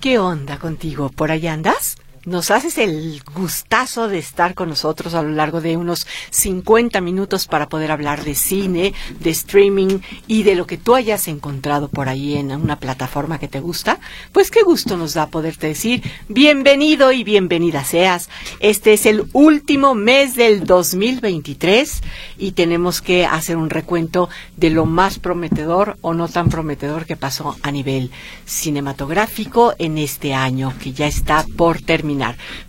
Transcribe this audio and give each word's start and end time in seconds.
¿qué 0.00 0.18
onda 0.18 0.58
contigo? 0.58 1.10
¿Por 1.10 1.30
ahí 1.30 1.46
andas? 1.46 1.96
Nos 2.26 2.50
haces 2.50 2.76
el 2.76 3.22
gustazo 3.34 4.06
de 4.06 4.18
estar 4.18 4.52
con 4.52 4.68
nosotros 4.68 5.14
a 5.14 5.22
lo 5.22 5.30
largo 5.30 5.62
de 5.62 5.78
unos 5.78 6.06
50 6.28 7.00
minutos 7.00 7.46
para 7.46 7.70
poder 7.70 7.90
hablar 7.90 8.24
de 8.24 8.34
cine, 8.34 8.92
de 9.20 9.30
streaming 9.30 10.00
y 10.26 10.42
de 10.42 10.54
lo 10.54 10.66
que 10.66 10.76
tú 10.76 10.94
hayas 10.94 11.28
encontrado 11.28 11.88
por 11.88 12.10
ahí 12.10 12.36
en 12.36 12.52
una 12.52 12.76
plataforma 12.76 13.38
que 13.38 13.48
te 13.48 13.60
gusta. 13.60 14.00
Pues 14.32 14.50
qué 14.50 14.62
gusto 14.62 14.98
nos 14.98 15.14
da 15.14 15.28
poderte 15.28 15.68
decir 15.68 16.02
bienvenido 16.28 17.10
y 17.10 17.24
bienvenida 17.24 17.84
seas. 17.84 18.28
Este 18.60 18.92
es 18.92 19.06
el 19.06 19.24
último 19.32 19.94
mes 19.94 20.34
del 20.34 20.66
2023 20.66 22.02
y 22.36 22.52
tenemos 22.52 23.00
que 23.00 23.24
hacer 23.24 23.56
un 23.56 23.70
recuento 23.70 24.28
de 24.58 24.68
lo 24.68 24.84
más 24.84 25.18
prometedor 25.18 25.96
o 26.02 26.12
no 26.12 26.28
tan 26.28 26.50
prometedor 26.50 27.06
que 27.06 27.16
pasó 27.16 27.56
a 27.62 27.72
nivel 27.72 28.10
cinematográfico 28.44 29.72
en 29.78 29.96
este 29.96 30.34
año 30.34 30.74
que 30.82 30.92
ya 30.92 31.06
está 31.06 31.46
por 31.56 31.80
terminar. 31.80 32.09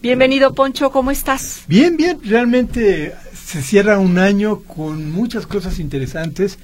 Bienvenido, 0.01 0.53
Poncho, 0.53 0.91
¿cómo 0.91 1.11
estás? 1.11 1.63
Bien, 1.67 1.97
bien, 1.97 2.19
realmente 2.23 3.13
se 3.33 3.61
cierra 3.61 3.99
un 3.99 4.19
año 4.19 4.59
con 4.59 5.11
muchas 5.11 5.47
cosas 5.47 5.79
interesantes. 5.79 6.57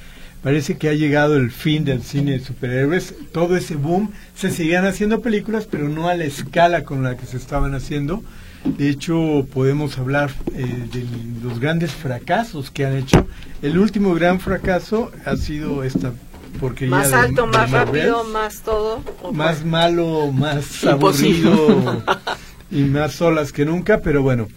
Parece 0.44 0.78
que 0.78 0.88
ha 0.88 0.94
llegado 0.94 1.36
el 1.36 1.52
fin 1.52 1.84
del 1.84 2.04
cine 2.04 2.34
de 2.34 2.40
superhéroes. 2.40 3.16
Todo 3.32 3.58
ese 3.58 3.76
boom. 3.76 4.12
Se 4.36 4.52
seguían 4.52 4.86
haciendo 4.86 5.22
películas, 5.22 5.68
pero 5.70 5.90
no 5.90 6.08
a 6.08 6.16
la 6.16 6.26
escala 6.26 6.84
con 6.84 7.04
la 7.04 7.18
que 7.18 7.26
se 7.26 7.38
estaban 7.38 7.74
haciendo. 7.74 8.24
De 8.64 8.90
hecho, 8.90 9.48
podemos 9.54 9.98
hablar 9.98 10.32
eh, 10.54 10.88
de 10.94 11.06
los 11.44 11.60
grandes 11.60 11.92
fracasos 11.92 12.70
que 12.70 12.86
han 12.86 12.96
hecho. 12.96 13.28
El 13.62 13.78
último 13.78 14.14
gran 14.14 14.40
fracaso 14.40 15.12
ha 15.26 15.36
sido 15.36 15.84
esta 15.84 16.14
porque 16.60 16.88
más 16.88 17.14
alto, 17.14 17.46
más 17.48 17.70
rápido, 17.72 18.24
más 18.26 18.62
todo. 18.62 19.02
Más 19.32 19.64
malo, 19.64 20.32
más 20.32 20.84
aburrido 20.86 22.04
y 22.72 22.82
más 22.84 23.14
solas 23.14 23.52
que 23.52 23.66
nunca, 23.66 24.00
pero 24.00 24.22
bueno. 24.22 24.48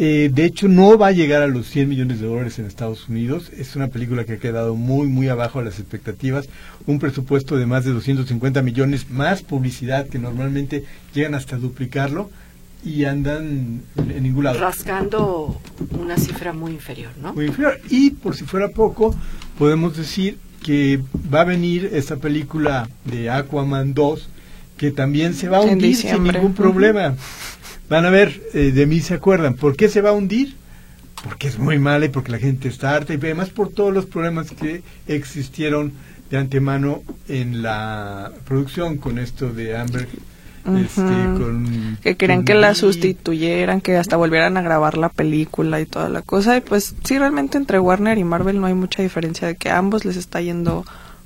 Eh, 0.00 0.30
de 0.32 0.44
hecho, 0.44 0.68
no 0.68 0.96
va 0.96 1.08
a 1.08 1.12
llegar 1.12 1.42
a 1.42 1.48
los 1.48 1.66
100 1.66 1.88
millones 1.88 2.20
de 2.20 2.28
dólares 2.28 2.58
en 2.60 2.66
Estados 2.66 3.08
Unidos. 3.08 3.50
Es 3.56 3.74
una 3.74 3.88
película 3.88 4.24
que 4.24 4.34
ha 4.34 4.38
quedado 4.38 4.76
muy, 4.76 5.08
muy 5.08 5.28
abajo 5.28 5.58
de 5.58 5.64
las 5.64 5.80
expectativas. 5.80 6.48
Un 6.86 7.00
presupuesto 7.00 7.56
de 7.56 7.66
más 7.66 7.84
de 7.84 7.90
250 7.90 8.62
millones, 8.62 9.10
más 9.10 9.42
publicidad 9.42 10.06
que 10.06 10.20
normalmente 10.20 10.84
llegan 11.14 11.34
hasta 11.34 11.56
duplicarlo 11.56 12.30
y 12.84 13.06
andan 13.06 13.82
en 13.96 14.22
ningún 14.22 14.44
lado. 14.44 14.60
Rascando 14.60 15.60
una 15.98 16.16
cifra 16.16 16.52
muy 16.52 16.72
inferior, 16.72 17.10
¿no? 17.20 17.34
Muy 17.34 17.46
inferior. 17.46 17.80
Y 17.90 18.10
por 18.10 18.36
si 18.36 18.44
fuera 18.44 18.68
poco, 18.68 19.16
podemos 19.58 19.96
decir 19.96 20.38
que 20.62 21.02
va 21.32 21.40
a 21.40 21.44
venir 21.44 21.90
esta 21.92 22.16
película 22.16 22.88
de 23.04 23.30
Aquaman 23.30 23.94
2 23.94 24.28
que 24.78 24.90
también 24.90 25.34
se 25.34 25.48
va 25.48 25.58
a 25.58 25.60
hundir 25.60 25.94
sin 25.94 26.22
ningún 26.22 26.54
problema. 26.54 27.14
Van 27.90 28.06
a 28.06 28.10
ver, 28.10 28.42
eh, 28.54 28.72
de 28.72 28.86
mí 28.86 29.00
se 29.00 29.14
acuerdan. 29.14 29.54
¿Por 29.54 29.76
qué 29.76 29.88
se 29.88 30.00
va 30.00 30.10
a 30.10 30.12
hundir? 30.12 30.56
Porque 31.22 31.48
es 31.48 31.58
muy 31.58 31.78
mala 31.78 32.06
y 32.06 32.08
porque 32.08 32.32
la 32.32 32.38
gente 32.38 32.68
está 32.68 32.94
harta 32.94 33.12
y 33.12 33.16
además 33.16 33.50
por 33.50 33.70
todos 33.70 33.92
los 33.92 34.06
problemas 34.06 34.50
que 34.52 34.82
existieron 35.06 35.92
de 36.30 36.38
antemano 36.38 37.02
en 37.28 37.62
la 37.62 38.32
producción 38.46 38.98
con 38.98 39.18
esto 39.18 39.52
de 39.52 39.76
Amber. 39.76 40.08
Este, 40.76 41.00
que 42.02 42.16
querían 42.16 42.44
que 42.44 42.54
la 42.54 42.74
sustituyeran, 42.74 43.80
que 43.80 43.96
hasta 43.96 44.16
volvieran 44.16 44.58
a 44.58 44.62
grabar 44.62 44.98
la 44.98 45.08
película 45.08 45.80
y 45.80 45.86
toda 45.86 46.10
la 46.10 46.20
cosa. 46.20 46.58
Y 46.58 46.60
pues 46.60 46.94
sí, 47.04 47.18
realmente 47.18 47.56
entre 47.56 47.78
Warner 47.78 48.18
y 48.18 48.24
Marvel 48.24 48.60
no 48.60 48.66
hay 48.66 48.74
mucha 48.74 49.02
diferencia 49.02 49.48
de 49.48 49.56
que 49.56 49.70
a 49.70 49.78
ambos 49.78 50.04
les 50.04 50.16
está 50.16 50.42
yendo 50.42 50.84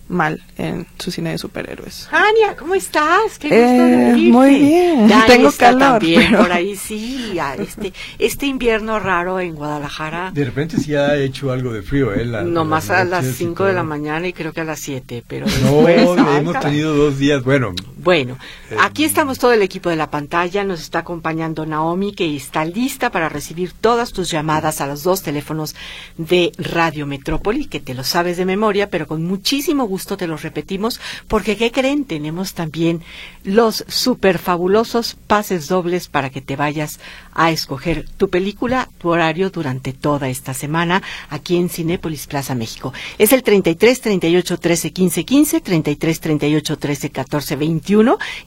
mal 0.09 0.43
en 0.59 0.87
su 0.99 1.11
cine 1.11 1.31
de 1.31 1.39
superhéroes. 1.39 2.09
Ania, 2.11 2.57
¿cómo 2.57 2.75
estás? 2.75 3.39
Qué 3.39 3.49
gusto 3.49 3.57
eh, 3.57 4.15
Muy 4.17 4.59
bien. 4.59 5.09
Ya 5.09 5.25
Tengo 5.27 5.51
calor. 5.53 5.99
También, 5.99 6.37
Por 6.37 6.53
ahí 6.53 6.77
sí, 6.77 7.39
este, 7.59 7.93
este 8.19 8.47
invierno 8.47 8.99
raro 8.99 9.41
en 9.41 9.55
Guadalajara. 9.55 10.31
De 10.33 10.45
repente 10.45 10.77
sí 10.79 10.95
ha 10.95 11.17
hecho 11.17 11.51
algo 11.51 11.73
de 11.73 11.83
frío, 11.83 12.13
¿eh? 12.15 12.25
No 12.45 12.65
más 12.65 12.91
a 12.91 13.05
las 13.05 13.27
5 13.27 13.65
de 13.65 13.73
la 13.73 13.83
mañana 13.83 14.27
y 14.29 14.33
creo 14.33 14.53
que 14.53 14.61
a 14.61 14.65
las 14.65 14.81
7, 14.81 15.25
pero 15.27 15.47
No, 15.63 15.89
hemos 15.89 16.61
tenido 16.61 16.95
dos 16.95 17.19
días, 17.19 17.43
bueno. 17.43 17.75
Bueno, 18.03 18.37
eh, 18.69 18.77
aquí 18.81 19.05
estamos 19.05 19.39
todo 19.39 19.53
el 19.53 19.63
equipo 19.63 19.89
de 19.89 19.95
la 19.95 20.11
pantalla, 20.11 20.65
nos 20.65 20.81
está 20.81 21.01
acompañando 21.01 21.67
Naomi, 21.67 22.13
que 22.13 22.35
está 22.35 22.65
lista 22.65 23.11
para 23.11 23.29
recibir 23.29 23.73
todas 23.73 24.13
tus 24.13 24.29
llamadas 24.29 24.81
a 24.81 24.89
los 24.89 25.05
dos 25.05 25.23
teléfonos 25.23 25.77
de 26.19 26.51
Radio 26.59 27.07
Metrópoli, 27.07 27.67
que 27.67 27.79
te 27.79 27.95
lo 27.95 28.03
sabes 28.03 28.37
de 28.39 28.45
memoria, 28.45 28.91
pero 28.91 29.07
con 29.07 29.23
muchísimo 29.23 29.85
gusto 29.85 30.17
te 30.17 30.27
lo 30.27 30.37
repetimos, 30.37 31.01
porque 31.29 31.57
¿qué 31.57 31.71
creen? 31.71 32.05
Tenemos 32.05 32.55
también 32.55 33.03
los 33.45 33.85
super 33.87 34.39
fabulosos 34.39 35.17
pases 35.29 35.69
dobles 35.69 36.09
para 36.09 36.31
que 36.31 36.41
te 36.41 36.57
vayas 36.57 36.99
a 37.35 37.53
escoger 37.53 38.09
tu 38.17 38.31
película, 38.31 38.89
tu 38.99 39.11
horario 39.11 39.51
durante 39.51 39.93
toda 39.93 40.29
esta 40.29 40.55
semana 40.55 41.03
aquí 41.31 41.57
en 41.57 41.69
Cinépolis 41.69 42.27
Plaza 42.27 42.57
México. 42.57 42.93
Es 43.19 43.33
el 43.33 43.45
33 43.45 44.01
38 44.01 44.59
13 44.59 44.93
15 44.93 45.25
15, 45.25 45.61
33 45.61 46.21
38 46.21 46.79
13 46.79 47.11
14 47.11 47.57
21 47.57 47.92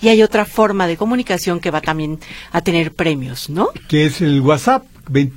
y 0.01 0.07
hay 0.09 0.23
otra 0.23 0.45
forma 0.45 0.87
de 0.87 0.97
comunicación 0.97 1.59
que 1.59 1.71
va 1.71 1.81
también 1.81 2.19
a 2.51 2.61
tener 2.61 2.93
premios, 2.93 3.49
¿no? 3.49 3.69
Que 3.87 4.05
es 4.05 4.21
el 4.21 4.41
WhatsApp 4.41 4.85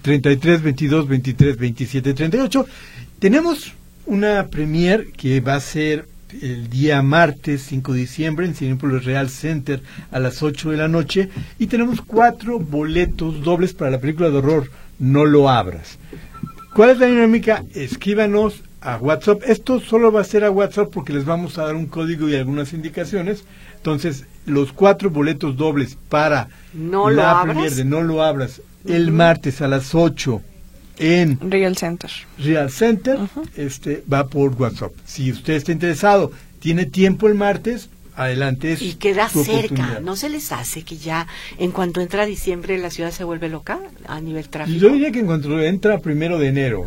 33 0.03 0.63
22 0.63 1.09
23 1.09 1.57
27 1.59 2.15
38. 2.15 2.67
Tenemos 3.19 3.73
una 4.07 4.47
premier 4.47 5.09
que 5.13 5.41
va 5.41 5.57
a 5.57 5.61
ser 5.61 6.07
el 6.43 6.69
día 6.69 7.03
martes 7.03 7.63
5 7.69 7.93
de 7.93 8.01
diciembre 8.01 8.47
en 8.47 8.55
Cinepolis 8.55 9.05
Real 9.05 9.29
Center 9.29 9.83
a 10.11 10.19
las 10.19 10.43
8 10.43 10.71
de 10.71 10.77
la 10.77 10.89
noche 10.89 11.29
y 11.59 11.67
tenemos 11.67 12.01
cuatro 12.03 12.59
boletos 12.59 13.43
dobles 13.43 13.73
para 13.73 13.91
la 13.91 14.01
película 14.01 14.31
de 14.31 14.39
horror 14.39 14.71
No 14.99 15.25
lo 15.25 15.49
abras. 15.49 15.99
¿Cuál 16.75 16.91
es 16.91 16.99
la 16.99 17.07
dinámica? 17.07 17.65
Escríbanos 17.75 18.63
a 18.81 18.97
WhatsApp. 18.97 19.43
Esto 19.47 19.81
solo 19.81 20.13
va 20.13 20.21
a 20.21 20.25
ser 20.25 20.45
a 20.45 20.51
WhatsApp 20.51 20.91
porque 20.93 21.13
les 21.13 21.25
vamos 21.25 21.59
a 21.59 21.65
dar 21.65 21.75
un 21.75 21.87
código 21.87 22.29
y 22.29 22.37
algunas 22.37 22.73
indicaciones. 22.73 23.45
Entonces, 23.79 24.27
los 24.45 24.73
cuatro 24.73 25.11
boletos 25.11 25.57
dobles 25.57 25.97
para 26.09 26.49
no 26.73 27.11
la 27.11 27.43
premier 27.43 27.73
de 27.73 27.85
No 27.85 28.03
lo 28.03 28.23
abras 28.23 28.61
el 28.87 29.11
martes 29.11 29.61
a 29.61 29.69
las 29.69 29.95
8 29.95 30.41
en 30.99 31.39
Real 31.51 31.77
Center. 31.77 32.11
Real 32.39 32.71
Center, 32.71 33.19
este 33.57 34.03
va 34.13 34.27
por 34.27 34.55
WhatsApp. 34.55 34.93
Si 35.05 35.31
usted 35.31 35.55
está 35.55 35.73
interesado, 35.73 36.33
tiene 36.61 36.87
tiempo 36.87 37.29
el 37.29 37.35
martes, 37.35 37.89
adelante. 38.19 38.77
y 38.81 38.95
queda 38.95 39.29
cerca, 39.29 40.01
¿no 40.01 40.17
se 40.17 40.29
les 40.29 40.53
hace 40.53 40.83
que 40.83 40.97
ya 40.97 41.27
en 41.57 41.71
cuanto 41.71 42.01
entra 42.01 42.27
diciembre 42.27 42.77
la 42.79 42.91
ciudad 42.91 43.13
se 43.13 43.25
vuelve 43.25 43.49
loca 43.49 43.79
a 44.07 44.21
nivel 44.21 44.49
tráfico? 44.49 44.79
Yo 44.79 44.91
diría 44.91 45.13
que 45.13 45.21
en 45.21 45.27
cuanto 45.27 45.61
entra 45.61 45.99
primero 45.99 46.39
de 46.39 46.49
enero 46.49 46.87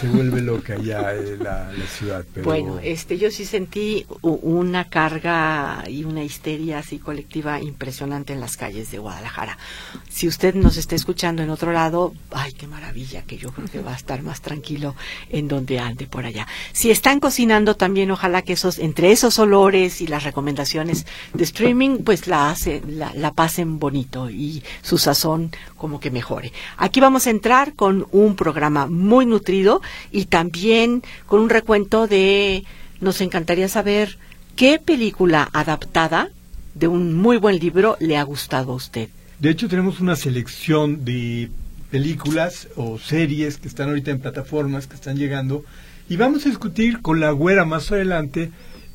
se, 0.00 0.08
vuelve 0.08 0.40
loca 0.40 0.76
ya 0.78 1.12
eh, 1.12 1.36
la, 1.38 1.70
ciudad. 1.98 2.24
Bueno, 2.42 2.78
este, 2.82 3.18
yo 3.18 3.30
sí 3.30 3.44
sentí 3.44 4.06
una 4.22 4.84
carga 4.84 5.84
y 5.88 6.04
una 6.04 6.24
histeria 6.24 6.78
así 6.78 6.98
colectiva 6.98 7.60
impresionante 7.60 8.32
en 8.32 8.40
las 8.40 8.56
calles 8.56 8.90
de 8.90 8.98
Guadalajara. 8.98 9.58
Si 10.08 10.26
usted 10.26 10.54
nos 10.54 10.76
está 10.76 10.94
escuchando 10.94 11.42
en 11.42 11.50
otro 11.50 11.72
lado, 11.72 12.14
ay, 12.30 12.52
qué 12.52 12.66
maravilla, 12.66 13.22
que 13.22 13.36
yo 13.36 13.50
creo 13.52 13.68
que 13.68 13.80
va 13.80 13.92
a 13.92 13.96
estar 13.96 14.22
más 14.22 14.40
tranquilo 14.40 14.94
en 15.30 15.48
donde 15.48 15.78
ande 15.78 16.06
por 16.06 16.24
allá. 16.24 16.46
Si 16.72 16.90
están 16.90 17.20
cocinando 17.20 17.76
también, 17.76 18.10
ojalá 18.10 18.42
que 18.42 18.54
esos, 18.54 18.78
entre 18.78 19.12
esos 19.12 19.38
olores 19.38 20.00
y 20.00 20.06
las 20.06 20.24
recomendaciones 20.24 20.37
de 20.42 21.44
streaming, 21.44 21.98
pues 22.04 22.26
la, 22.26 22.50
hace, 22.50 22.82
la, 22.88 23.32
pasen 23.32 23.78
bonito 23.78 24.30
y 24.30 24.62
su 24.82 24.98
sazón 24.98 25.50
como 25.76 26.00
que 26.00 26.10
mejore. 26.10 26.52
Aquí 26.76 27.00
vamos 27.00 27.26
a 27.26 27.30
entrar 27.30 27.74
con 27.74 28.06
un 28.12 28.36
programa 28.36 28.86
muy 28.86 29.26
nutrido 29.26 29.80
y 30.10 30.26
también 30.26 31.02
con 31.26 31.40
un 31.40 31.50
recuento 31.50 32.06
de, 32.06 32.64
nos 33.00 33.20
encantaría 33.20 33.68
saber 33.68 34.18
qué 34.56 34.78
película 34.78 35.48
adaptada 35.52 36.30
de 36.74 36.88
un 36.88 37.14
muy 37.14 37.36
buen 37.38 37.58
libro 37.58 37.96
le 38.00 38.16
ha 38.16 38.22
gustado 38.22 38.72
a 38.72 38.76
usted. 38.76 39.08
De 39.38 39.50
hecho, 39.50 39.68
tenemos 39.68 40.00
una 40.00 40.16
selección 40.16 41.04
de 41.04 41.50
películas 41.90 42.68
o 42.76 42.98
series 42.98 43.56
que 43.56 43.68
están 43.68 43.88
ahorita 43.88 44.10
en 44.10 44.20
plataformas, 44.20 44.86
que 44.86 44.94
están 44.94 45.16
llegando, 45.16 45.64
y 46.08 46.16
vamos 46.16 46.44
a 46.44 46.48
discutir 46.48 47.00
con 47.02 47.20
la 47.20 47.30
güera 47.30 47.64
más 47.64 47.90
adelante 47.92 48.50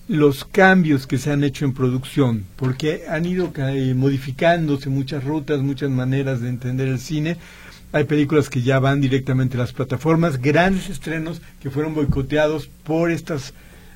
los 0.08 0.44
cambios 0.44 1.08
que 1.08 1.18
se 1.18 1.32
han 1.32 1.44
hecho 1.44 1.66
en 1.66 1.74
producción, 1.74 2.46
porque 2.56 3.04
han 3.10 3.26
ido 3.26 3.52
eh, 3.56 3.94
modificándose 3.96 4.90
muchas 4.90 5.24
rutas, 5.24 5.62
muchas 5.62 5.90
maneras 5.90 6.42
de 6.42 6.50
entender 6.50 6.88
el 6.88 7.00
cine. 7.00 7.38
Hay 7.92 8.06
películas 8.06 8.50
que 8.50 8.62
ya 8.62 8.80
van 8.80 9.02
directamente 9.02 9.56
a 9.56 9.62
las 9.62 9.72
plataformas, 9.72 10.42
grandes 10.42 10.90
estrenos 10.90 11.42
que 11.62 11.70
fueron 11.70 11.94
boicoteados 11.94 12.68
por 12.84 13.12
estas 13.12 13.54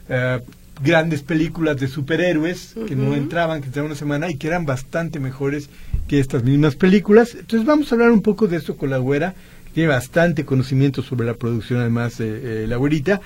eh, 0.08 0.40
grandes 0.82 1.24
películas 1.24 1.78
de 1.78 1.88
superhéroes 1.88 2.76
que 2.88 2.96
no 2.96 3.16
entraban, 3.16 3.62
que 3.62 3.68
entraban 3.68 3.92
una 3.92 4.00
semana 4.00 4.30
y 4.30 4.36
que 4.36 4.48
eran 4.48 4.66
bastante 4.66 5.20
mejores 5.20 5.70
que 6.08 6.20
estas 6.20 6.44
mismas 6.44 6.76
películas. 6.76 7.34
Entonces 7.34 7.66
vamos 7.66 7.92
a 7.92 7.96
hablar 7.96 8.12
un 8.12 8.22
poco 8.22 8.48
de 8.48 8.58
esto 8.58 8.78
con 8.78 8.90
la 8.90 8.98
güera, 8.98 9.34
que 9.66 9.72
tiene 9.74 9.90
bastante 9.90 10.46
conocimiento 10.46 11.02
sobre 11.02 11.26
la 11.26 11.34
producción 11.34 11.80
además 11.80 12.20
de 12.20 12.64
eh, 12.64 12.68
la 12.68 12.78
güerita. 12.78 13.20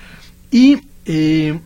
Y 0.50 0.78
eh, 1.04 1.58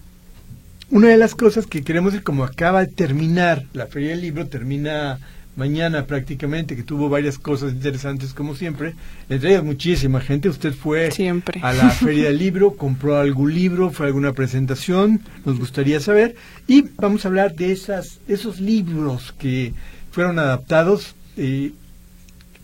una 0.91 1.09
de 1.09 1.17
las 1.17 1.35
cosas 1.35 1.67
que 1.67 1.83
queremos 1.83 2.15
es 2.15 2.23
como 2.23 2.45
acaba 2.45 2.81
de 2.81 2.93
terminar 2.93 3.65
la 3.73 3.87
Feria 3.87 4.11
del 4.11 4.21
Libro, 4.21 4.47
termina 4.47 5.19
mañana 5.57 6.05
prácticamente, 6.05 6.77
que 6.77 6.83
tuvo 6.83 7.09
varias 7.09 7.39
cosas 7.39 7.73
interesantes 7.73 8.35
como 8.35 8.55
siempre, 8.55 8.95
entre 9.29 9.51
ellas 9.51 9.65
muchísima 9.65 10.21
gente, 10.21 10.49
usted 10.49 10.75
fue 10.75 11.11
siempre. 11.11 11.61
a 11.63 11.73
la 11.73 11.91
Feria 11.91 12.29
del 12.29 12.39
Libro, 12.39 12.77
compró 12.77 13.17
algún 13.17 13.55
libro, 13.55 13.91
fue 13.91 14.07
a 14.07 14.09
alguna 14.09 14.33
presentación, 14.33 15.23
nos 15.45 15.59
gustaría 15.59 15.99
saber, 15.99 16.37
y 16.67 16.83
vamos 16.97 17.25
a 17.25 17.29
hablar 17.29 17.55
de 17.55 17.73
esas, 17.73 18.21
esos 18.29 18.61
libros 18.61 19.35
que 19.39 19.73
fueron 20.13 20.39
adaptados, 20.39 21.15
eh, 21.37 21.73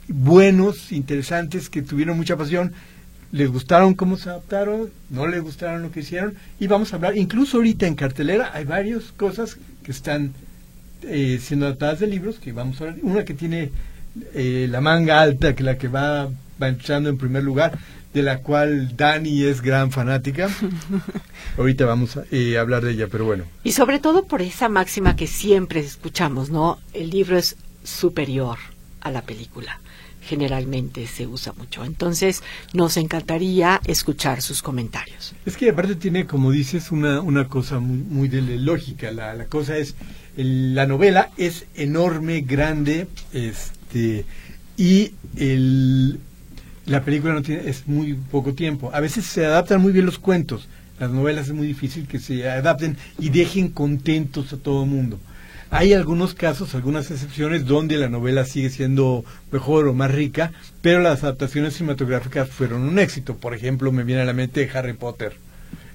buenos, 0.08 0.92
interesantes, 0.92 1.70
que 1.70 1.82
tuvieron 1.82 2.16
mucha 2.16 2.36
pasión, 2.36 2.72
les 3.32 3.50
gustaron 3.50 3.94
cómo 3.94 4.18
se 4.18 4.28
adaptaron, 4.28 4.90
no 5.10 5.26
les 5.26 5.42
gustaron 5.42 5.82
lo 5.82 5.90
que 5.90 6.00
hicieron 6.00 6.34
y 6.60 6.66
vamos 6.66 6.92
a 6.92 6.96
hablar, 6.96 7.16
incluso 7.16 7.56
ahorita 7.56 7.86
en 7.86 7.94
cartelera 7.94 8.50
hay 8.54 8.64
varias 8.64 9.04
cosas 9.16 9.56
que 9.82 9.90
están 9.90 10.32
eh, 11.02 11.40
siendo 11.42 11.66
adaptadas 11.66 12.00
de 12.00 12.06
libros 12.06 12.38
que 12.38 12.52
vamos 12.52 12.80
a 12.80 12.84
ver, 12.84 12.96
una 13.02 13.24
que 13.24 13.34
tiene 13.34 13.70
eh, 14.34 14.68
la 14.70 14.80
manga 14.82 15.20
alta, 15.20 15.54
que 15.54 15.62
la 15.64 15.78
que 15.78 15.88
va, 15.88 16.28
va 16.62 16.68
entrando 16.68 17.08
en 17.08 17.16
primer 17.16 17.42
lugar, 17.42 17.78
de 18.12 18.22
la 18.22 18.38
cual 18.38 18.94
Dani 18.94 19.44
es 19.44 19.62
gran 19.62 19.90
fanática. 19.90 20.50
ahorita 21.56 21.86
vamos 21.86 22.18
a 22.18 22.24
eh, 22.30 22.58
hablar 22.58 22.84
de 22.84 22.92
ella, 22.92 23.08
pero 23.10 23.24
bueno. 23.24 23.44
Y 23.64 23.72
sobre 23.72 23.98
todo 23.98 24.26
por 24.26 24.42
esa 24.42 24.68
máxima 24.68 25.16
que 25.16 25.26
siempre 25.26 25.80
escuchamos, 25.80 26.50
¿no? 26.50 26.78
El 26.92 27.08
libro 27.08 27.38
es 27.38 27.56
superior 27.82 28.58
a 29.00 29.10
la 29.10 29.22
película 29.22 29.80
generalmente 30.22 31.06
se 31.06 31.26
usa 31.26 31.52
mucho. 31.52 31.84
Entonces, 31.84 32.42
nos 32.72 32.96
encantaría 32.96 33.80
escuchar 33.86 34.42
sus 34.42 34.62
comentarios. 34.62 35.34
Es 35.44 35.56
que 35.56 35.70
aparte 35.70 35.96
tiene, 35.96 36.26
como 36.26 36.50
dices, 36.50 36.90
una, 36.92 37.20
una 37.20 37.48
cosa 37.48 37.80
muy, 37.80 37.98
muy 37.98 38.28
de 38.28 38.42
lógica. 38.58 39.10
La, 39.10 39.34
la 39.34 39.46
cosa 39.46 39.76
es, 39.76 39.94
la 40.36 40.86
novela 40.86 41.30
es 41.36 41.66
enorme, 41.74 42.42
grande, 42.42 43.08
este, 43.32 44.24
y 44.76 45.12
el, 45.36 46.20
la 46.86 47.04
película 47.04 47.34
no 47.34 47.42
tiene, 47.42 47.68
es 47.68 47.86
muy 47.86 48.14
poco 48.14 48.54
tiempo. 48.54 48.90
A 48.94 49.00
veces 49.00 49.24
se 49.26 49.44
adaptan 49.44 49.80
muy 49.80 49.92
bien 49.92 50.06
los 50.06 50.18
cuentos. 50.18 50.68
Las 50.98 51.10
novelas 51.10 51.48
es 51.48 51.54
muy 51.54 51.66
difícil 51.66 52.06
que 52.06 52.20
se 52.20 52.48
adapten 52.48 52.96
y 53.18 53.30
dejen 53.30 53.68
contentos 53.68 54.52
a 54.52 54.56
todo 54.56 54.84
el 54.84 54.90
mundo. 54.90 55.18
Hay 55.74 55.94
algunos 55.94 56.34
casos, 56.34 56.74
algunas 56.74 57.10
excepciones 57.10 57.64
donde 57.64 57.96
la 57.96 58.10
novela 58.10 58.44
sigue 58.44 58.68
siendo 58.68 59.24
mejor 59.50 59.88
o 59.88 59.94
más 59.94 60.10
rica, 60.10 60.52
pero 60.82 61.00
las 61.00 61.24
adaptaciones 61.24 61.72
cinematográficas 61.72 62.50
fueron 62.50 62.82
un 62.82 62.98
éxito. 62.98 63.38
Por 63.38 63.54
ejemplo, 63.54 63.90
me 63.90 64.04
viene 64.04 64.20
a 64.20 64.26
la 64.26 64.34
mente 64.34 64.68
Harry 64.74 64.92
Potter, 64.92 65.32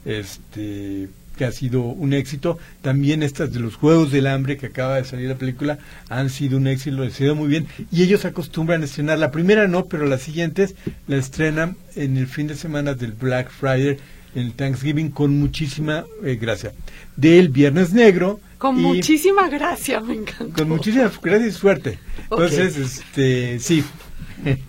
este 0.04 1.10
que 1.38 1.46
ha 1.46 1.52
sido 1.52 1.82
un 1.82 2.14
éxito. 2.14 2.58
También 2.82 3.22
estas 3.22 3.54
de 3.54 3.60
los 3.60 3.76
Juegos 3.76 4.12
del 4.12 4.26
Hambre, 4.26 4.58
que 4.58 4.66
acaba 4.66 4.96
de 4.96 5.06
salir 5.06 5.30
la 5.30 5.36
película, 5.36 5.78
han 6.10 6.32
sido 6.32 6.58
un 6.58 6.66
éxito, 6.66 7.04
ha 7.04 7.12
sido 7.12 7.36
muy 7.36 7.48
bien. 7.48 7.68
Y 7.92 8.02
ellos 8.02 8.26
acostumbran 8.26 8.82
a 8.82 8.86
estrenar, 8.86 9.20
la 9.20 9.30
primera 9.30 9.68
no, 9.68 9.86
pero 9.86 10.08
las 10.08 10.24
siguientes 10.24 10.74
la 11.08 11.18
estrenan 11.18 11.78
en 11.96 12.18
el 12.18 12.26
fin 12.26 12.48
de 12.48 12.56
semana 12.56 12.96
del 12.96 13.12
Black 13.12 13.52
Friday, 13.52 14.00
el 14.40 14.54
Thanksgiving, 14.54 15.10
con 15.10 15.40
muchísima 15.40 16.06
eh, 16.24 16.36
gracia. 16.36 16.74
Del 17.16 17.50
Viernes 17.50 17.94
Negro, 17.94 18.40
con 18.58 18.82
muchísima 18.82 19.50
gracia, 19.50 20.00
me 20.00 20.16
encantó. 20.16 20.54
Con 20.54 20.70
muchísima 20.70 21.12
gracia 21.22 21.48
y 21.48 21.52
suerte. 21.52 22.00
Entonces, 22.24 22.78
este, 22.78 23.60
sí. 23.60 23.84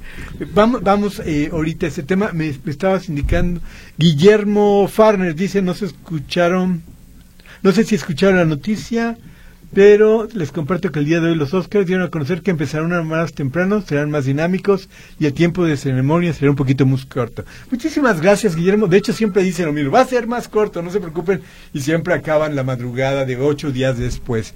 vamos 0.54 0.82
vamos 0.82 1.22
eh, 1.24 1.50
ahorita 1.52 1.86
a 1.86 1.88
ese 1.88 2.02
tema. 2.02 2.32
Me, 2.32 2.54
me, 2.64 2.70
estabas 2.70 3.08
indicando. 3.08 3.60
Guillermo 3.96 4.88
Farner 4.88 5.34
dice: 5.34 5.62
No 5.62 5.74
se 5.74 5.86
escucharon. 5.86 6.82
No 7.62 7.72
sé 7.72 7.84
si 7.84 7.94
escucharon 7.94 8.36
la 8.36 8.44
noticia. 8.44 9.16
Pero 9.72 10.26
les 10.32 10.50
comparto 10.50 10.90
que 10.90 10.98
el 10.98 11.04
día 11.04 11.20
de 11.20 11.28
hoy 11.30 11.34
los 11.34 11.52
Oscars 11.52 11.86
dieron 11.86 12.06
a 12.06 12.10
conocer 12.10 12.42
que 12.42 12.50
empezarán 12.50 13.06
más 13.06 13.34
temprano, 13.34 13.82
serán 13.82 14.10
más 14.10 14.24
dinámicos 14.24 14.88
y 15.20 15.26
el 15.26 15.34
tiempo 15.34 15.64
de 15.64 15.76
ceremonia 15.76 16.32
será 16.32 16.50
un 16.50 16.56
poquito 16.56 16.86
más 16.86 17.04
corto. 17.04 17.44
Muchísimas 17.70 18.20
gracias, 18.20 18.56
Guillermo. 18.56 18.86
De 18.86 18.96
hecho, 18.96 19.12
siempre 19.12 19.42
dicen 19.42 19.66
lo 19.66 19.72
mismo, 19.72 19.90
va 19.90 20.00
a 20.00 20.06
ser 20.06 20.26
más 20.26 20.48
corto, 20.48 20.82
no 20.82 20.90
se 20.90 21.00
preocupen, 21.00 21.42
y 21.74 21.80
siempre 21.80 22.14
acaban 22.14 22.56
la 22.56 22.64
madrugada 22.64 23.24
de 23.24 23.36
ocho 23.36 23.70
días 23.70 23.98
después. 23.98 24.54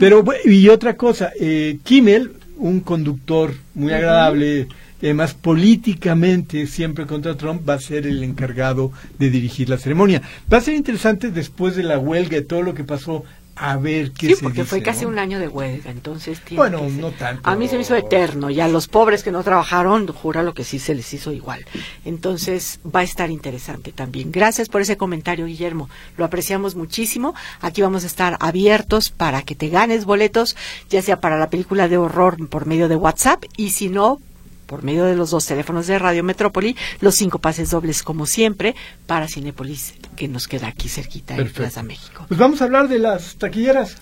Pero, 0.00 0.24
y 0.44 0.68
otra 0.68 0.96
cosa, 0.96 1.30
eh, 1.38 1.78
Kimmel, 1.82 2.32
un 2.56 2.80
conductor 2.80 3.54
muy 3.74 3.92
agradable, 3.92 4.68
además 5.02 5.34
políticamente 5.34 6.66
siempre 6.66 7.06
contra 7.06 7.36
Trump, 7.36 7.68
va 7.68 7.74
a 7.74 7.80
ser 7.80 8.06
el 8.06 8.22
encargado 8.22 8.92
de 9.18 9.28
dirigir 9.28 9.68
la 9.68 9.76
ceremonia. 9.76 10.22
Va 10.50 10.58
a 10.58 10.62
ser 10.62 10.74
interesante 10.74 11.30
después 11.30 11.76
de 11.76 11.82
la 11.82 11.98
huelga 11.98 12.38
y 12.38 12.44
todo 12.44 12.62
lo 12.62 12.74
que 12.74 12.84
pasó 12.84 13.24
a 13.56 13.76
ver 13.76 14.12
qué 14.12 14.34
sí, 14.34 14.42
porque 14.42 14.64
fue 14.64 14.82
casi 14.82 15.04
un 15.04 15.18
año 15.18 15.38
de 15.38 15.48
huelga, 15.48 15.90
entonces 15.90 16.40
Bueno, 16.52 16.80
no 16.88 17.12
tanto. 17.12 17.48
A 17.48 17.54
mí 17.54 17.68
se 17.68 17.76
me 17.76 17.82
hizo 17.82 17.94
eterno, 17.94 18.50
y 18.50 18.60
a 18.60 18.68
los 18.68 18.88
pobres 18.88 19.22
que 19.22 19.30
no 19.30 19.42
trabajaron, 19.42 20.06
jura 20.08 20.42
lo 20.42 20.54
que 20.54 20.64
sí 20.64 20.78
se 20.78 20.94
les 20.94 21.12
hizo 21.14 21.32
igual. 21.32 21.64
Entonces 22.04 22.80
va 22.84 23.00
a 23.00 23.04
estar 23.04 23.30
interesante 23.30 23.92
también. 23.92 24.32
Gracias 24.32 24.68
por 24.68 24.80
ese 24.80 24.96
comentario, 24.96 25.46
Guillermo. 25.46 25.88
Lo 26.16 26.24
apreciamos 26.24 26.74
muchísimo. 26.74 27.34
Aquí 27.60 27.82
vamos 27.82 28.04
a 28.04 28.08
estar 28.08 28.36
abiertos 28.40 29.10
para 29.10 29.42
que 29.42 29.54
te 29.54 29.68
ganes 29.68 30.04
boletos, 30.04 30.56
ya 30.90 31.02
sea 31.02 31.20
para 31.20 31.38
la 31.38 31.50
película 31.50 31.88
de 31.88 31.96
horror 31.96 32.48
por 32.48 32.66
medio 32.66 32.88
de 32.88 32.96
WhatsApp, 32.96 33.44
y 33.56 33.70
si 33.70 33.88
no, 33.88 34.20
por 34.66 34.82
medio 34.82 35.04
de 35.04 35.14
los 35.14 35.30
dos 35.30 35.46
teléfonos 35.46 35.86
de 35.86 35.98
Radio 35.98 36.24
Metrópoli, 36.24 36.76
los 37.00 37.14
cinco 37.14 37.38
pases 37.38 37.70
dobles 37.70 38.02
como 38.02 38.26
siempre 38.26 38.74
para 39.06 39.28
Cinépolis, 39.28 39.94
que 40.14 40.28
nos 40.28 40.48
queda 40.48 40.68
aquí 40.68 40.88
cerquita 40.88 41.36
en 41.36 41.50
Plaza 41.52 41.82
México. 41.82 42.24
Pues 42.28 42.38
vamos 42.38 42.60
a 42.60 42.64
hablar 42.64 42.88
de 42.88 42.98
las 42.98 43.36
taquilleras. 43.36 43.96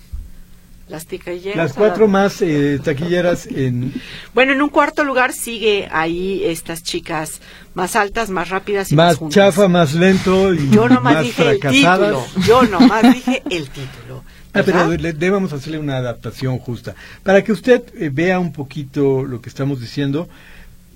Las 0.88 1.06
taquilleras. 1.06 1.56
Las 1.56 1.72
cuatro 1.72 2.08
más 2.08 2.42
eh, 2.42 2.78
taquilleras 2.82 3.46
en... 3.46 3.94
Bueno, 4.34 4.52
en 4.52 4.60
un 4.60 4.68
cuarto 4.68 5.04
lugar 5.04 5.32
sigue 5.32 5.88
ahí 5.90 6.42
estas 6.44 6.82
chicas 6.82 7.40
más 7.74 7.96
altas, 7.96 8.28
más 8.30 8.50
rápidas 8.50 8.92
y 8.92 8.96
más, 8.96 9.20
más 9.20 9.32
chafa, 9.32 9.68
más 9.68 9.94
lento 9.94 10.52
y 10.52 10.70
Yo 10.70 10.88
nomás 10.88 11.14
más 11.14 11.22
dije 11.24 11.42
fracasadas. 11.42 12.10
el 12.10 12.24
título. 12.24 12.46
Yo 12.46 12.62
nomás 12.64 13.14
dije 13.14 13.42
el 13.48 13.70
título. 13.70 14.24
Ah, 14.54 14.62
pero 14.64 14.86
le, 14.88 15.14
debemos 15.14 15.52
hacerle 15.52 15.78
una 15.78 15.96
adaptación 15.96 16.58
justa. 16.58 16.94
Para 17.22 17.42
que 17.42 17.52
usted 17.52 17.82
eh, 17.94 18.10
vea 18.12 18.38
un 18.38 18.52
poquito 18.52 19.24
lo 19.24 19.40
que 19.40 19.48
estamos 19.48 19.80
diciendo, 19.80 20.28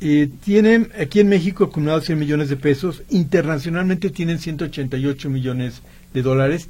eh, 0.00 0.28
tienen 0.44 0.90
aquí 1.00 1.20
en 1.20 1.28
México 1.28 1.64
acumulados 1.64 2.04
100 2.04 2.18
millones 2.18 2.48
de 2.48 2.56
pesos, 2.56 3.02
internacionalmente 3.08 4.10
tienen 4.10 4.38
188 4.38 5.30
millones 5.30 5.82
de 6.14 6.22
dólares. 6.22 6.68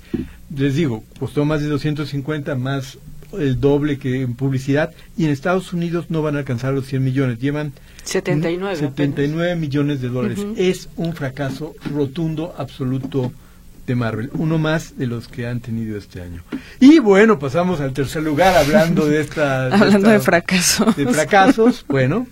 Les 0.54 0.74
digo, 0.74 1.04
costó 1.18 1.44
más 1.44 1.60
de 1.60 1.68
250, 1.68 2.54
más 2.56 2.98
el 3.38 3.60
doble 3.60 3.98
que 3.98 4.22
en 4.22 4.34
publicidad, 4.34 4.92
y 5.16 5.24
en 5.24 5.30
Estados 5.30 5.72
Unidos 5.72 6.06
no 6.08 6.22
van 6.22 6.36
a 6.36 6.38
alcanzar 6.40 6.72
los 6.74 6.86
100 6.86 7.02
millones, 7.04 7.38
llevan 7.38 7.72
79, 8.04 8.76
79 8.76 9.56
millones 9.56 10.00
de 10.00 10.08
dólares. 10.08 10.38
Es 10.56 10.88
un 10.96 11.12
fracaso 11.14 11.74
rotundo, 11.92 12.54
absoluto 12.56 13.32
de 13.86 13.94
Marvel, 13.94 14.30
uno 14.34 14.58
más 14.58 14.96
de 14.98 15.06
los 15.06 15.28
que 15.28 15.46
han 15.46 15.60
tenido 15.60 15.96
este 15.96 16.20
año. 16.22 16.42
Y 16.80 16.98
bueno, 16.98 17.38
pasamos 17.38 17.80
al 17.80 17.92
tercer 17.92 18.22
lugar 18.22 18.56
hablando 18.56 19.06
de 19.06 19.20
esta... 19.20 19.66
hablando 19.72 20.08
de, 20.08 20.16
esta- 20.16 20.24
fracasos. 20.24 20.96
de 20.96 21.06
fracasos, 21.06 21.84
bueno. 21.88 22.26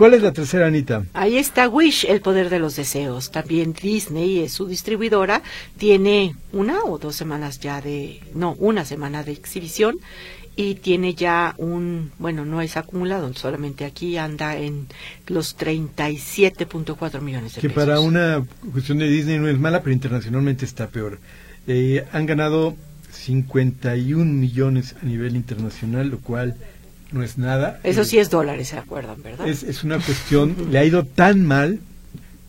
¿Cuál 0.00 0.14
es 0.14 0.22
la 0.22 0.32
tercera, 0.32 0.66
Anita? 0.66 1.04
Ahí 1.12 1.36
está 1.36 1.68
Wish, 1.68 2.06
el 2.06 2.22
poder 2.22 2.48
de 2.48 2.58
los 2.58 2.74
deseos. 2.74 3.30
También 3.30 3.74
Disney 3.74 4.38
es 4.38 4.52
su 4.52 4.66
distribuidora. 4.66 5.42
Tiene 5.76 6.36
una 6.52 6.84
o 6.84 6.96
dos 6.96 7.14
semanas 7.16 7.60
ya 7.60 7.82
de, 7.82 8.18
no, 8.34 8.54
una 8.54 8.86
semana 8.86 9.22
de 9.24 9.32
exhibición 9.32 9.98
y 10.56 10.76
tiene 10.76 11.12
ya 11.12 11.54
un, 11.58 12.12
bueno, 12.18 12.46
no 12.46 12.62
es 12.62 12.78
acumulado, 12.78 13.30
solamente 13.34 13.84
aquí 13.84 14.16
anda 14.16 14.56
en 14.56 14.86
los 15.26 15.58
37.4 15.58 17.20
millones 17.20 17.56
de 17.56 17.60
Que 17.60 17.68
pesos. 17.68 17.84
para 17.84 18.00
una 18.00 18.42
cuestión 18.72 18.96
de 18.96 19.06
Disney 19.06 19.38
no 19.38 19.48
es 19.48 19.58
mala, 19.58 19.82
pero 19.82 19.92
internacionalmente 19.92 20.64
está 20.64 20.88
peor. 20.88 21.18
Eh, 21.66 22.06
han 22.10 22.24
ganado 22.24 22.74
51 23.12 24.24
millones 24.24 24.96
a 25.02 25.04
nivel 25.04 25.36
internacional, 25.36 26.08
lo 26.08 26.20
cual 26.20 26.56
no 27.12 27.22
es 27.22 27.38
nada. 27.38 27.80
Eso 27.82 28.02
Eh, 28.02 28.04
sí 28.04 28.18
es 28.18 28.30
dólares, 28.30 28.68
¿se 28.68 28.78
acuerdan, 28.78 29.22
verdad? 29.22 29.46
es, 29.48 29.62
es 29.62 29.84
una 29.84 29.98
cuestión, 29.98 30.54
le 30.70 30.78
ha 30.78 30.84
ido 30.84 31.04
tan 31.04 31.44
mal 31.46 31.80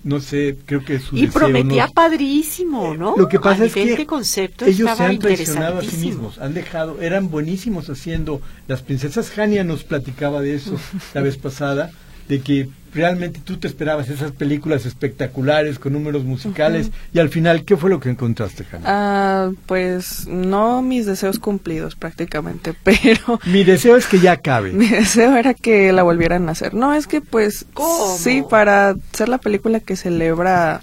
no 0.03 0.19
sé, 0.19 0.57
creo 0.65 0.83
que 0.83 0.97
su 0.97 1.15
Y 1.15 1.27
deseo 1.27 1.41
prometía 1.41 1.85
no- 1.85 1.93
padrísimo, 1.93 2.95
¿no? 2.95 3.15
Lo 3.15 3.27
que 3.27 3.39
pasa 3.39 3.61
A 3.61 3.65
es 3.67 3.73
que 3.73 4.05
concepto 4.07 4.65
ellos 4.65 4.77
se 4.77 4.83
estaba 4.91 5.09
han 5.09 5.19
traicionado 5.19 5.77
a 5.77 5.83
sí 5.83 5.97
mismos, 5.97 6.39
han 6.39 6.55
dejado, 6.55 6.99
eran 7.01 7.29
buenísimos 7.29 7.87
haciendo, 7.87 8.41
las 8.67 8.81
princesas 8.81 9.37
Hania 9.37 9.63
nos 9.63 9.83
platicaba 9.83 10.41
de 10.41 10.55
eso 10.55 10.75
la 11.13 11.21
vez 11.21 11.37
pasada, 11.37 11.91
de 12.27 12.41
que 12.41 12.67
realmente 12.93 13.39
tú 13.43 13.57
te 13.57 13.67
esperabas 13.67 14.09
esas 14.09 14.31
películas 14.31 14.85
espectaculares 14.85 15.79
con 15.79 15.93
números 15.93 16.23
musicales 16.23 16.91
y 17.13 17.19
al 17.19 17.29
final, 17.29 17.63
¿qué 17.63 17.77
fue 17.77 17.89
lo 17.89 17.99
que 17.99 18.09
encontraste, 18.09 18.65
Hania? 18.71 18.85
Ah, 18.87 19.51
pues 19.65 20.27
no 20.27 20.81
mis 20.81 21.05
deseos 21.05 21.39
cumplidos 21.39 21.95
prácticamente, 21.95 22.73
pero 22.83 23.39
Mi 23.45 23.63
deseo 23.63 23.95
es 23.95 24.07
que 24.07 24.19
ya 24.19 24.33
acabe. 24.33 24.71
mi 24.73 24.87
deseo 24.87 25.35
era 25.35 25.53
que 25.53 25.91
la 25.93 26.03
volvieran 26.03 26.49
a 26.49 26.53
hacer. 26.53 26.73
No, 26.73 26.93
es 26.93 27.07
que 27.07 27.21
pues 27.21 27.65
¿Cómo? 27.73 28.17
sí, 28.17 28.43
para 28.49 28.95
ser 29.13 29.29
la 29.29 29.37
película 29.37 29.79
que 29.79 29.95
celebra 29.95 30.81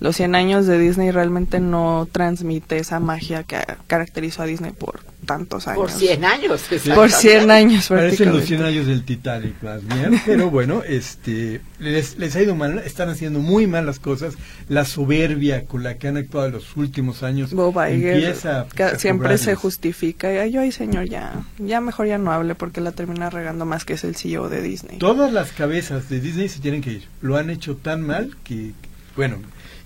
los 0.00 0.16
100 0.16 0.34
años 0.34 0.66
de 0.66 0.78
Disney 0.78 1.10
realmente 1.10 1.60
no 1.60 2.08
transmite 2.10 2.78
esa 2.78 3.00
magia 3.00 3.42
que 3.42 3.58
caracterizó 3.86 4.42
a 4.42 4.46
Disney 4.46 4.72
por 4.72 5.00
tantos 5.30 5.68
años. 5.68 5.78
Por 5.78 5.90
100 5.92 6.24
años. 6.24 6.66
Por 6.92 7.10
100 7.10 7.50
años 7.52 7.88
Parecen 7.88 8.32
los 8.32 8.44
100 8.44 8.58
prácticamente. 8.58 8.64
años 8.64 8.86
del 8.88 9.04
Titanic 9.04 9.62
más 9.62 9.86
bien, 9.86 10.20
pero 10.26 10.50
bueno, 10.50 10.82
este 10.82 11.60
les, 11.78 12.18
les 12.18 12.34
ha 12.34 12.42
ido 12.42 12.56
mal, 12.56 12.80
están 12.80 13.08
haciendo 13.08 13.38
muy 13.38 13.68
mal 13.68 13.86
las 13.86 14.00
cosas, 14.00 14.34
la 14.68 14.84
soberbia 14.84 15.66
con 15.66 15.84
la 15.84 15.94
que 15.98 16.08
han 16.08 16.16
actuado 16.16 16.48
en 16.48 16.52
los 16.54 16.76
últimos 16.76 17.22
años 17.22 17.52
Bob 17.52 17.74
Iger 17.76 18.14
empieza 18.14 18.66
que 18.74 18.82
a 18.82 18.98
siempre 18.98 19.38
se 19.38 19.54
justifica 19.54 20.32
y 20.32 20.38
ay, 20.38 20.56
ay 20.56 20.72
señor 20.72 21.04
ya 21.04 21.44
ya 21.58 21.80
mejor 21.80 22.06
ya 22.08 22.18
no 22.18 22.32
hable 22.32 22.56
porque 22.56 22.80
la 22.80 22.90
termina 22.90 23.30
regando 23.30 23.64
más 23.64 23.84
que 23.84 23.92
es 23.94 24.02
el 24.04 24.16
CEO 24.16 24.48
de 24.48 24.62
Disney 24.62 24.98
Todas 24.98 25.32
las 25.32 25.52
cabezas 25.52 26.08
de 26.08 26.20
Disney 26.20 26.48
se 26.48 26.60
tienen 26.60 26.82
que 26.82 26.92
ir. 26.92 27.08
Lo 27.20 27.36
han 27.36 27.50
hecho 27.50 27.76
tan 27.76 28.02
mal 28.02 28.36
que, 28.44 28.72
bueno. 29.16 29.36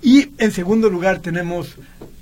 Y 0.02 0.30
en 0.38 0.52
segundo 0.52 0.90
lugar 0.90 1.20
tenemos 1.20 1.76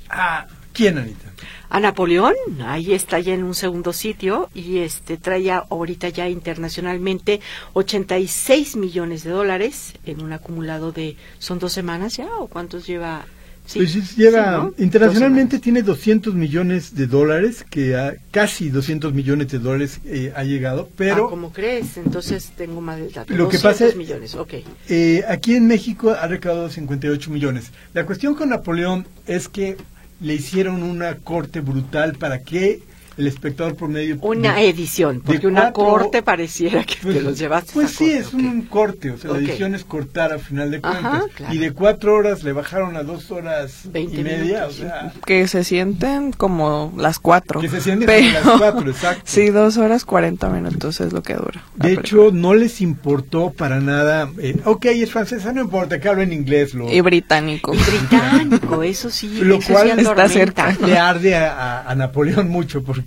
a 0.08 0.46
quién, 0.72 0.98
Anita. 0.98 1.30
A 1.70 1.80
Napoleón, 1.80 2.34
ahí 2.66 2.92
está 2.92 3.18
ya 3.20 3.32
en 3.32 3.44
un 3.44 3.54
segundo 3.54 3.92
sitio 3.94 4.50
y 4.54 4.78
este 4.78 5.16
trae 5.16 5.50
ahorita 5.50 6.10
ya 6.10 6.28
internacionalmente 6.28 7.40
86 7.72 8.76
millones 8.76 9.24
de 9.24 9.30
dólares 9.30 9.94
en 10.04 10.22
un 10.22 10.32
acumulado 10.32 10.92
de 10.92 11.16
son 11.38 11.58
dos 11.58 11.72
semanas 11.72 12.16
ya 12.16 12.28
o 12.38 12.46
cuántos 12.46 12.86
lleva 12.86 13.24
Sí, 13.64 13.78
Pues 13.78 13.94
es- 13.94 14.16
lleva, 14.16 14.42
sí, 14.44 14.50
¿no? 14.50 14.84
internacionalmente 14.84 15.60
tiene 15.60 15.82
200 15.82 16.34
millones 16.34 16.96
de 16.96 17.06
dólares, 17.06 17.64
que 17.70 17.94
ha- 17.94 18.14
casi 18.32 18.70
200 18.70 19.14
millones 19.14 19.52
de 19.52 19.60
dólares 19.60 20.00
eh, 20.04 20.32
ha 20.34 20.42
llegado, 20.42 20.90
pero 20.96 21.26
Ah, 21.26 21.30
¿cómo 21.30 21.52
crees? 21.52 21.96
Entonces 21.96 22.50
tengo 22.56 22.80
mal 22.80 22.98
el 23.00 23.12
dato. 23.12 23.32
Lo 23.32 23.48
que 23.48 23.58
200 23.58 23.62
pasa 23.62 23.86
es- 23.86 23.94
millones, 23.96 24.34
ok. 24.34 24.54
Eh, 24.88 25.22
aquí 25.28 25.54
en 25.54 25.68
México 25.68 26.10
ha 26.10 26.26
recaudado 26.26 26.68
58 26.70 27.30
millones. 27.30 27.70
La 27.94 28.04
cuestión 28.04 28.34
con 28.34 28.48
Napoleón 28.48 29.06
es 29.28 29.48
que 29.48 29.76
le 30.22 30.34
hicieron 30.34 30.82
una 30.82 31.16
corte 31.16 31.60
brutal 31.60 32.14
para 32.14 32.42
que 32.42 32.80
el 33.16 33.26
espectador 33.26 33.74
promedio... 33.76 34.16
Una 34.22 34.54
de- 34.56 34.68
edición, 34.68 35.22
porque 35.24 35.46
una 35.46 35.72
cuatro- 35.72 35.84
corte 36.02 36.22
pareciera 36.22 36.84
que 36.84 36.96
Pues, 37.02 37.16
te 37.16 37.22
los 37.22 37.38
llevaste. 37.38 37.72
pues 37.74 37.86
a 37.86 37.88
sí, 37.90 38.04
corte, 38.04 38.18
es 38.18 38.26
ok. 38.28 38.34
un 38.34 38.62
corte, 38.62 39.10
o 39.10 39.18
sea, 39.18 39.30
Ok. 39.30 39.36
la 39.36 39.42
edición 39.48 39.74
es 39.74 39.84
cortar 39.84 40.32
a 40.32 40.38
final 40.38 40.70
de 40.70 40.80
Ajá, 40.82 41.00
cuentas. 41.10 41.30
claro. 41.36 41.54
Y 41.54 41.58
de 41.58 41.72
cuatro 41.72 42.14
horas 42.14 42.42
le 42.44 42.52
bajaron 42.52 42.96
a 42.96 43.02
dos 43.02 43.30
horas 43.30 43.82
20 43.92 44.20
y 44.20 44.24
media, 44.24 44.38
minutos, 44.66 44.74
o 44.74 44.78
sea... 44.82 45.12
que 45.26 45.46
se 45.48 45.64
sienten 45.64 46.32
como 46.32 46.92
las 46.96 47.18
cuatro 47.18 47.60
Que 47.60 47.68
se 47.68 47.80
sienten 47.80 48.06
pero 48.06 48.42
como 48.42 48.50
las 48.52 48.58
cuatro, 48.72 48.90
exacto. 48.90 49.22
sí 49.26 49.48
dos 49.50 49.76
horas 49.76 50.04
40 50.04 50.48
minutos 50.48 51.00
es 51.00 51.12
lo 51.12 51.22
que 51.22 51.34
dura 51.34 51.62
De 51.76 51.82
película. 51.96 52.00
hecho, 52.00 52.30
no 52.32 52.54
les 52.54 52.80
importó 52.80 53.50
para 53.50 53.80
nada. 53.80 54.30
eh, 54.38 54.56
ok, 54.64 54.86
es 54.86 55.10
francesa, 55.10 55.52
no 55.52 55.60
importa, 55.62 56.00
que 56.00 56.08
hablen 56.08 56.32
inglés. 56.32 56.74
Lo, 56.74 56.90
y 56.92 57.00
británico 57.00 57.74
Y 57.74 57.78
británico, 57.78 58.82
eso 58.82 59.10
sí. 59.10 59.28
Lo 59.42 59.56
eso 59.56 59.72
cual 59.72 59.92
sí 59.96 60.00
está 60.00 60.28
cerca. 60.28 60.76
le 60.84 60.98
arde 60.98 61.34
a, 61.34 61.52
a- 61.52 61.90
a 61.90 61.94
Napoleón 61.94 62.48
mucho 62.48 62.82
porque 62.82 63.01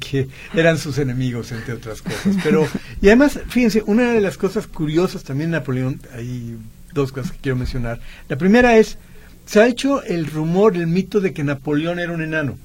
eran 0.53 0.77
sus 0.77 0.97
enemigos, 0.97 1.51
entre 1.51 1.73
otras 1.73 2.01
cosas. 2.01 2.35
Pero, 2.43 2.67
y 3.01 3.07
además, 3.07 3.39
fíjense, 3.47 3.83
una 3.85 4.11
de 4.13 4.21
las 4.21 4.37
cosas 4.37 4.67
curiosas 4.67 5.23
también 5.23 5.51
Napoleón, 5.51 5.99
hay 6.13 6.57
dos 6.93 7.11
cosas 7.11 7.31
que 7.31 7.37
quiero 7.39 7.55
mencionar. 7.57 7.99
La 8.29 8.37
primera 8.37 8.77
es, 8.77 8.97
se 9.45 9.59
ha 9.61 9.67
hecho 9.67 10.03
el 10.03 10.25
rumor, 10.27 10.75
el 10.75 10.87
mito 10.87 11.19
de 11.21 11.33
que 11.33 11.43
Napoleón 11.43 11.99
era 11.99 12.11
un 12.11 12.21
enano. 12.21 12.57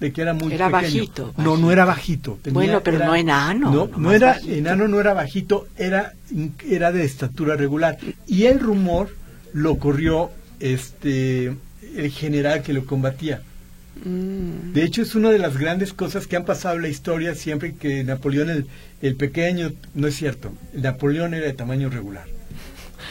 De 0.00 0.12
que 0.12 0.20
era 0.20 0.34
muy 0.34 0.52
Era 0.52 0.66
pequeño. 0.66 0.82
bajito, 0.82 1.34
No, 1.38 1.44
no 1.44 1.50
bajito. 1.52 1.72
era 1.72 1.84
bajito. 1.86 2.38
tenía- 2.42 2.54
Bueno, 2.54 2.82
pero 2.82 2.96
era- 2.98 3.06
no 3.06 3.14
enano, 3.16 3.72
No, 3.72 3.90
no 3.98 4.12
era 4.12 4.26
bajito. 4.34 4.52
enano, 4.54 4.88
no 4.88 5.00
era 5.00 5.14
bajito, 5.14 5.68
era, 5.78 6.12
era 6.68 6.92
de 6.92 7.04
estatura 7.04 7.56
regular. 7.56 7.96
Y 8.26 8.44
el 8.44 8.60
rumor 8.60 9.08
lo 9.54 9.78
corrió 9.78 10.30
este 10.60 11.56
el 11.96 12.10
general 12.10 12.62
que 12.62 12.74
lo 12.74 12.84
combatía. 12.84 13.40
Mm. 14.04 14.72
De 14.72 14.84
hecho, 14.84 15.02
es 15.02 15.14
una 15.14 15.30
de 15.30 15.38
las 15.38 15.56
grandes 15.56 15.92
cosas 15.92 16.26
que 16.26 16.36
han 16.36 16.44
pasado 16.44 16.76
en 16.76 16.82
la 16.82 16.88
historia 16.88 17.34
siempre 17.34 17.74
que 17.74 18.04
Napoleón 18.04 18.50
el, 18.50 18.66
el 19.02 19.16
pequeño, 19.16 19.72
no 19.94 20.06
es 20.06 20.16
cierto, 20.16 20.52
Napoleón 20.74 21.34
era 21.34 21.46
de 21.46 21.52
tamaño 21.52 21.88
regular. 21.90 22.26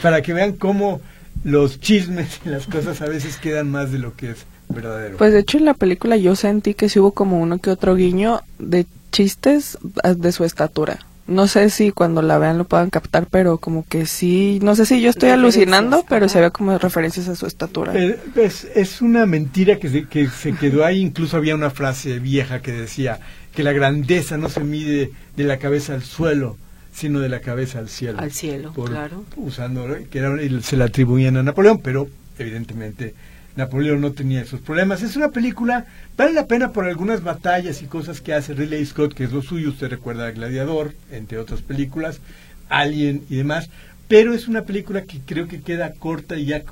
Para 0.02 0.22
que 0.22 0.32
vean 0.32 0.52
cómo 0.52 1.00
los 1.44 1.80
chismes 1.80 2.40
y 2.44 2.48
las 2.48 2.66
cosas 2.66 3.00
a 3.02 3.06
veces 3.06 3.36
quedan 3.36 3.70
más 3.70 3.92
de 3.92 3.98
lo 3.98 4.14
que 4.14 4.30
es 4.30 4.46
verdadero. 4.68 5.16
Pues 5.16 5.32
de 5.32 5.40
hecho 5.40 5.58
en 5.58 5.64
la 5.64 5.74
película 5.74 6.16
yo 6.16 6.34
sentí 6.36 6.74
que 6.74 6.88
sí 6.88 6.98
hubo 6.98 7.12
como 7.12 7.40
uno 7.40 7.58
que 7.58 7.70
otro 7.70 7.94
guiño 7.94 8.42
de 8.58 8.86
chistes 9.12 9.78
de 10.16 10.32
su 10.32 10.44
estatura. 10.44 10.98
No 11.26 11.48
sé 11.48 11.70
si 11.70 11.90
cuando 11.90 12.22
la 12.22 12.38
vean 12.38 12.58
lo 12.58 12.64
puedan 12.64 12.90
captar, 12.90 13.26
pero 13.28 13.58
como 13.58 13.84
que 13.88 14.06
sí, 14.06 14.60
no 14.62 14.76
sé 14.76 14.86
si 14.86 15.00
yo 15.00 15.10
estoy 15.10 15.30
alucinando, 15.30 16.04
pero 16.08 16.28
se 16.28 16.40
ve 16.40 16.50
como 16.52 16.78
referencias 16.78 17.28
a 17.28 17.34
su 17.34 17.46
estatura. 17.46 17.92
Es, 18.36 18.64
es 18.74 19.02
una 19.02 19.26
mentira 19.26 19.78
que 19.78 19.88
se, 19.88 20.04
que 20.04 20.28
se 20.28 20.52
quedó 20.52 20.84
ahí. 20.84 21.00
Incluso 21.00 21.36
había 21.36 21.54
una 21.54 21.70
frase 21.70 22.20
vieja 22.20 22.62
que 22.62 22.72
decía 22.72 23.18
que 23.52 23.64
la 23.64 23.72
grandeza 23.72 24.36
no 24.36 24.48
se 24.48 24.60
mide 24.60 25.10
de 25.36 25.44
la 25.44 25.58
cabeza 25.58 25.94
al 25.94 26.02
suelo, 26.02 26.56
sino 26.92 27.20
de 27.20 27.28
la 27.28 27.40
cabeza 27.40 27.80
al 27.80 27.88
cielo. 27.88 28.18
Al 28.20 28.30
cielo, 28.32 28.72
claro. 28.72 29.24
Usando, 29.36 29.86
que 30.10 30.18
era, 30.18 30.40
y 30.42 30.62
se 30.62 30.76
la 30.76 30.84
atribuían 30.86 31.36
a 31.36 31.42
Napoleón, 31.42 31.78
pero 31.78 32.08
evidentemente 32.38 33.14
Napoleón 33.56 34.00
no 34.00 34.12
tenía 34.12 34.42
esos 34.42 34.60
problemas. 34.60 35.02
Es 35.02 35.16
una 35.16 35.30
película, 35.30 35.86
vale 36.16 36.32
la 36.32 36.46
pena 36.46 36.72
por 36.72 36.84
algunas 36.84 37.22
batallas 37.22 37.82
y 37.82 37.86
cosas 37.86 38.20
que 38.20 38.34
hace 38.34 38.54
Ridley 38.54 38.84
Scott, 38.84 39.14
que 39.14 39.24
es 39.24 39.32
lo 39.32 39.42
suyo. 39.42 39.70
Usted 39.70 39.88
recuerda 39.88 40.26
a 40.26 40.30
Gladiador, 40.30 40.94
entre 41.10 41.38
otras 41.38 41.62
películas, 41.62 42.20
Alien 42.68 43.22
y 43.30 43.36
demás. 43.36 43.70
Pero 44.08 44.34
es 44.34 44.46
una 44.46 44.62
película 44.62 45.02
que 45.02 45.20
creo 45.20 45.48
que 45.48 45.62
queda 45.62 45.92
corta 45.92 46.36
y 46.36 46.44
ya 46.46 46.62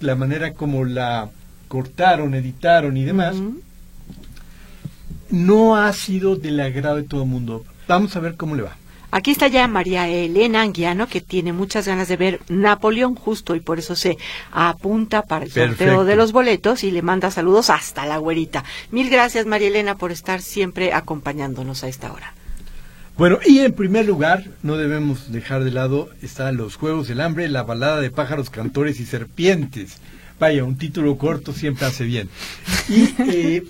la 0.00 0.16
manera 0.16 0.52
como 0.52 0.84
la 0.84 1.30
cortaron, 1.68 2.34
editaron 2.34 2.96
y 2.96 3.04
demás, 3.04 3.36
no 5.30 5.76
ha 5.76 5.92
sido 5.92 6.36
del 6.36 6.60
agrado 6.60 6.96
de 6.96 7.02
todo 7.04 7.22
el 7.22 7.28
mundo. 7.28 7.64
Vamos 7.88 8.14
a 8.16 8.20
ver 8.20 8.36
cómo 8.36 8.54
le 8.54 8.62
va. 8.62 8.76
Aquí 9.14 9.30
está 9.30 9.46
ya 9.46 9.68
María 9.68 10.08
Elena 10.08 10.62
Anguiano, 10.62 11.06
que 11.06 11.20
tiene 11.20 11.52
muchas 11.52 11.86
ganas 11.86 12.08
de 12.08 12.16
ver 12.16 12.40
Napoleón 12.48 13.14
justo 13.14 13.54
y 13.54 13.60
por 13.60 13.78
eso 13.78 13.94
se 13.94 14.18
apunta 14.50 15.22
para 15.22 15.44
el 15.44 15.52
sorteo 15.52 16.04
de 16.04 16.16
los 16.16 16.32
boletos 16.32 16.82
y 16.82 16.90
le 16.90 17.00
manda 17.00 17.30
saludos 17.30 17.70
hasta 17.70 18.06
la 18.06 18.18
güerita. 18.18 18.64
Mil 18.90 19.08
gracias 19.10 19.46
María 19.46 19.68
Elena 19.68 19.94
por 19.94 20.10
estar 20.10 20.42
siempre 20.42 20.92
acompañándonos 20.92 21.84
a 21.84 21.88
esta 21.88 22.12
hora. 22.12 22.34
Bueno, 23.16 23.38
y 23.46 23.60
en 23.60 23.72
primer 23.74 24.04
lugar, 24.04 24.46
no 24.64 24.76
debemos 24.76 25.30
dejar 25.30 25.62
de 25.62 25.70
lado, 25.70 26.08
están 26.20 26.56
los 26.56 26.74
Juegos 26.74 27.06
del 27.06 27.20
Hambre, 27.20 27.48
la 27.48 27.62
balada 27.62 28.00
de 28.00 28.10
pájaros, 28.10 28.50
cantores 28.50 28.98
y 28.98 29.06
serpientes. 29.06 29.98
Vaya, 30.40 30.64
un 30.64 30.76
título 30.76 31.16
corto 31.18 31.52
siempre 31.52 31.86
hace 31.86 32.02
bien. 32.02 32.28
Y 32.88 33.14
eh, 33.30 33.62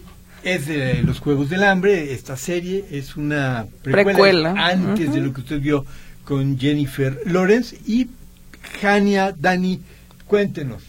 es 0.45 0.67
de 0.67 1.03
los 1.03 1.21
Juegos 1.21 1.51
del 1.51 1.65
Hambre, 1.65 2.13
esta 2.13 2.37
serie 2.37 2.85
es 2.91 3.17
una 3.17 3.67
precuela, 3.83 4.05
Precuela. 4.13 4.67
antes 4.67 5.13
de 5.13 5.21
lo 5.21 5.33
que 5.33 5.41
usted 5.41 5.61
vio 5.61 5.85
con 6.25 6.59
Jennifer 6.59 7.21
Lawrence. 7.27 7.77
Y 7.87 8.09
Jania, 8.81 9.35
Dani, 9.39 9.81
cuéntenos 10.27 10.83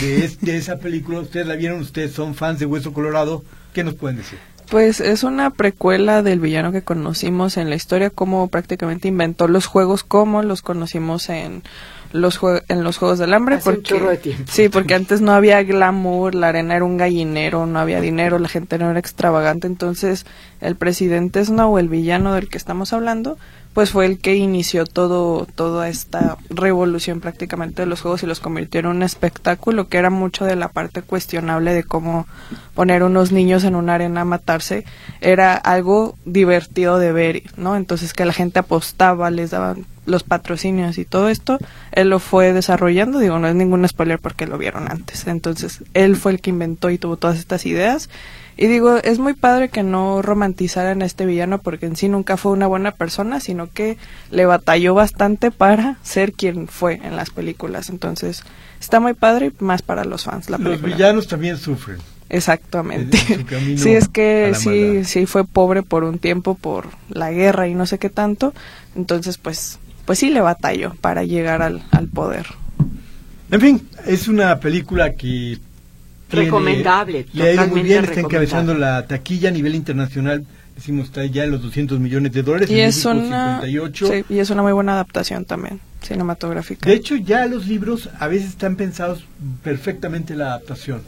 de, 0.00 0.24
es- 0.24 0.40
de 0.40 0.56
esa 0.56 0.78
película. 0.78 1.20
Ustedes 1.20 1.46
la 1.46 1.56
vieron, 1.56 1.80
ustedes 1.80 2.12
son 2.12 2.34
fans 2.34 2.58
de 2.58 2.66
Hueso 2.66 2.92
Colorado. 2.92 3.44
¿Qué 3.72 3.84
nos 3.84 3.94
pueden 3.94 4.18
decir? 4.18 4.38
Pues 4.70 5.00
es 5.00 5.22
una 5.22 5.50
precuela 5.50 6.22
del 6.22 6.40
villano 6.40 6.72
que 6.72 6.82
conocimos 6.82 7.56
en 7.58 7.68
la 7.68 7.76
historia, 7.76 8.08
como 8.10 8.48
prácticamente 8.48 9.08
inventó 9.08 9.46
los 9.48 9.66
juegos 9.66 10.02
como 10.02 10.42
los 10.42 10.62
conocimos 10.62 11.28
en 11.28 11.62
los 12.12 12.38
en 12.68 12.84
los 12.84 12.98
juegos 12.98 13.18
del 13.18 13.34
hambre 13.34 13.56
Hace 13.56 13.64
porque 13.64 13.82
chorro 13.82 14.10
de 14.10 14.16
tiempo. 14.18 14.44
sí 14.46 14.68
porque 14.68 14.94
antes 14.94 15.20
no 15.20 15.32
había 15.32 15.62
glamour 15.62 16.34
la 16.34 16.48
arena 16.48 16.76
era 16.76 16.84
un 16.84 16.96
gallinero 16.96 17.66
no 17.66 17.78
había 17.78 18.00
dinero 18.00 18.38
la 18.38 18.48
gente 18.48 18.78
no 18.78 18.90
era 18.90 19.00
extravagante. 19.00 19.66
Entonces 19.66 20.26
el 20.60 20.76
presidente 20.76 21.44
Snow 21.44 21.78
el 21.78 21.88
villano 21.88 22.34
del 22.34 22.48
que 22.48 22.58
estamos 22.58 22.92
hablando 22.92 23.38
pues 23.74 23.90
fue 23.90 24.04
el 24.04 24.18
que 24.18 24.36
inició 24.36 24.84
todo 24.84 25.46
toda 25.46 25.88
esta 25.88 26.36
revolución 26.50 27.20
prácticamente 27.20 27.82
de 27.82 27.86
los 27.86 28.02
juegos 28.02 28.22
y 28.22 28.26
los 28.26 28.40
convirtió 28.40 28.80
en 28.80 28.86
un 28.86 29.02
espectáculo 29.02 29.88
que 29.88 29.96
era 29.96 30.10
mucho 30.10 30.44
de 30.44 30.56
la 30.56 30.68
parte 30.68 31.00
cuestionable 31.00 31.72
de 31.72 31.84
cómo 31.84 32.26
poner 32.74 33.02
unos 33.02 33.32
niños 33.32 33.64
en 33.64 33.74
una 33.74 33.94
arena 33.94 34.22
a 34.22 34.26
matarse. 34.26 34.84
Era 35.20 35.54
algo 35.54 36.16
divertido 36.26 36.98
de 36.98 37.12
ver 37.12 37.42
no 37.56 37.76
entonces 37.76 38.12
que 38.12 38.26
la 38.26 38.32
gente 38.34 38.58
apostaba 38.58 39.30
les 39.30 39.50
daban 39.50 39.86
los 40.04 40.22
patrocinios 40.24 40.98
y 40.98 41.04
todo 41.04 41.28
esto, 41.28 41.58
él 41.92 42.08
lo 42.08 42.18
fue 42.18 42.52
desarrollando, 42.52 43.18
digo, 43.18 43.38
no 43.38 43.48
es 43.48 43.54
ningún 43.54 43.86
spoiler 43.88 44.18
porque 44.18 44.46
lo 44.46 44.58
vieron 44.58 44.90
antes. 44.90 45.26
Entonces, 45.26 45.82
él 45.94 46.16
fue 46.16 46.32
el 46.32 46.40
que 46.40 46.50
inventó 46.50 46.90
y 46.90 46.98
tuvo 46.98 47.16
todas 47.16 47.38
estas 47.38 47.66
ideas. 47.66 48.08
Y 48.56 48.66
digo, 48.66 48.96
es 48.96 49.18
muy 49.18 49.32
padre 49.32 49.70
que 49.70 49.82
no 49.82 50.20
romantizaran 50.20 51.02
a 51.02 51.06
este 51.06 51.24
villano 51.24 51.58
porque 51.58 51.86
en 51.86 51.96
sí 51.96 52.08
nunca 52.08 52.36
fue 52.36 52.52
una 52.52 52.66
buena 52.66 52.92
persona, 52.92 53.40
sino 53.40 53.70
que 53.70 53.96
le 54.30 54.44
batalló 54.44 54.94
bastante 54.94 55.50
para 55.50 55.96
ser 56.02 56.32
quien 56.32 56.68
fue 56.68 57.00
en 57.02 57.16
las 57.16 57.30
películas. 57.30 57.88
Entonces, 57.88 58.42
está 58.78 59.00
muy 59.00 59.14
padre 59.14 59.46
y 59.46 59.64
más 59.64 59.82
para 59.82 60.04
los 60.04 60.24
fans 60.24 60.50
la 60.50 60.58
Los 60.58 60.82
villanos 60.82 61.28
también 61.28 61.56
sufren. 61.56 61.98
Exactamente. 62.32 63.18
Sí, 63.76 63.90
es 63.90 64.08
que 64.08 64.52
sí, 64.54 65.04
sí 65.04 65.26
fue 65.26 65.44
pobre 65.44 65.82
por 65.82 66.02
un 66.02 66.18
tiempo 66.18 66.54
por 66.54 66.88
la 67.10 67.30
guerra 67.30 67.68
y 67.68 67.74
no 67.74 67.84
sé 67.84 67.98
qué 67.98 68.08
tanto. 68.08 68.54
Entonces, 68.96 69.36
pues, 69.36 69.78
pues 70.04 70.18
sí 70.18 70.30
le 70.30 70.40
batalló 70.40 70.94
para 71.00 71.24
llegar 71.24 71.62
al, 71.62 71.82
al 71.90 72.08
poder. 72.08 72.46
En 73.50 73.60
fin, 73.60 73.88
es 74.06 74.28
una 74.28 74.58
película 74.60 75.14
que 75.14 75.58
recomendable. 76.30 77.26
Le 77.32 77.44
ha 77.44 77.52
ido 77.54 77.68
muy 77.68 77.82
bien, 77.82 78.04
está 78.04 78.20
encabezando 78.20 78.74
la 78.74 79.06
taquilla 79.06 79.50
a 79.50 79.52
nivel 79.52 79.74
internacional. 79.74 80.44
Decimos, 80.74 81.06
está 81.06 81.26
ya 81.26 81.44
en 81.44 81.50
los 81.50 81.62
200 81.62 82.00
millones 82.00 82.32
de 82.32 82.42
dólares. 82.42 82.70
Y, 82.70 82.80
es 82.80 83.04
una, 83.04 83.60
sí, 83.62 84.24
y 84.28 84.38
es 84.38 84.48
una 84.48 84.62
muy 84.62 84.72
buena 84.72 84.94
adaptación 84.94 85.44
también, 85.44 85.80
cinematográfica. 86.00 86.88
De 86.88 86.96
hecho, 86.96 87.14
ya 87.16 87.44
los 87.46 87.68
libros 87.68 88.08
a 88.18 88.26
veces 88.26 88.48
están 88.48 88.76
pensados 88.76 89.24
perfectamente 89.62 90.34
la 90.34 90.46
adaptación 90.46 91.02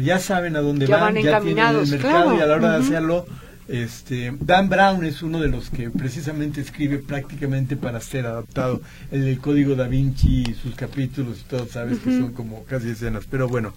ya 0.00 0.18
saben 0.18 0.56
a 0.56 0.60
dónde 0.60 0.86
van, 0.86 1.16
ya 1.16 1.40
tienen 1.40 1.66
el 1.66 1.86
mercado 1.86 2.34
y 2.36 2.40
a 2.40 2.46
la 2.46 2.54
hora 2.54 2.72
de 2.72 2.76
hacerlo, 2.78 3.26
este, 3.68 4.32
Dan 4.40 4.68
Brown 4.68 5.04
es 5.04 5.22
uno 5.22 5.40
de 5.40 5.48
los 5.48 5.70
que 5.70 5.90
precisamente 5.90 6.60
escribe 6.60 6.98
prácticamente 6.98 7.76
para 7.76 8.00
ser 8.00 8.26
adaptado. 8.26 8.80
El, 9.10 9.26
el 9.28 9.38
Código 9.38 9.74
da 9.74 9.88
Vinci, 9.88 10.44
y 10.48 10.54
sus 10.54 10.74
capítulos 10.74 11.40
y 11.40 11.48
todo, 11.48 11.66
sabes 11.66 11.98
que 12.00 12.10
son 12.10 12.32
como 12.32 12.64
casi 12.64 12.90
escenas. 12.90 13.24
Pero 13.30 13.48
bueno, 13.48 13.72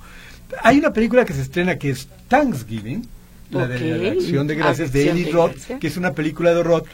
hay 0.64 0.80
una 0.80 0.92
película 0.92 1.26
que 1.26 1.34
se 1.34 1.42
estrena 1.42 1.78
que 1.78 1.92
es 1.92 2.08
Thanksgiving, 2.28 3.08
la 3.52 3.68
de 3.68 3.98
la 3.98 4.12
Acción 4.12 4.48
de 4.48 4.56
Gracias 4.56 4.92
de 4.92 5.10
Eli 5.10 5.32
Roth, 5.32 5.80
que 5.80 5.88
es 5.88 5.98
una 5.98 6.14
película 6.14 6.54
de 6.54 6.64
Roth. 6.64 6.88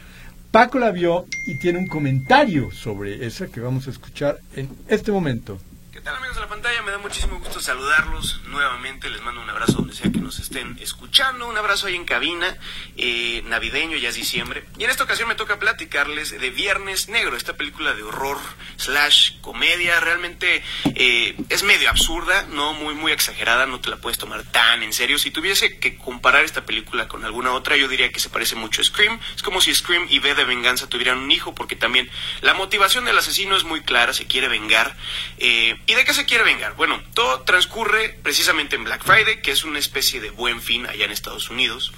Paco 0.52 0.80
la 0.80 0.92
vio 0.92 1.26
y 1.48 1.60
tiene 1.60 1.80
un 1.80 1.88
comentario 1.88 2.72
sobre 2.72 3.26
esa 3.26 3.48
que 3.48 3.62
vamos 3.62 3.88
a 3.88 3.92
escuchar 3.92 4.40
en 4.56 4.68
este 4.90 5.12
momento. 5.12 5.60
¿Qué 6.02 6.06
tal 6.06 6.16
amigos 6.16 6.34
de 6.34 6.42
la 6.42 6.48
pantalla? 6.48 6.82
Me 6.82 6.90
da 6.90 6.98
muchísimo 6.98 7.38
gusto 7.38 7.62
saludarlos 7.62 8.42
nuevamente. 8.48 9.08
Les 9.08 9.22
mando 9.22 9.40
un 9.40 9.50
abrazo 9.52 9.74
donde 9.74 9.94
sea 9.94 10.12
que 10.12 10.18
nos 10.18 10.40
estén 10.40 10.76
escuchando. 10.82 11.48
Un 11.48 11.56
abrazo 11.56 11.86
ahí 11.86 11.96
en 11.96 12.06
cabina, 12.06 12.58
eh, 12.98 13.44
navideño, 13.46 13.98
ya 13.98 14.10
es 14.10 14.16
diciembre. 14.16 14.66
Y 14.80 14.84
en 14.86 14.90
esta 14.90 15.04
ocasión 15.04 15.30
me 15.30 15.36
toca 15.36 15.60
platicarles 15.60 16.32
de 16.32 16.50
Viernes 16.50 17.08
Negro, 17.08 17.38
esta 17.38 17.56
película 17.56 17.94
de 17.94 18.02
horror 18.02 18.40
slash 18.78 19.34
comedia. 19.42 20.00
Realmente 20.00 20.64
eh, 20.96 21.36
es 21.50 21.62
medio 21.62 21.88
absurda, 21.92 22.48
no 22.50 22.74
muy, 22.74 22.96
muy 22.96 23.12
exagerada, 23.12 23.68
no 23.68 23.80
te 23.80 23.92
la 23.92 23.98
puedes 23.98 24.18
tomar 24.18 24.42
tan 24.42 24.82
en 24.82 24.94
serio. 24.94 25.20
Si 25.20 25.30
tuviese 25.30 25.78
que 25.78 26.00
comparar 26.00 26.44
esta 26.44 26.66
película 26.66 27.08
con 27.08 27.26
alguna 27.26 27.52
otra, 27.52 27.78
yo 27.78 27.88
diría 27.88 28.12
que 28.12 28.20
se 28.20 28.30
parece 28.30 28.56
mucho 28.56 28.82
a 28.82 28.86
Scream. 28.86 29.20
Es 29.36 29.44
como 29.44 29.62
si 29.62 29.76
Scream 29.76 30.08
y 30.10 30.18
V 30.18 30.34
de 30.34 30.46
Venganza 30.46 30.90
tuvieran 30.90 31.20
un 31.20 31.30
hijo, 31.30 31.54
porque 31.54 31.76
también 31.76 32.10
la 32.42 32.56
motivación 32.56 33.06
del 33.06 33.20
asesino 33.20 33.56
es 33.56 33.66
muy 33.66 33.82
clara, 33.82 34.14
se 34.14 34.26
quiere 34.26 34.48
vengar. 34.48 34.98
Eh, 35.38 35.80
¿Y 35.92 35.94
de 35.94 36.06
qué 36.06 36.14
se 36.14 36.24
quiere 36.24 36.46
vengar? 36.46 36.76
Bueno, 36.76 37.04
todo 37.14 37.42
transcurre 37.42 38.18
precisamente 38.24 38.78
en 38.78 38.86
Black 38.86 39.04
Friday, 39.04 39.42
que 39.42 39.52
es 39.52 39.66
una 39.66 39.78
especie 39.78 40.22
de 40.22 40.30
buen 40.30 40.62
fin 40.62 40.88
allá 40.88 41.04
en 41.04 41.12
Estados 41.12 41.50
Unidos. 41.50 41.92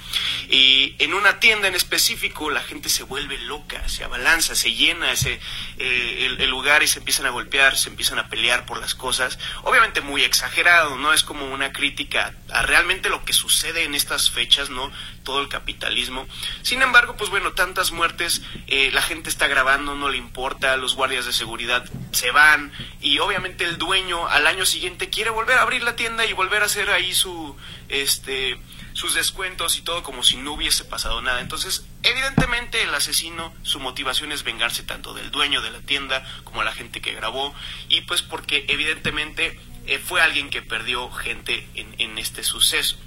Y 0.50 0.95
en 0.97 1.13
una 1.13 1.39
tienda 1.39 1.67
en 1.67 1.75
específico 1.75 2.50
la 2.50 2.62
gente 2.62 2.89
se 2.89 3.03
vuelve 3.03 3.38
loca, 3.38 3.88
se 3.88 4.03
abalanza, 4.03 4.55
se 4.55 4.73
llena 4.73 5.12
ese, 5.12 5.39
eh, 5.77 6.35
el, 6.39 6.50
lugar 6.50 6.81
y 6.81 6.88
se 6.88 6.97
empiezan 6.97 7.27
a 7.27 7.29
golpear, 7.29 7.77
se 7.77 7.89
empiezan 7.89 8.17
a 8.17 8.29
pelear 8.29 8.65
por 8.65 8.81
las 8.81 8.95
cosas. 8.95 9.38
Obviamente 9.62 10.01
muy 10.01 10.23
exagerado, 10.23 10.97
¿no? 10.97 11.13
Es 11.13 11.23
como 11.23 11.45
una 11.45 11.71
crítica 11.71 12.33
a 12.50 12.63
realmente 12.63 13.09
lo 13.09 13.23
que 13.23 13.33
sucede 13.33 13.83
en 13.83 13.93
estas 13.93 14.31
fechas, 14.31 14.71
¿no? 14.71 14.91
Todo 15.24 15.42
el 15.42 15.48
capitalismo. 15.48 16.27
Sin 16.62 16.82
embargo, 16.82 17.15
pues 17.15 17.30
bueno, 17.30 17.53
tantas 17.53 17.92
muertes, 17.92 18.42
eh, 18.68 18.92
la 18.92 19.01
gente 19.01 19.30
está 19.30 19.48
grabando, 19.48 19.96
no 19.96 20.10
le 20.10 20.18
importa, 20.18 20.75
los 20.77 20.96
guardias 20.96 21.25
de 21.25 21.34
seguridad 21.34 21.86
se 22.12 22.32
van 22.32 22.72
y 23.01 23.20
obviamente 23.20 23.63
el 23.63 23.78
dueño 23.78 24.28
al 24.28 24.47
año 24.47 24.65
siguiente 24.65 25.10
quiere 25.10 25.30
volver 25.30 25.58
a 25.58 25.62
abrir 25.62 25.84
la 25.84 25.95
tienda 25.95 26.26
y 26.26 26.34
volver 26.34 26.62
a 26.62 26.65
hacer 26.65 26.89
ahí 26.89 27.13
su 27.13 27.56
este 27.89 28.60
sus 28.93 29.15
descuentos 29.15 29.78
y 29.78 29.82
todo 29.82 30.04
como 30.04 30.24
si 30.24 30.38
no 30.38 30.54
hubiese 30.54 30.86
pasado 30.86 31.21
nada. 31.21 31.41
Entonces, 31.41 31.86
evidentemente 32.04 32.84
el 32.84 32.93
asesino, 32.93 33.54
su 33.63 33.80
motivación 33.80 34.32
es 34.32 34.43
vengarse 34.43 34.84
tanto 34.84 35.13
del 35.13 35.32
dueño 35.32 35.62
de 35.62 35.71
la 35.71 35.82
tienda 35.82 36.24
como 36.43 36.63
la 36.63 36.71
gente 36.71 37.02
que 37.02 37.13
grabó 37.13 37.54
y 37.89 38.02
pues 38.02 38.21
porque 38.21 38.65
evidentemente 38.67 39.60
eh, 39.86 40.00
fue 40.00 40.21
alguien 40.21 40.50
que 40.50 40.62
perdió 40.62 41.10
gente 41.12 41.67
en, 41.76 41.95
en 41.97 42.17
este 42.17 42.43
suceso. 42.43 42.97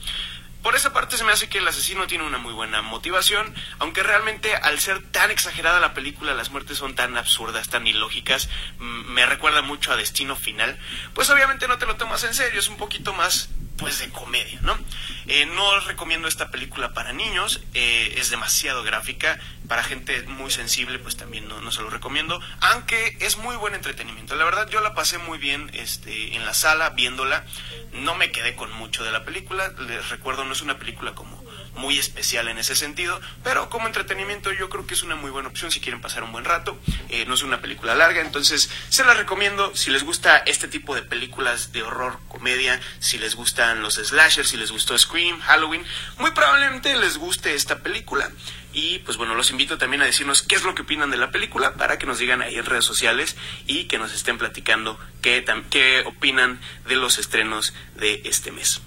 Por 0.66 0.74
esa 0.74 0.92
parte 0.92 1.16
se 1.16 1.22
me 1.22 1.30
hace 1.30 1.48
que 1.48 1.58
el 1.58 1.68
asesino 1.68 2.08
tiene 2.08 2.24
una 2.24 2.38
muy 2.38 2.52
buena 2.52 2.82
motivación, 2.82 3.54
aunque 3.78 4.02
realmente 4.02 4.52
al 4.56 4.80
ser 4.80 5.00
tan 5.00 5.30
exagerada 5.30 5.78
la 5.78 5.94
película, 5.94 6.34
las 6.34 6.50
muertes 6.50 6.78
son 6.78 6.96
tan 6.96 7.16
absurdas, 7.16 7.68
tan 7.68 7.86
ilógicas, 7.86 8.48
me 8.80 9.24
recuerda 9.26 9.62
mucho 9.62 9.92
a 9.92 9.96
Destino 9.96 10.34
Final, 10.34 10.76
pues 11.14 11.30
obviamente 11.30 11.68
no 11.68 11.78
te 11.78 11.86
lo 11.86 11.94
tomas 11.94 12.24
en 12.24 12.34
serio, 12.34 12.58
es 12.58 12.66
un 12.66 12.78
poquito 12.78 13.12
más 13.12 13.48
pues 13.76 13.98
de 13.98 14.08
comedia, 14.10 14.58
¿no? 14.62 14.78
Eh, 15.26 15.46
no 15.46 15.80
recomiendo 15.80 16.28
esta 16.28 16.50
película 16.50 16.92
para 16.92 17.12
niños, 17.12 17.60
eh, 17.74 18.14
es 18.16 18.30
demasiado 18.30 18.82
gráfica, 18.82 19.38
para 19.68 19.82
gente 19.82 20.22
muy 20.24 20.50
sensible 20.50 20.98
pues 20.98 21.16
también 21.16 21.48
no, 21.48 21.60
no, 21.60 21.70
se 21.70 21.82
lo 21.82 21.90
recomiendo, 21.90 22.40
aunque 22.60 23.16
es 23.20 23.36
muy 23.36 23.56
buen 23.56 23.74
entretenimiento. 23.74 24.36
La 24.36 24.44
verdad 24.44 24.68
yo 24.68 24.80
la 24.80 24.94
pasé 24.94 25.18
muy 25.18 25.38
bien 25.38 25.70
este, 25.74 26.36
en 26.36 26.46
la 26.46 26.54
sala 26.54 26.90
viéndola, 26.90 27.44
no 27.92 28.14
me 28.14 28.30
quedé 28.30 28.54
con 28.54 28.72
mucho 28.72 29.04
de 29.04 29.12
la 29.12 29.24
película, 29.24 29.72
les 29.78 30.08
recuerdo 30.10 30.44
no 30.44 30.52
es 30.52 30.62
una 30.62 30.78
película 30.78 31.14
como 31.14 31.35
muy 31.76 31.98
especial 31.98 32.48
en 32.48 32.58
ese 32.58 32.74
sentido, 32.74 33.20
pero 33.44 33.70
como 33.70 33.86
entretenimiento 33.86 34.52
yo 34.52 34.68
creo 34.68 34.86
que 34.86 34.94
es 34.94 35.02
una 35.02 35.16
muy 35.16 35.30
buena 35.30 35.48
opción 35.48 35.70
si 35.70 35.80
quieren 35.80 36.00
pasar 36.00 36.22
un 36.22 36.32
buen 36.32 36.44
rato. 36.44 36.78
Eh, 37.08 37.24
no 37.26 37.34
es 37.34 37.42
una 37.42 37.60
película 37.60 37.94
larga, 37.94 38.20
entonces 38.20 38.70
se 38.88 39.04
la 39.04 39.14
recomiendo 39.14 39.74
si 39.74 39.90
les 39.90 40.04
gusta 40.04 40.38
este 40.38 40.68
tipo 40.68 40.94
de 40.94 41.02
películas 41.02 41.72
de 41.72 41.82
horror, 41.82 42.18
comedia, 42.28 42.80
si 42.98 43.18
les 43.18 43.34
gustan 43.34 43.82
los 43.82 43.94
slashers, 43.94 44.48
si 44.48 44.56
les 44.56 44.72
gustó 44.72 44.98
Scream, 44.98 45.40
Halloween, 45.40 45.84
muy 46.18 46.30
probablemente 46.32 46.96
les 46.96 47.18
guste 47.18 47.54
esta 47.54 47.78
película. 47.78 48.30
Y 48.72 48.98
pues 49.00 49.16
bueno, 49.16 49.34
los 49.34 49.50
invito 49.50 49.78
también 49.78 50.02
a 50.02 50.04
decirnos 50.04 50.42
qué 50.42 50.54
es 50.54 50.62
lo 50.62 50.74
que 50.74 50.82
opinan 50.82 51.10
de 51.10 51.16
la 51.16 51.30
película 51.30 51.74
para 51.74 51.98
que 51.98 52.04
nos 52.04 52.18
digan 52.18 52.42
ahí 52.42 52.56
en 52.56 52.66
redes 52.66 52.84
sociales 52.84 53.34
y 53.66 53.84
que 53.84 53.98
nos 53.98 54.12
estén 54.12 54.36
platicando 54.36 55.00
qué, 55.22 55.44
qué 55.70 56.02
opinan 56.04 56.60
de 56.86 56.96
los 56.96 57.16
estrenos 57.16 57.72
de 57.94 58.20
este 58.26 58.52
mes. 58.52 58.82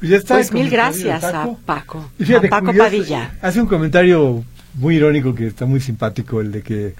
Pues, 0.00 0.24
pues 0.24 0.52
mil 0.52 0.70
gracias 0.70 1.24
a 1.24 1.48
Paco. 1.66 2.10
a 2.20 2.48
Paco 2.48 2.72
Padilla. 2.74 3.32
Hace 3.42 3.60
un 3.60 3.66
comentario 3.66 4.44
muy 4.74 4.96
irónico 4.96 5.34
que 5.34 5.46
está 5.46 5.66
muy 5.66 5.80
simpático, 5.80 6.40
el 6.40 6.52
de 6.52 6.62
que 6.62 6.94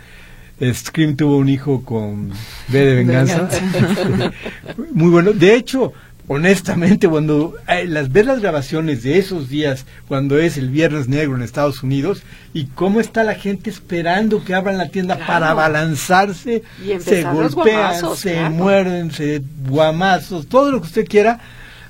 Scream 0.73 1.17
tuvo 1.17 1.37
un 1.37 1.49
hijo 1.49 1.85
con 1.85 2.31
B 2.69 2.85
de 2.85 2.95
venganza. 2.97 3.49
muy 4.93 5.11
bueno. 5.11 5.33
De 5.33 5.55
hecho, 5.55 5.93
honestamente, 6.27 7.09
cuando 7.09 7.55
eh, 7.69 7.87
las 7.87 8.11
ves 8.11 8.27
las 8.27 8.41
grabaciones 8.41 9.05
de 9.05 9.19
esos 9.19 9.49
días, 9.49 9.87
cuando 10.09 10.39
es 10.39 10.57
el 10.57 10.69
Viernes 10.69 11.09
Negro 11.09 11.37
en 11.37 11.43
Estados 11.43 11.85
Unidos, 11.85 12.23
y 12.53 12.67
cómo 12.67 12.99
está 12.99 13.23
la 13.23 13.35
gente 13.35 13.71
esperando 13.71 14.45
que 14.45 14.55
abran 14.55 14.77
la 14.77 14.89
tienda 14.89 15.25
para 15.25 15.55
balanzarse, 15.55 16.65
se 16.99 17.23
golpean, 17.23 18.17
se 18.17 18.49
muerden, 18.51 19.13
se 19.13 19.41
guamazos, 19.69 20.49
todo 20.49 20.73
lo 20.73 20.81
que 20.81 20.87
usted 20.89 21.07
quiera 21.07 21.41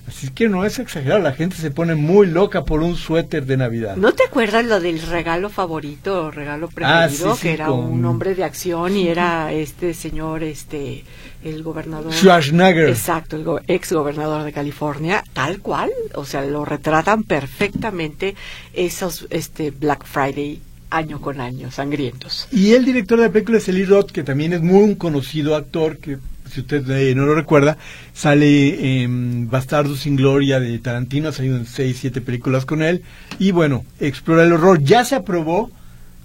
Así 0.08 0.30
que 0.30 0.48
no 0.48 0.64
es 0.64 0.78
exagerado, 0.78 1.20
la 1.20 1.32
gente 1.32 1.56
se 1.56 1.70
pone 1.70 1.94
muy 1.94 2.26
loca 2.26 2.64
por 2.64 2.80
un 2.80 2.96
suéter 2.96 3.44
de 3.44 3.58
Navidad. 3.58 3.96
¿No 3.96 4.12
te 4.12 4.24
acuerdas 4.24 4.64
lo 4.64 4.80
del 4.80 5.02
regalo 5.02 5.50
favorito 5.50 6.24
o 6.24 6.30
regalo 6.30 6.70
ah, 6.80 7.06
preferido? 7.06 7.36
que 7.36 7.52
era 7.52 7.70
un 7.70 8.02
hombre 8.06 8.34
de 8.34 8.42
acción 8.42 8.96
y 8.96 9.08
era 9.08 9.52
este 9.52 9.92
señor, 9.92 10.42
este, 10.42 11.04
el 11.44 11.62
gobernador. 11.62 12.10
Schwarzenegger. 12.14 12.88
Exacto, 12.88 13.36
el 13.36 13.46
ex 13.66 13.92
gobernador 13.92 14.44
de 14.44 14.52
California, 14.52 15.22
tal 15.34 15.60
cual. 15.60 15.90
O 16.14 16.24
sea, 16.24 16.42
lo 16.42 16.64
retratan 16.64 17.24
perfectamente 17.24 18.34
esos 18.72 19.26
este 19.28 19.70
Black 19.72 20.06
Friday 20.06 20.62
año 20.90 21.20
con 21.20 21.40
año, 21.40 21.70
sangrientos. 21.70 22.48
Y 22.50 22.72
el 22.72 22.86
director 22.86 23.18
de 23.18 23.26
la 23.26 23.32
película 23.32 23.58
es 23.58 23.68
Eli 23.68 23.84
Roth, 23.84 24.10
que 24.10 24.22
también 24.22 24.54
es 24.54 24.62
muy 24.62 24.82
un 24.82 24.94
conocido 24.94 25.54
actor 25.54 25.98
que 25.98 26.16
si 26.48 26.60
usted 26.60 26.88
eh, 26.90 27.14
no 27.14 27.26
lo 27.26 27.34
recuerda, 27.34 27.78
sale 28.12 29.02
en 29.02 29.48
Bastardo 29.50 29.96
sin 29.96 30.16
Gloria 30.16 30.60
de 30.60 30.78
Tarantino, 30.78 31.28
ha 31.28 31.32
salido 31.32 31.56
en 31.56 31.66
seis, 31.66 31.98
siete 32.00 32.20
películas 32.20 32.64
con 32.64 32.82
él, 32.82 33.02
y 33.38 33.50
bueno, 33.50 33.84
explora 34.00 34.44
el 34.44 34.52
horror. 34.52 34.82
Ya 34.82 35.04
se 35.04 35.14
aprobó 35.14 35.70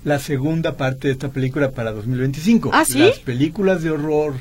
la 0.04 0.20
segunda 0.20 0.76
parte 0.76 1.08
de 1.08 1.14
esta 1.14 1.30
película 1.30 1.72
para 1.72 1.92
2025. 1.92 2.72
¿Ah, 2.74 2.86
sí? 2.86 3.00
Las 3.00 3.20
películas 3.20 3.84
de 3.84 3.92
horror 3.92 4.36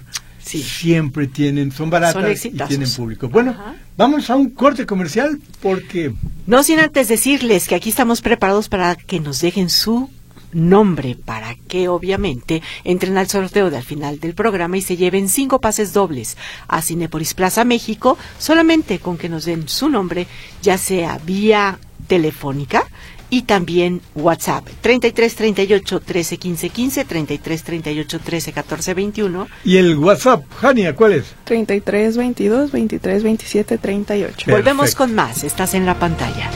siempre 0.45 1.27
tienen, 1.27 1.73
son 1.73 1.91
baratas 1.91 2.45
y 2.45 2.51
tienen 2.51 2.91
público. 2.91 3.29
Bueno, 3.29 3.57
vamos 3.97 4.29
a 4.31 4.37
un 4.37 4.51
corte 4.51 4.87
comercial 4.87 5.39
porque... 5.61 6.13
No 6.47 6.63
sin 6.63 6.81
antes 6.81 7.09
decirles 7.09 7.69
que 7.69 7.75
aquí 7.75 7.91
estamos 7.91 8.23
preparados 8.23 8.69
para 8.69 8.97
que 8.97 9.21
nos 9.21 9.41
dejen 9.41 9.71
su 9.71 10.11
nombre 10.53 11.17
para 11.17 11.55
que 11.69 11.89
obviamente 11.89 12.63
entren 12.85 13.19
al 13.19 13.29
sorteo 13.29 13.71
del 13.71 13.83
final 13.83 14.21
del 14.21 14.35
programa 14.35 14.77
y 14.77 14.83
se 14.83 14.97
lleven 14.97 15.29
cinco 15.29 15.61
pases 15.61 15.93
dobles 15.93 16.37
a 16.69 16.83
Cinepolis 16.83 17.35
Plaza 17.35 17.65
México 17.65 18.19
solamente 18.39 18.99
con 18.99 19.19
que 19.19 19.29
nos 19.29 19.45
den 19.45 19.69
su 19.69 19.89
nombre, 19.89 20.27
ya 20.63 20.79
sea 20.79 21.19
vía 21.25 21.79
telefónica 22.07 22.87
y 23.31 23.43
también 23.43 24.03
WhatsApp. 24.15 24.69
33 24.83 25.35
38 25.35 26.01
13 26.01 26.37
15 26.37 26.69
15 26.69 27.05
33 27.07 27.63
38 27.63 28.21
13 28.21 28.53
14 28.53 28.95
21 28.95 29.49
y 29.65 29.77
el 29.79 29.97
WhatsApp 29.97 30.45
Jania 30.61 30.95
cuál 30.95 31.15
es 31.15 31.35
33 31.45 32.17
22 32.19 32.73
23 32.73 33.23
27 33.23 33.79
38 33.79 34.51
volvemos 34.51 34.95
con 34.95 35.15
más. 35.15 35.45
Estás 35.45 35.73
en 35.73 35.87
la 35.87 35.99
pantalla 35.99 36.51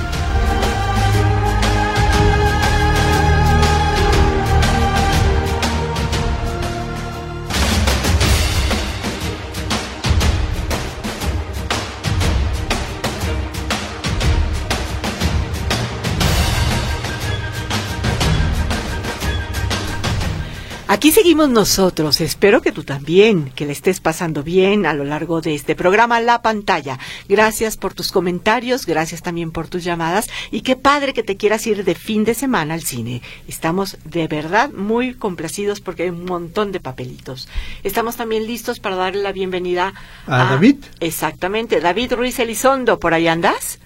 Aquí 20.88 21.10
seguimos 21.10 21.48
nosotros. 21.48 22.20
Espero 22.20 22.62
que 22.62 22.70
tú 22.70 22.84
también, 22.84 23.50
que 23.50 23.66
le 23.66 23.72
estés 23.72 23.98
pasando 23.98 24.44
bien 24.44 24.86
a 24.86 24.94
lo 24.94 25.02
largo 25.02 25.40
de 25.40 25.52
este 25.52 25.74
programa 25.74 26.20
La 26.20 26.42
Pantalla. 26.42 27.00
Gracias 27.28 27.76
por 27.76 27.92
tus 27.92 28.12
comentarios, 28.12 28.86
gracias 28.86 29.20
también 29.20 29.50
por 29.50 29.66
tus 29.66 29.82
llamadas 29.82 30.30
y 30.52 30.60
qué 30.60 30.76
padre 30.76 31.12
que 31.12 31.24
te 31.24 31.36
quieras 31.36 31.66
ir 31.66 31.82
de 31.82 31.96
fin 31.96 32.24
de 32.24 32.34
semana 32.34 32.74
al 32.74 32.82
cine. 32.82 33.20
Estamos 33.48 33.98
de 34.04 34.28
verdad 34.28 34.70
muy 34.70 35.14
complacidos 35.14 35.80
porque 35.80 36.04
hay 36.04 36.10
un 36.10 36.24
montón 36.24 36.70
de 36.70 36.78
papelitos. 36.78 37.48
Estamos 37.82 38.16
también 38.16 38.46
listos 38.46 38.78
para 38.78 38.94
darle 38.94 39.24
la 39.24 39.32
bienvenida 39.32 39.92
a, 40.28 40.44
David. 40.44 40.84
Exactamente, 41.00 41.80
David 41.80 42.12
Ruiz 42.12 42.38
Elizondo, 42.38 43.00
¿por 43.00 43.12
ahí 43.12 43.26
andas? 43.26 43.80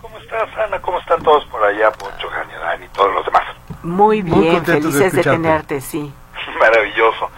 ¿Cómo 0.00 0.18
estás, 0.18 0.48
Ana? 0.58 0.82
¿Cómo 0.82 0.98
están 0.98 1.22
todos 1.22 1.44
por 1.46 1.62
allá, 1.62 1.92
Poncho, 1.92 2.28
Dani 2.28 2.84
y 2.84 2.88
todos 2.88 3.14
los 3.14 3.24
demás? 3.24 3.55
Muy 3.86 4.22
bien, 4.22 4.64
felices 4.64 5.12
de, 5.12 5.22
tenerte, 5.22 5.80
sí. 5.80 6.12
Maravilloso. 6.58 7.30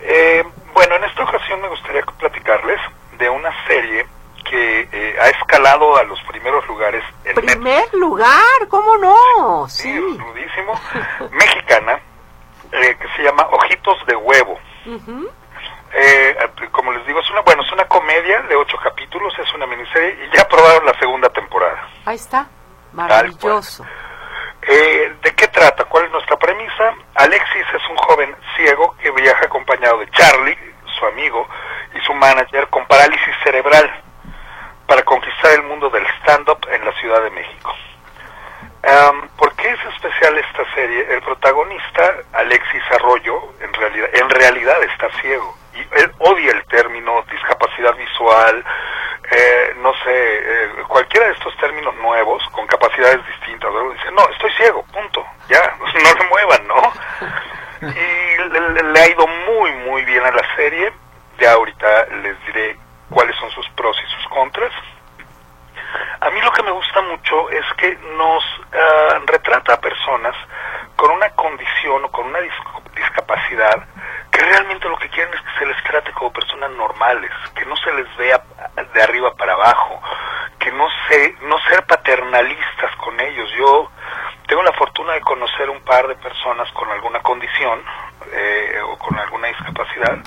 Eh, 0.00 0.44
bueno, 0.74 0.96
en 0.96 1.04
esta 1.04 1.22
ocasión 1.22 1.60
me 1.60 1.68
gustaría 1.68 2.02
platicarles 2.18 2.80
de 3.18 3.30
una 3.30 3.50
serie 3.68 4.04
que 4.50 4.88
eh, 4.90 5.16
ha 5.20 5.28
escalado 5.28 5.96
a 5.96 6.02
los 6.02 6.20
primeros 6.24 6.66
lugares. 6.66 7.04
En 7.24 7.36
¿Primer 7.36 7.94
lugar? 7.94 8.66
¿Cómo 8.68 8.96
no? 8.98 9.68
Sí, 9.68 9.96
rudísimo. 9.96 10.74
mexicana, 11.30 12.00
eh, 12.72 12.96
que 13.00 13.08
se 13.16 13.22
llama 13.22 13.46
Ojitos 13.52 14.04
de 14.06 14.16
Huevo. 14.16 14.58
como 16.72 16.92
les 16.92 17.06
digo, 17.06 17.20
es 17.20 17.30
una, 17.30 17.42
bueno, 17.42 17.62
es 17.62 17.72
una 17.72 17.84
comedia 17.84 18.42
de 18.42 18.56
ocho 18.56 18.76
capítulos, 18.82 19.32
es 19.38 19.54
una 19.54 19.66
miniserie 19.66 20.26
y 20.26 20.36
ya 20.36 20.42
aprobaron 20.42 20.84
la 20.84 20.98
segunda 20.98 21.28
temporada. 21.28 21.88
Ahí 22.06 22.16
está, 22.16 22.48
maravilloso. 22.92 23.84
Eh, 24.62 25.12
¿De 25.22 25.34
qué 25.34 25.48
trata? 25.48 25.84
¿Cuál 25.84 26.06
es 26.06 26.12
nuestra 26.12 26.36
premisa? 26.36 26.94
Alexis 27.14 27.66
es 27.74 27.90
un 27.90 27.96
joven 27.96 28.34
ciego 28.56 28.94
que 29.02 29.10
viaja 29.10 29.44
acompañado 29.44 29.98
de 29.98 30.10
Charlie, 30.10 30.56
su 30.98 31.06
amigo, 31.06 31.48
y 31.94 32.00
su 32.00 32.14
manager 32.14 32.68
con 32.68 32.86
parálisis 32.86 33.34
cerebral 33.42 33.90
para 34.86 35.02
conquistar 35.02 35.52
el 35.52 35.62
mundo 35.64 35.90
del 35.90 36.06
stand-up 36.20 36.66
en 36.70 36.84
la 36.84 36.92
Ciudad 36.92 37.22
de 37.22 37.30
México. 37.30 37.74
¿Por 39.36 39.54
qué 39.54 39.70
es 39.70 39.80
especial 39.94 40.38
esta 40.38 40.74
serie? 40.74 41.06
El 41.14 41.22
protagonista, 41.22 42.14
Alexis 42.32 42.82
Arroyo, 42.92 43.54
en 43.60 43.72
realidad, 43.72 44.08
en 44.12 44.30
realidad 44.30 44.82
está 44.84 45.08
ciego 45.20 45.61
él 45.80 46.12
odia 46.18 46.52
el 46.52 46.64
término 46.66 47.22
discapacidad 47.30 47.94
visual, 47.94 48.64
eh, 49.30 49.74
no 49.78 49.92
sé, 50.04 50.10
eh, 50.10 50.68
cualquiera 50.88 51.26
de 51.26 51.32
estos 51.32 51.56
términos 51.56 51.94
nuevos 51.96 52.42
con 52.50 52.66
capacidades 52.66 53.24
distintas. 53.26 53.70
Dice, 53.92 54.12
no, 54.12 54.28
estoy 54.30 54.52
ciego, 54.52 54.84
punto, 54.92 55.24
ya, 55.48 55.76
no 55.78 55.86
le 55.86 56.28
muevan, 56.28 56.66
¿no? 56.66 56.92
Y 57.82 58.92
le, 58.92 59.00
ha 59.00 59.08
ido 59.08 59.26
muy, 59.26 59.72
muy 59.86 60.04
bien 60.04 60.24
a 60.24 60.30
la 60.30 60.56
serie. 60.56 60.92
Ya 61.38 61.52
ahorita 61.52 62.06
les 62.22 62.46
diré 62.46 62.76
cuáles 63.10 63.34
son 63.36 63.50
sus 63.50 63.68
pros 63.70 63.96
y 64.00 64.10
sus 64.14 64.28
contras. 64.28 64.72
A 66.20 66.30
mí 66.30 66.40
lo 66.40 66.52
que 66.52 66.62
me 66.62 66.70
gusta 66.70 67.00
mucho 67.02 67.50
es 67.50 67.64
que 67.76 67.96
nos 68.16 68.44
ah, 68.72 69.18
retrata 69.26 69.74
a 69.74 69.80
personas 69.80 70.36
con 70.94 71.10
una 71.10 71.30
condición 71.30 72.04
o 72.04 72.10
con 72.12 72.26
una 72.26 72.38
discapacidad 72.38 73.84
que 73.88 73.91
realmente 74.52 74.88
lo 74.88 74.96
que 74.98 75.08
quieren 75.08 75.32
es 75.34 75.40
que 75.40 75.58
se 75.58 75.66
les 75.66 75.82
trate 75.84 76.12
como 76.12 76.32
personas 76.32 76.70
normales, 76.72 77.30
que 77.54 77.64
no 77.64 77.76
se 77.76 77.92
les 77.94 78.16
vea 78.16 78.42
de 78.94 79.02
arriba 79.02 79.34
para 79.34 79.54
abajo, 79.54 80.00
que 80.58 80.70
no 80.72 80.86
se, 81.08 81.36
no 81.42 81.58
ser 81.68 81.84
paternalistas 81.86 82.94
con 82.96 83.18
ellos. 83.20 83.50
Yo 83.58 83.90
tengo 84.46 84.62
la 84.62 84.72
fortuna 84.72 85.14
de 85.14 85.20
conocer 85.22 85.70
un 85.70 85.80
par 85.82 86.06
de 86.06 86.16
personas 86.16 86.70
con 86.72 86.90
alguna 86.90 87.20
condición 87.20 87.82
eh, 88.32 88.80
o 88.84 88.98
con 88.98 89.18
alguna 89.18 89.48
discapacidad 89.48 90.18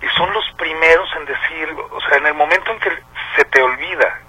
y 0.00 0.08
son 0.16 0.32
los 0.32 0.44
primeros 0.56 1.08
en 1.16 1.24
decir, 1.24 1.76
o 1.90 2.00
sea, 2.02 2.18
en 2.18 2.26
el 2.26 2.34
momento 2.34 2.70
en 2.70 2.78
que 2.80 2.90
se 3.34 3.44
te 3.44 3.62
olvida 3.62 4.20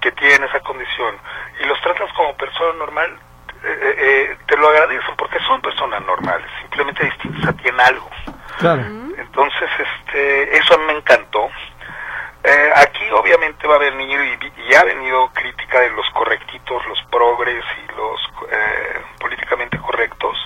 que 0.00 0.12
tienen 0.12 0.44
esa 0.44 0.60
condición 0.60 1.18
y 1.60 1.64
los 1.64 1.80
tratas 1.80 2.12
como 2.12 2.36
persona 2.36 2.78
normal, 2.78 3.18
eh, 3.64 3.96
eh, 3.98 4.38
te 4.46 4.56
lo 4.56 4.68
agradecen 4.68 5.16
porque 5.16 5.38
son 5.40 5.60
personas 5.60 6.04
normales, 6.04 6.46
simplemente 6.60 7.04
distintas 7.04 7.48
a 7.48 7.52
ti 7.54 7.68
en 7.68 7.80
algo. 7.80 8.08
Entonces, 8.58 9.70
este, 9.78 10.56
eso 10.56 10.78
me 10.78 10.94
encantó. 10.94 11.50
Eh, 12.44 12.72
aquí 12.76 13.10
obviamente 13.10 13.66
va 13.66 13.74
a 13.74 13.78
venido 13.78 14.22
y, 14.22 14.38
ya 14.70 14.80
ha 14.80 14.84
venido 14.84 15.28
crítica 15.34 15.80
de 15.80 15.90
los 15.90 16.08
correctitos, 16.10 16.86
los 16.86 17.02
progres 17.10 17.64
y 17.84 17.96
los 17.96 18.20
eh, 18.50 19.00
políticamente 19.18 19.78
correctos, 19.78 20.36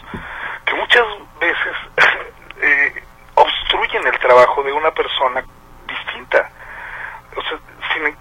que 0.64 0.74
muchas 0.74 1.04
veces 1.38 1.76
eh, 2.62 3.04
obstruyen 3.34 4.06
el 4.06 4.18
trabajo 4.18 4.62
de 4.62 4.72
una 4.72 4.90
persona 4.92 5.44
distinta. 5.86 6.50
O 7.36 7.42
sea, 7.42 7.58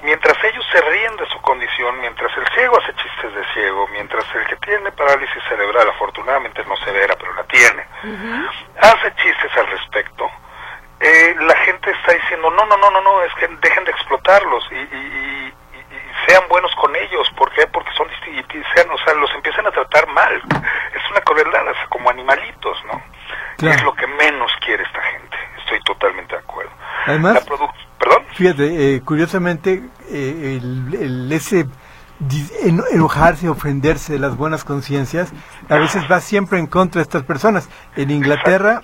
mientras 0.02 0.38
ellos 0.44 0.66
se 0.72 0.82
ríen 0.82 1.16
de 1.18 1.26
su 1.28 1.42
condición, 1.42 2.00
mientras 2.00 2.36
el 2.38 2.48
ciego 2.54 2.78
hace 2.78 2.94
chistes 2.96 3.34
de 3.34 3.44
ciego, 3.54 3.88
mientras 3.92 4.26
el 4.36 4.46
que 4.48 4.56
tiene 4.58 4.92
parálisis 4.92 5.44
cerebral, 5.48 5.90
afortunadamente 5.90 6.64
no 6.66 6.76
severa, 6.78 7.16
pero 7.18 7.34
la 7.34 7.44
tiene, 7.44 7.86
hace 8.82 9.14
chistes 9.16 9.58
al 9.58 9.68
respecto, 9.68 10.30
eh, 11.00 11.36
la 11.40 11.56
gente 11.58 11.92
está 11.92 12.14
diciendo, 12.14 12.50
no, 12.52 12.66
no, 12.66 12.78
no, 12.78 12.92
no, 12.92 13.02
no, 13.02 13.24
es 13.24 13.34
que 13.36 13.48
dejen 13.48 13.86
de 13.86 13.92
explotarlos 13.92 14.64
y, 14.72 14.76
y, 14.76 15.54
sean 16.28 16.44
buenos 16.50 16.76
con 16.76 16.94
ellos, 16.96 17.28
¿por 17.36 17.52
qué? 17.54 17.66
Porque 17.68 17.90
son 17.94 18.08
distintos, 18.10 18.62
sean, 18.76 18.92
o 18.92 18.98
sea, 19.00 19.14
los 19.16 19.34
empiezan 19.34 19.66
a 19.66 19.72
tratar 19.72 20.08
mal, 20.08 20.36
es 20.36 21.12
una 21.12 21.22
crueldad, 21.22 21.66
como 21.90 22.10
animalitos, 22.10 22.78
¿no? 22.86 23.02
Es 23.68 23.84
lo 23.84 23.94
que 23.94 24.08
menos 24.08 24.52
quiere 24.64 24.84
esta 24.84 25.02
gente, 25.02 25.38
estoy 25.60 25.82
totalmente 25.82 26.36
de 26.36 26.42
acuerdo. 26.42 26.72
Además, 27.06 27.46
¿Perdón? 28.00 28.24
Fíjate, 28.36 28.96
eh, 28.96 29.02
curiosamente, 29.02 29.84
eh, 30.10 30.60
el, 30.62 31.32
ese 31.32 31.68
enojarse, 32.92 33.48
ofenderse 33.48 34.14
de 34.14 34.20
las 34.20 34.36
buenas 34.36 34.64
conciencias, 34.64 35.30
a 35.70 35.78
veces 35.78 36.04
va 36.12 36.20
siempre 36.20 36.60
en 36.60 36.68
contra 36.68 37.00
de 37.00 37.04
estas 37.04 37.24
personas. 37.24 37.70
En 37.96 38.12
Inglaterra, 38.12 38.82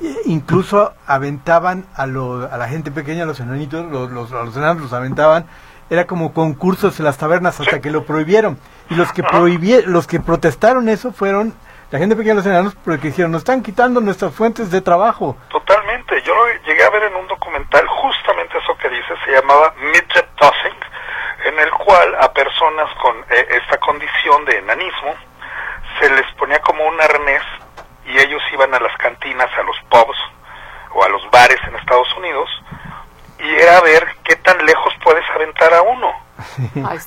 eh, 0.00 0.14
incluso 0.26 0.92
aventaban 1.06 1.86
a, 1.94 2.06
lo, 2.06 2.48
a 2.50 2.56
la 2.56 2.68
gente 2.68 2.90
pequeña, 2.90 3.24
a 3.24 3.26
los 3.26 3.40
enanitos, 3.40 3.90
los, 3.90 4.10
los, 4.10 4.30
los 4.30 4.56
enanos 4.56 4.82
los 4.82 4.92
aventaban, 4.92 5.46
era 5.90 6.06
como 6.06 6.32
concursos 6.32 6.98
en 6.98 7.06
las 7.06 7.16
tabernas 7.16 7.58
hasta 7.60 7.80
que 7.80 7.90
lo 7.90 8.04
prohibieron. 8.04 8.58
Y 8.90 8.94
los 8.94 9.12
que, 9.12 9.22
prohibieron, 9.22 9.92
los 9.92 10.06
que 10.06 10.20
protestaron 10.20 10.88
eso 10.88 11.12
fueron 11.12 11.54
la 11.90 11.98
gente 11.98 12.16
pequeña 12.16 12.34
los 12.34 12.46
enanos 12.46 12.74
porque 12.84 13.08
dijeron, 13.08 13.32
nos 13.32 13.40
están 13.40 13.62
quitando 13.62 14.00
nuestras 14.00 14.34
fuentes 14.34 14.70
de 14.70 14.80
trabajo. 14.80 15.36
Totalmente. 15.48 16.20
Yo 16.22 16.34
lo 16.34 16.46
llegué 16.66 16.84
a 16.84 16.90
ver 16.90 17.04
en 17.04 17.14
un 17.16 17.26
documental, 17.28 17.86
justamente 17.86 18.58
eso 18.58 18.76
que 18.76 18.88
dice, 18.90 19.14
se 19.24 19.32
llamaba 19.32 19.74
Midget 19.78 20.28
Tossing, 20.36 20.78
en 21.46 21.58
el 21.58 21.70
cual 21.70 22.14
a 22.20 22.32
personas 22.32 22.92
con 23.00 23.16
eh, 23.30 23.46
esta 23.62 23.78
condición 23.78 24.44
de 24.44 24.58
enanismo 24.58 25.14
se 26.00 26.10
les 26.10 26.26
ponía 26.34 26.60
como 26.60 26.84
un 26.86 27.00
arnés 27.00 27.42
y 28.04 28.18
ellos 28.18 28.42
iban 28.52 28.74
a 28.74 28.80
las 28.80 28.96
cantinas, 28.98 29.50
a 29.58 29.62
los 29.62 29.76
pubs 29.88 30.18
o 30.94 31.04
a 31.04 31.08
los 31.08 31.22
bares 31.30 31.58
en 31.66 31.76
Estados 31.76 32.14
Unidos 32.16 32.48
y 33.38 33.54
era 33.54 33.80
ver 33.80 34.06
qué 34.24 34.36
tan 34.36 34.64
lejos 34.64 34.92
puedes 35.02 35.24
aventar 35.30 35.72
a 35.74 35.82
uno. 35.82 36.12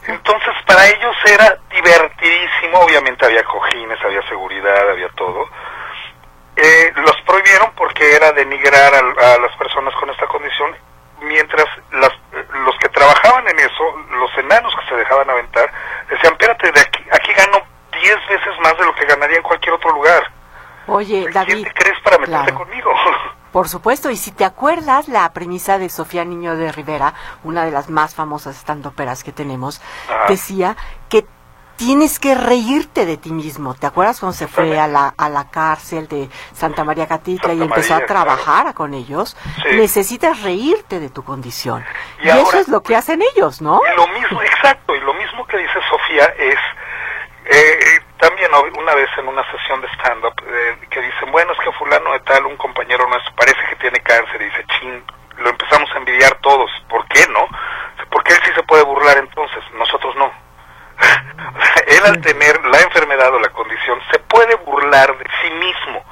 Entonces 0.07 0.53
para 0.65 0.87
ellos 0.87 1.15
era 1.25 1.57
divertidísimo, 1.69 2.79
obviamente 2.79 3.25
había 3.25 3.43
cojines, 3.43 3.97
había 4.03 4.21
seguridad, 4.27 4.89
había 4.89 5.09
todo. 5.09 5.47
Eh, 6.55 6.91
los 6.95 7.15
prohibieron 7.25 7.71
porque 7.75 8.15
era 8.15 8.31
denigrar 8.33 8.93
a, 8.93 9.37
las 9.37 9.55
personas 9.57 9.93
con 9.95 10.09
esta 10.09 10.27
condición, 10.27 10.75
mientras 11.21 11.65
las, 11.91 12.11
los 12.65 12.77
que 12.79 12.89
trabajaban 12.89 13.47
en 13.47 13.59
eso, 13.59 13.97
los 14.11 14.37
enanos 14.37 14.73
que 14.75 14.89
se 14.89 14.95
dejaban 14.95 15.29
aventar, 15.29 15.71
decían, 16.09 16.33
espérate, 16.33 16.71
de 16.71 16.81
aquí, 16.81 17.03
aquí 17.11 17.33
gano 17.33 17.63
10 17.93 18.15
veces 18.27 18.59
más 18.61 18.77
de 18.77 18.85
lo 18.85 18.93
que 18.95 19.05
ganaría 19.05 19.37
en 19.37 19.43
cualquier 19.43 19.75
otro 19.75 19.91
lugar. 19.91 20.29
Oye, 20.87 21.29
David. 21.31 21.53
¿Quién 21.53 21.63
te 21.63 21.73
crees 21.73 21.99
para 22.01 22.17
meterte 22.17 22.51
claro. 22.51 22.65
conmigo? 22.65 22.93
Por 23.51 23.67
supuesto, 23.67 24.09
y 24.09 24.15
si 24.15 24.31
te 24.31 24.45
acuerdas 24.45 25.07
la 25.07 25.31
premisa 25.33 25.77
de 25.77 25.89
Sofía 25.89 26.23
Niño 26.25 26.55
de 26.55 26.71
Rivera, 26.71 27.13
una 27.43 27.65
de 27.65 27.71
las 27.71 27.89
más 27.89 28.15
famosas 28.15 28.55
estandoperas 28.55 29.23
que 29.23 29.31
tenemos, 29.31 29.81
Ajá. 30.09 30.25
decía 30.29 30.77
que 31.09 31.25
tienes 31.75 32.19
que 32.19 32.35
reírte 32.35 33.05
de 33.07 33.17
ti 33.17 33.31
mismo. 33.31 33.73
¿Te 33.73 33.87
acuerdas 33.87 34.19
cuando 34.19 34.37
se 34.37 34.47
fue 34.47 34.79
a 34.79 34.87
la, 34.87 35.13
a 35.17 35.29
la 35.29 35.49
cárcel 35.49 36.07
de 36.07 36.29
Santa 36.53 36.83
María 36.83 37.07
Catitla 37.07 37.53
y 37.53 37.61
empezó 37.63 37.93
María, 37.93 38.05
a 38.05 38.07
trabajar 38.07 38.73
con 38.75 38.93
ellos? 38.93 39.35
Sí. 39.63 39.75
Necesitas 39.77 40.43
reírte 40.43 40.99
de 40.99 41.09
tu 41.09 41.23
condición. 41.23 41.83
Y 42.21 42.27
Y, 42.27 42.29
eso 42.29 42.57
es 42.59 42.67
lo 42.67 42.83
que 42.83 42.95
hacen 42.95 43.21
ellos, 43.33 43.61
¿no? 43.63 43.81
Y 43.91 43.95
lo 43.97 44.07
mismo, 44.09 44.41
exacto, 44.43 44.95
y 44.95 44.99
lo 44.99 45.13
mismo 45.15 45.45
que 45.47 45.57
dice 45.57 45.73
Sofía 45.89 46.25
es, 46.37 46.59
eh, 47.45 47.99
también 48.19 48.51
o- 48.53 48.79
una 48.79 48.93
vez 48.93 49.09
en 49.17 49.27
una 49.27 49.41
sesión 49.51 49.81
de 49.81 49.87
stand-up, 49.87 50.33
eh, 50.45 50.70
bueno, 51.31 51.51
es 51.53 51.59
que 51.59 51.71
fulano 51.73 52.13
de 52.13 52.19
tal, 52.21 52.45
un 52.45 52.57
compañero 52.57 53.07
nuestro, 53.07 53.33
parece 53.35 53.59
que 53.69 53.75
tiene 53.77 53.99
cáncer, 54.01 54.39
dice, 54.39 54.65
chin, 54.79 55.03
lo 55.37 55.49
empezamos 55.49 55.89
a 55.93 55.97
envidiar 55.97 56.35
todos, 56.41 56.69
¿por 56.89 57.05
qué 57.07 57.25
no? 57.29 57.47
Porque 58.09 58.33
él 58.33 58.39
sí 58.45 58.51
se 58.53 58.63
puede 58.63 58.83
burlar 58.83 59.17
entonces, 59.17 59.63
nosotros 59.73 60.15
no. 60.17 60.25
O 60.95 61.61
sea, 61.65 61.83
él 61.87 62.05
al 62.05 62.21
tener 62.21 62.63
la 62.65 62.79
enfermedad 62.81 63.33
o 63.33 63.39
la 63.39 63.49
condición 63.49 63.99
se 64.11 64.19
puede 64.19 64.53
burlar 64.55 65.17
de 65.17 65.25
sí 65.41 65.49
mismo, 65.51 66.03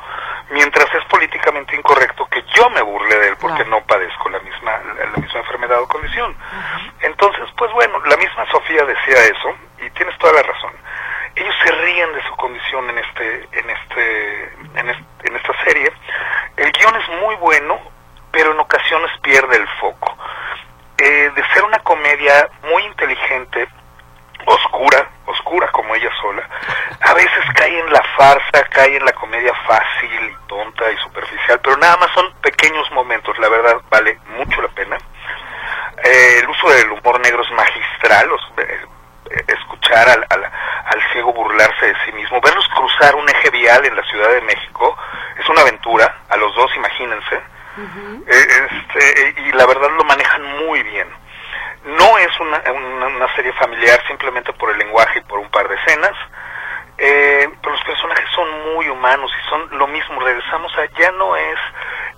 mientras 0.49 0.87
es 0.95 1.03
políticamente 1.05 1.75
incorrecto 1.75 2.25
que 2.27 2.43
yo 2.55 2.69
me 2.71 2.81
burle 2.81 3.15
de 3.19 3.27
él 3.29 3.37
porque 3.39 3.57
Claro. 3.63 3.69
no 3.69 3.85
padezco 3.85 4.29
la 4.29 4.39
misma 4.39 4.71
la, 4.97 5.05
la 5.11 5.17
misma 5.17 5.39
enfermedad 5.41 5.79
o 5.81 5.87
condición. 5.87 6.35
Entonces, 7.01 7.45
pues 7.57 7.71
bueno, 7.73 7.99
la 8.05 8.17
misma 8.17 8.45
Sofía 8.51 8.83
decía 8.83 9.23
eso 9.25 9.55
y 9.85 9.89
tienes 9.91 10.17
toda 10.17 10.33
la 10.33 10.41
razón. 10.43 10.73
Ellos 11.35 11.55
se 11.63 11.71
ríen 11.71 12.13
de 12.13 12.23
su 12.23 12.35
condición 12.35 12.89
en 12.89 12.97
este 12.97 13.49
en 13.59 13.69
este 13.69 14.53
en, 14.79 14.89
es- 14.89 15.05
en 15.25 15.35
esta 15.35 15.53
serie. 15.65 15.91
El 16.57 16.71
guion 16.71 16.95
es 16.95 17.09
muy 17.21 17.35
bueno, 17.35 17.79
pero 18.31 18.51
en 18.53 18.59
ocasiones 18.59 19.11
pierde 19.21 19.55
el 19.57 19.67
foco. 19.79 20.17
Eh, 20.97 21.31
de 21.33 21.43
ser 21.53 21.63
una 21.63 21.79
comedia 21.79 22.49
muy 22.63 22.83
inteligente, 22.83 23.69
oscura, 24.45 25.07
oscura 25.27 25.67
como 25.71 25.95
ella 25.95 26.09
sola, 26.21 26.43
a 27.01 27.13
veces 27.13 27.39
cae 27.55 27.79
en 27.79 27.91
la 27.93 28.01
farsa, 28.17 28.63
cae 28.69 28.97
en 28.97 29.05
la 29.05 29.13
comedia 29.13 29.53
fácil 29.65 30.11
y 30.29 30.47
tonta 30.47 30.91
y 30.91 30.97
superficial, 30.97 31.59
pero 31.63 31.77
nada 31.77 31.95
más 31.97 32.11
son 32.11 32.33
pequeños 32.41 32.89
momentos, 32.91 33.37
la 33.39 33.47
verdad 33.49 33.77
vale 33.89 34.19
mucho 34.37 34.61
la 34.61 34.67
pena. 34.69 34.97
Eh, 36.03 36.39
el 36.41 36.49
uso 36.49 36.69
del 36.69 36.91
humor 36.91 37.19
negro 37.21 37.43
es 37.43 37.51
magistral, 37.51 38.31
os- 38.31 38.53
eh, 38.57 38.85
eh, 39.31 39.43
escuchar 39.47 40.09
al, 40.09 40.25
al, 40.29 40.43
al 40.43 41.11
ciego 41.13 41.33
burlarse 41.33 41.85
de 41.87 41.95
sí 42.05 42.11
mismo, 42.13 42.39
verlos 42.41 42.67
cruzar 42.75 43.15
un 43.15 43.27
eje 43.29 43.49
vial 43.51 43.85
en 43.85 43.95
la 43.95 44.03
Ciudad 44.03 44.29
de 44.29 44.41
México, 44.41 44.97
es 45.37 45.47
una 45.49 45.61
aventura, 45.61 46.23
a 46.29 46.37
los 46.37 46.53
dos 46.55 46.75
imagínense, 46.75 47.41
Eh, 48.27 48.47
este, 48.71 49.41
y 49.41 49.51
la 49.53 49.65
verdad 49.65 49.89
lo 49.95 50.03
manejan 50.03 50.43
muy 50.65 50.83
bien. 50.83 51.07
No 51.85 52.17
es 52.17 52.37
una, 52.41 52.61
una, 52.73 53.07
una 53.07 53.35
serie 53.35 53.53
familiar 53.53 54.03
simplemente 54.05 54.51
por 54.51 54.69
el 54.71 54.77
lenguaje 54.79 55.19
y 55.19 55.21
por 55.21 55.39
un 55.39 55.49
par 55.49 55.65
de 55.69 55.75
escenas, 55.75 56.11
eh, 56.97 57.47
pero 57.61 57.71
los 57.73 57.83
personajes 57.85 58.25
son 58.35 58.73
muy 58.73 58.89
humanos 58.89 59.31
y 59.31 59.49
son 59.49 59.77
lo 59.77 59.87
mismo. 59.87 60.19
Regresamos 60.19 60.77
a 60.77 60.85
ya 60.99 61.11
no 61.13 61.37
es 61.37 61.57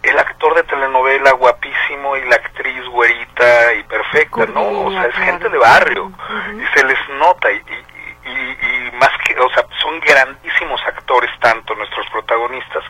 el 0.02 0.18
actor 0.18 0.56
de 0.56 0.64
telenovela 0.64 1.32
guapísimo 1.34 2.18
y 2.18 2.26
la 2.26 2.38
actriz 2.38 2.84
güerita 2.88 3.74
y 3.76 3.84
perfecta, 3.84 4.48
no, 4.48 4.62
o 4.64 4.92
sea, 4.92 5.06
es 5.06 5.14
Cordelia, 5.14 5.26
gente 5.26 5.46
claro. 5.48 5.52
de 5.52 5.58
barrio 5.60 6.04
Ujú. 6.06 6.60
y 6.60 6.66
se 6.74 6.84
les 6.86 7.10
nota 7.20 7.52
y, 7.52 7.58
y, 7.58 8.30
y- 8.32 8.58
y 8.88 8.92
más 8.94 9.12
que, 9.26 9.38
o 9.40 9.50
sea, 9.54 9.64
son 9.80 10.00
grandísimos 10.00 10.82
actores 10.88 11.30
tanto 11.40 11.76
nuestros 11.76 12.08
protagonistas 12.10 12.84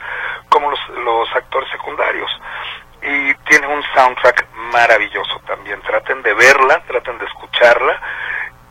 como 0.49 0.69
los, 0.71 0.89
los 0.89 1.35
actores 1.35 1.69
secundarios 1.71 2.29
y 3.01 3.33
tiene 3.49 3.65
un 3.67 3.81
soundtrack 3.95 4.47
maravilloso 4.53 5.39
también. 5.47 5.81
Traten 5.81 6.21
de 6.21 6.33
verla, 6.51 6.81
traten 6.87 7.17
de 7.17 7.25
escucharla. 7.25 7.99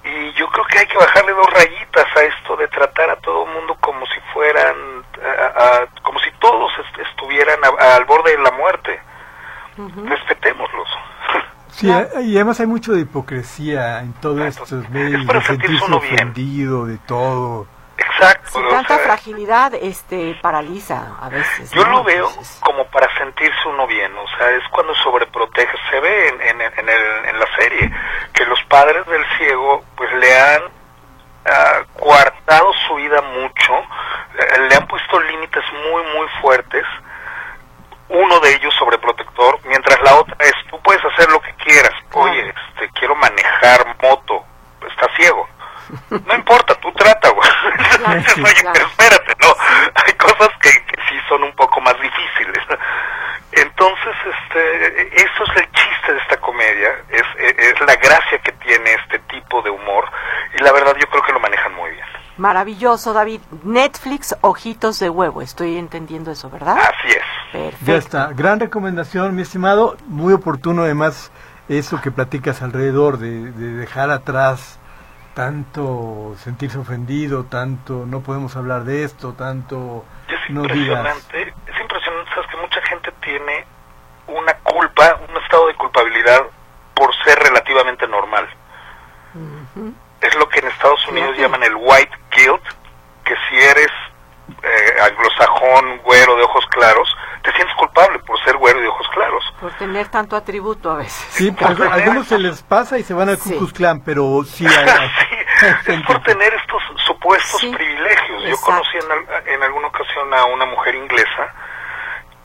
Y 0.05 0.33
yo 0.33 0.49
creo 0.49 0.65
que 0.67 0.79
hay 0.79 0.87
que 0.87 0.97
bajarle 0.97 1.33
dos 1.33 1.47
rayitas 1.53 2.07
a 2.17 2.23
esto 2.23 2.57
de 2.57 2.69
tratar 2.69 3.11
a 3.11 3.17
todo 3.17 3.45
el 3.47 3.53
mundo 3.53 3.77
como 3.81 4.05
si 4.07 4.19
fueran, 4.33 4.75
a- 5.23 5.65
a- 5.65 6.03
como 6.03 6.19
si 6.21 6.31
todos 6.41 6.73
est- 6.79 7.07
estuvieran 7.11 7.59
a- 7.65 7.95
al 7.97 8.05
borde 8.07 8.33
de 8.37 8.43
la 8.43 8.51
muerte. 8.53 9.01
Respetémoslos. 10.05 10.89
Sí, 11.73 11.87
y 11.89 12.35
además 12.37 12.59
hay 12.61 12.67
mucho 12.67 12.93
de 12.93 13.01
hipocresía 13.01 14.01
en 14.01 14.13
todos 14.15 14.41
Exacto. 14.41 14.77
estos 14.77 14.91
medios, 14.91 15.21
Es 15.21 15.27
para 15.27 15.39
de 15.41 15.47
sentirse 15.47 15.85
uno 15.85 16.01
bien. 16.01 16.15
ofendido 16.15 16.87
de 16.87 16.99
todo. 16.99 17.67
Exacto. 17.97 18.51
Si 18.51 18.59
o 18.59 18.69
tanta 18.69 18.97
sea, 18.97 19.05
fragilidad 19.05 19.75
este 19.75 20.37
paraliza 20.43 21.15
a 21.21 21.29
veces. 21.29 21.71
Yo 21.71 21.85
¿no? 21.85 21.91
lo 21.99 22.05
veo 22.05 22.29
Entonces, 22.29 22.59
como 22.63 22.85
para 22.87 23.15
sentirse 23.41 23.69
uno 23.69 23.87
bien, 23.87 24.13
o 24.17 24.29
sea, 24.37 24.51
es 24.51 24.63
cuando 24.71 24.95
sobreprotege. 24.97 25.77
Se 25.91 26.01
ve 26.01 26.29
en, 26.29 26.41
en, 26.43 26.61
en, 26.61 26.89
el- 26.89 27.25
en 27.27 27.39
la 27.41 27.47
serie 27.57 27.91
que 28.35 28.45
los 28.45 28.63
padres 28.65 29.07
del 29.07 29.25
ciego 29.39 29.83
pues 29.97 30.13
le 30.15 30.39
han 30.41 30.63
ah, 31.47 31.81
coartado 31.99 32.73
su 32.87 32.95
vida 32.97 33.21
mucho, 33.23 33.75
eh, 34.39 34.59
le 34.69 34.75
han 34.77 34.87
puesto 34.87 35.21
límites 35.21 35.65
muy, 35.91 36.03
muy 36.15 36.29
fuertes. 36.43 36.85
Uno 38.09 38.41
de 38.41 38.55
ellos 38.55 38.75
sobreprotector, 38.79 39.61
mientras 39.65 40.01
la 40.03 40.17
otra 40.17 40.37
es, 40.41 40.53
tú 40.69 40.81
puedes 40.83 41.03
hacer 41.05 41.31
lo 41.31 41.41
que 41.41 41.55
quieras. 41.55 41.93
Oye, 42.13 42.49
este, 42.75 42.91
quiero 42.99 43.15
manejar 43.15 43.97
moto, 44.03 44.45
está 44.89 45.07
ciego. 45.17 45.49
No 46.11 46.35
importa, 46.35 46.75
tú 46.77 46.93
trata, 46.93 47.29
güey. 47.31 47.49
Entonces, 47.95 48.33
Sí, 48.35 48.43
oye, 48.43 48.61
claro. 48.63 48.87
espérate, 48.87 49.35
no. 49.41 49.55
Hay 50.05 50.13
cosas 50.15 50.49
que, 50.61 50.71
que 50.87 51.03
sí 51.09 51.17
son 51.29 51.43
un 51.45 51.55
poco 51.55 51.81
más 51.81 51.95
difíciles. 52.01 52.65
Entonces, 53.53 54.15
este, 54.25 55.17
eso 55.17 55.45
es 55.45 55.57
el 55.63 55.71
chiste 55.73 56.13
de 56.13 56.19
esta 56.21 56.37
comedia, 56.39 56.95
es, 57.11 57.23
es 57.39 57.81
la 57.81 57.97
gracia 57.97 58.39
que 58.39 58.53
tiene 58.53 58.93
este 58.95 59.19
tipo 59.21 59.61
de 59.63 59.71
humor 59.71 60.09
y 60.55 60.63
la 60.63 60.71
verdad 60.73 60.95
yo 60.97 61.07
creo 61.09 61.23
que 61.25 61.33
lo 61.33 61.41
manejan 61.41 61.75
muy 61.75 61.91
bien. 61.91 62.07
Maravilloso, 62.51 63.13
David. 63.13 63.43
Netflix, 63.63 64.35
ojitos 64.41 64.99
de 64.99 65.09
huevo. 65.09 65.41
Estoy 65.41 65.77
entendiendo 65.79 66.33
eso, 66.33 66.51
¿verdad? 66.51 66.79
Así 66.79 67.07
es. 67.11 67.23
Perfecto. 67.53 67.87
Ya 67.87 67.95
está, 67.95 68.33
gran 68.33 68.59
recomendación, 68.59 69.37
mi 69.37 69.43
estimado, 69.43 69.97
muy 70.09 70.33
oportuno 70.33 70.83
además 70.83 71.31
eso 71.69 72.01
que 72.01 72.11
platicas 72.11 72.61
alrededor 72.61 73.19
de, 73.19 73.53
de 73.53 73.75
dejar 73.75 74.11
atrás 74.11 74.81
tanto 75.35 76.35
sentirse 76.39 76.77
ofendido, 76.79 77.45
tanto 77.45 78.05
no 78.05 78.21
podemos 78.21 78.57
hablar 78.57 78.83
de 78.83 79.05
esto, 79.05 79.33
tanto 79.35 80.05
es 80.27 80.51
no 80.51 80.63
digas. 80.63 81.07
impresionante, 81.07 81.55
es 81.69 81.81
impresionante, 81.81 82.31
sabes 82.35 82.51
que 82.51 82.57
mucha 82.57 82.83
gente 82.83 83.13
tiene 83.23 83.65
una 84.27 84.55
culpa, 84.65 85.21
un 85.29 85.41
estado 85.41 85.69
de 85.69 85.75
culpabilidad 85.77 86.43
por 86.95 87.15
ser 87.25 87.39
relativamente 87.39 88.09
normal. 88.09 88.49
Es 90.21 90.35
lo 90.35 90.49
que 90.49 90.59
en 90.59 90.67
Estados 90.67 91.07
Unidos 91.07 91.37
llaman 91.39 91.63
el 91.63 91.77
white 91.77 92.20
que 93.31 93.37
si 93.49 93.57
eres 93.63 93.91
eh, 94.63 95.01
anglosajón, 95.03 95.99
güero 95.99 96.35
de 96.35 96.43
ojos 96.43 96.67
claros, 96.71 97.17
te 97.45 97.53
sientes 97.53 97.77
culpable 97.77 98.19
por 98.21 98.43
ser 98.43 98.57
güero 98.57 98.81
de 98.81 98.89
ojos 98.89 99.07
claros. 99.15 99.45
Por 99.61 99.73
tener 99.75 100.09
tanto 100.09 100.35
atributo 100.35 100.91
a 100.91 100.97
veces. 100.97 101.15
Sí, 101.31 101.55
a 101.61 101.95
algunos 101.95 102.27
se 102.27 102.39
les 102.41 102.61
pasa 102.65 102.99
y 102.99 103.05
se 103.05 103.15
van 103.15 103.29
al 103.29 103.39
Ku 103.39 103.51
Sí. 103.51 103.57
Klux 103.57 103.73
Klan, 103.73 104.01
pero 104.05 104.43
sí 104.45 104.67
hay, 104.67 105.11
Sí, 105.85 105.93
es 105.93 106.03
por 106.07 106.21
tener 106.25 106.53
estos 106.55 106.83
supuestos 107.07 107.61
Sí, 107.61 107.71
privilegios. 107.73 108.43
Yo 108.43 108.49
exacto. 108.49 108.67
conocí 108.67 108.97
en, 108.97 109.55
en 109.55 109.63
alguna 109.63 109.87
ocasión 109.89 110.35
a 110.35 110.45
una 110.47 110.67
mujer 110.67 110.95
inglesa 110.97 111.55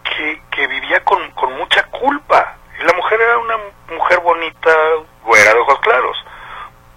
que, 0.03 0.41
que 0.51 0.67
vivía 0.67 1.03
con, 1.03 1.31
con 1.31 1.51
mucha 1.57 1.81
culpa. 1.87 2.57
Y 2.79 2.83
la 2.83 2.93
mujer 2.93 3.19
era 3.21 3.37
una 3.39 3.55
mujer 3.89 4.19
bonita, 4.19 4.69
güera 5.23 5.53
de 5.53 5.59
ojos 5.61 5.79
claros. 5.79 6.17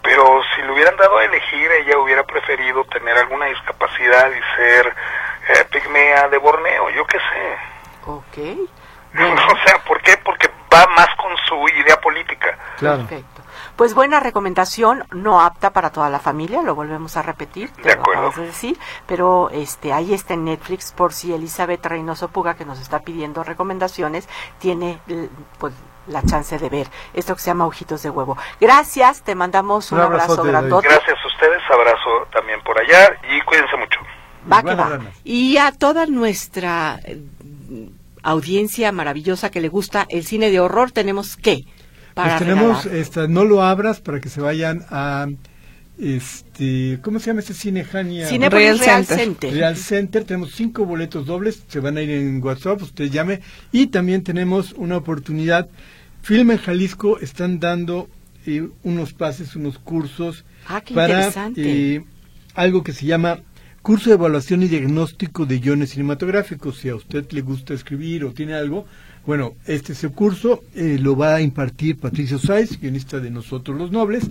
Pero 0.08 0.40
si 0.54 0.62
le 0.62 0.72
hubieran 0.72 0.96
dado 0.96 1.18
a 1.18 1.24
elegir, 1.24 1.70
ella 1.70 1.98
hubiera 1.98 2.24
preferido 2.24 2.82
tener 2.84 3.14
alguna 3.18 3.44
discapacidad 3.46 4.30
y 4.30 4.56
ser 4.56 4.86
eh, 4.88 5.64
pigmea 5.70 6.28
de 6.28 6.38
Borneo, 6.38 6.88
yo 6.90 7.04
qué 7.06 7.18
sé. 7.18 7.56
Ok. 8.06 8.68
Bueno, 9.10 9.40
o 9.42 9.66
sea, 9.66 9.82
¿por 9.84 10.02
qué? 10.02 10.18
Porque 10.22 10.48
va 10.72 10.86
más 10.94 11.08
con 11.16 11.34
su 11.48 11.66
idea 11.80 11.98
política. 11.98 12.58
Claro. 12.76 12.98
perfecto. 12.98 13.40
Pues 13.74 13.94
buena 13.94 14.20
recomendación, 14.20 15.02
no 15.12 15.40
apta 15.40 15.70
para 15.70 15.90
toda 15.90 16.10
la 16.10 16.18
familia, 16.18 16.60
lo 16.60 16.74
volvemos 16.74 17.16
a 17.16 17.22
repetir, 17.22 17.70
te 17.72 17.82
De 17.82 17.94
lo 17.94 18.00
acuerdo. 18.02 18.20
acabas 18.20 18.36
de 18.36 18.46
decir, 18.46 18.78
pero 19.06 19.48
este 19.50 19.94
ahí 19.94 20.12
está 20.12 20.34
en 20.34 20.44
Netflix 20.44 20.92
por 20.92 21.14
si 21.14 21.32
Elizabeth 21.32 21.84
Reynoso 21.86 22.28
Puga 22.28 22.54
que 22.54 22.66
nos 22.66 22.78
está 22.80 23.00
pidiendo 23.00 23.42
recomendaciones 23.44 24.28
tiene 24.58 25.00
pues 25.58 25.72
la 26.08 26.22
chance 26.22 26.58
de 26.58 26.68
ver 26.68 26.88
esto 27.14 27.34
que 27.34 27.40
se 27.40 27.50
llama 27.50 27.66
Ojitos 27.66 28.02
de 28.02 28.10
Huevo. 28.10 28.36
Gracias, 28.60 29.22
te 29.22 29.34
mandamos 29.34 29.92
un, 29.92 29.98
Un 29.98 30.04
abrazo 30.04 30.42
grandote. 30.42 30.88
Gracias 30.88 31.18
a 31.22 31.26
ustedes, 31.26 31.62
abrazo 31.70 32.28
también 32.32 32.60
por 32.62 32.78
allá 32.78 33.10
y 33.30 33.40
cuídense 33.42 33.76
mucho. 33.76 34.00
Va 34.50 34.62
que 34.62 34.74
va. 34.74 35.00
Y 35.24 35.56
a 35.58 35.72
toda 35.72 36.06
nuestra 36.06 37.00
eh, 37.04 37.20
audiencia 38.22 38.92
maravillosa 38.92 39.50
que 39.50 39.60
le 39.60 39.68
gusta 39.68 40.06
el 40.08 40.24
cine 40.24 40.50
de 40.50 40.60
horror, 40.60 40.90
tenemos 40.90 41.36
qué? 41.36 41.64
Pues 42.14 42.38
tenemos, 42.38 42.84
esta, 42.86 43.28
no 43.28 43.44
lo 43.44 43.62
abras 43.62 44.00
para 44.00 44.18
que 44.20 44.28
se 44.28 44.40
vayan 44.40 44.84
a 44.90 45.28
este, 45.98 47.00
¿cómo 47.02 47.18
se 47.18 47.26
llama 47.26 47.40
este 47.40 47.54
cine, 47.54 47.84
Jania? 47.84 48.28
Cinépolis 48.28 48.66
Real 48.66 48.78
Real 48.78 49.04
Center. 49.04 49.24
Center. 49.24 49.52
Real 49.52 49.76
Center, 49.76 50.24
tenemos 50.24 50.52
cinco 50.52 50.84
boletos 50.84 51.26
dobles, 51.26 51.64
se 51.68 51.80
van 51.80 51.96
a 51.96 52.02
ir 52.02 52.10
en 52.10 52.42
WhatsApp, 52.42 52.82
usted 52.82 53.06
llame. 53.06 53.40
Y 53.72 53.88
también 53.88 54.22
tenemos 54.22 54.72
una 54.74 54.96
oportunidad. 54.96 55.68
Film 56.28 56.50
en 56.50 56.58
Jalisco 56.58 57.18
están 57.20 57.58
dando 57.58 58.06
eh, 58.44 58.68
unos 58.82 59.14
pases, 59.14 59.56
unos 59.56 59.78
cursos 59.78 60.44
Ah, 60.66 60.82
para 60.92 61.32
eh, 61.56 62.04
algo 62.54 62.82
que 62.82 62.92
se 62.92 63.06
llama 63.06 63.40
curso 63.80 64.10
de 64.10 64.16
evaluación 64.16 64.62
y 64.62 64.68
diagnóstico 64.68 65.46
de 65.46 65.58
guiones 65.58 65.88
cinematográficos. 65.88 66.80
Si 66.80 66.90
a 66.90 66.96
usted 66.96 67.32
le 67.32 67.40
gusta 67.40 67.72
escribir 67.72 68.26
o 68.26 68.34
tiene 68.34 68.52
algo, 68.52 68.84
bueno, 69.24 69.54
este 69.64 69.94
es 69.94 70.04
el 70.04 70.10
curso, 70.10 70.64
eh, 70.74 70.98
lo 71.00 71.16
va 71.16 71.36
a 71.36 71.40
impartir 71.40 71.96
Patricio 71.96 72.38
Sáez, 72.38 72.78
guionista 72.78 73.20
de 73.20 73.30
Nosotros 73.30 73.78
los 73.78 73.90
Nobles, 73.90 74.24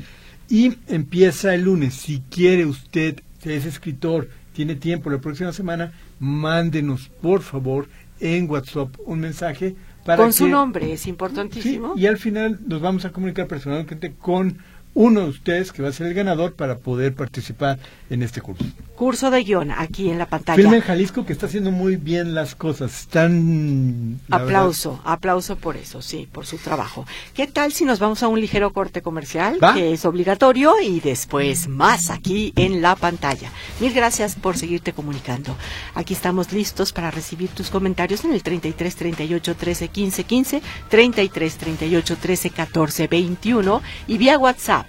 y 0.49 0.75
empieza 0.89 1.55
el 1.55 1.63
lunes. 1.63 1.95
Si 1.95 2.21
quiere 2.29 2.67
usted, 2.67 3.23
si 3.41 3.53
es 3.53 3.65
escritor, 3.65 4.29
tiene 4.53 4.75
tiempo 4.75 5.09
la 5.09 5.17
próxima 5.17 5.51
semana, 5.51 5.93
mándenos 6.19 7.09
por 7.23 7.41
favor 7.41 7.87
en 8.19 8.47
WhatsApp 8.47 8.95
un 9.03 9.19
mensaje 9.19 9.75
para 10.07 10.23
Con 10.23 10.31
su 10.31 10.47
nombre, 10.47 10.93
es 10.93 11.01
Sí, 11.01 11.09
importantísimo. 11.09 11.93
y 11.97 12.07
al 12.07 12.17
final 12.17 12.57
nos 12.65 12.81
vamos 12.81 13.03
a 13.03 13.11
comunicar 13.11 13.45
personalmente 13.45 14.13
con 14.17 14.57
uno 14.93 15.19
de 15.21 15.27
ustedes 15.27 15.73
que 15.73 15.83
va 15.83 15.89
a 15.89 15.91
ser 15.91 16.07
el 16.07 16.13
ganador 16.13 16.53
para 16.53 16.77
poder 16.77 17.13
participar 17.13 17.77
en 18.09 18.23
este 18.23 18.39
curso. 18.41 18.63
Curso 18.97 19.29
de 19.29 19.43
guion 19.43 19.69
aquí 19.69 20.09
en 20.09 20.17
la 20.17 20.25
pantalla. 20.25 20.55
Filme 20.55 20.77
en 20.77 20.81
Jalisco 20.81 21.23
que 21.23 21.31
está 21.31 21.45
haciendo 21.45 21.69
muy 21.69 21.97
bien 21.97 22.33
las 22.33 22.55
cosas. 22.55 23.01
Están 23.01 24.19
la 24.27 24.37
Aplauso, 24.37 24.99
aplauso 25.03 25.55
por 25.55 25.77
eso, 25.77 26.01
sí, 26.01 26.27
por 26.31 26.47
su 26.47 26.57
trabajo. 26.57 27.05
¿Qué 27.35 27.45
tal 27.45 27.71
si 27.71 27.85
nos 27.85 27.99
vamos 27.99 28.23
a 28.23 28.27
un 28.27 28.41
ligero 28.41 28.73
corte 28.73 29.03
comercial, 29.03 29.59
¿Va? 29.63 29.75
que 29.75 29.93
es 29.93 30.03
obligatorio, 30.03 30.73
y 30.81 30.99
después 30.99 31.67
más 31.67 32.09
aquí 32.09 32.53
en 32.55 32.81
la 32.81 32.95
pantalla? 32.95 33.51
Mil 33.79 33.93
gracias 33.93 34.33
por 34.33 34.57
seguirte 34.57 34.93
comunicando. 34.93 35.55
Aquí 35.93 36.15
estamos 36.15 36.51
listos 36.51 36.91
para 36.91 37.11
recibir 37.11 37.49
tus 37.49 37.69
comentarios 37.69 38.25
en 38.25 38.33
el 38.33 38.41
33 38.41 38.95
38 38.95 39.55
13 39.55 39.87
15 39.89 40.23
15, 40.23 40.61
33 40.89 41.57
38 41.57 42.17
13 42.19 42.49
14 42.49 43.07
21 43.07 43.81
y 44.07 44.17
vía 44.17 44.39
WhatsApp. 44.39 44.87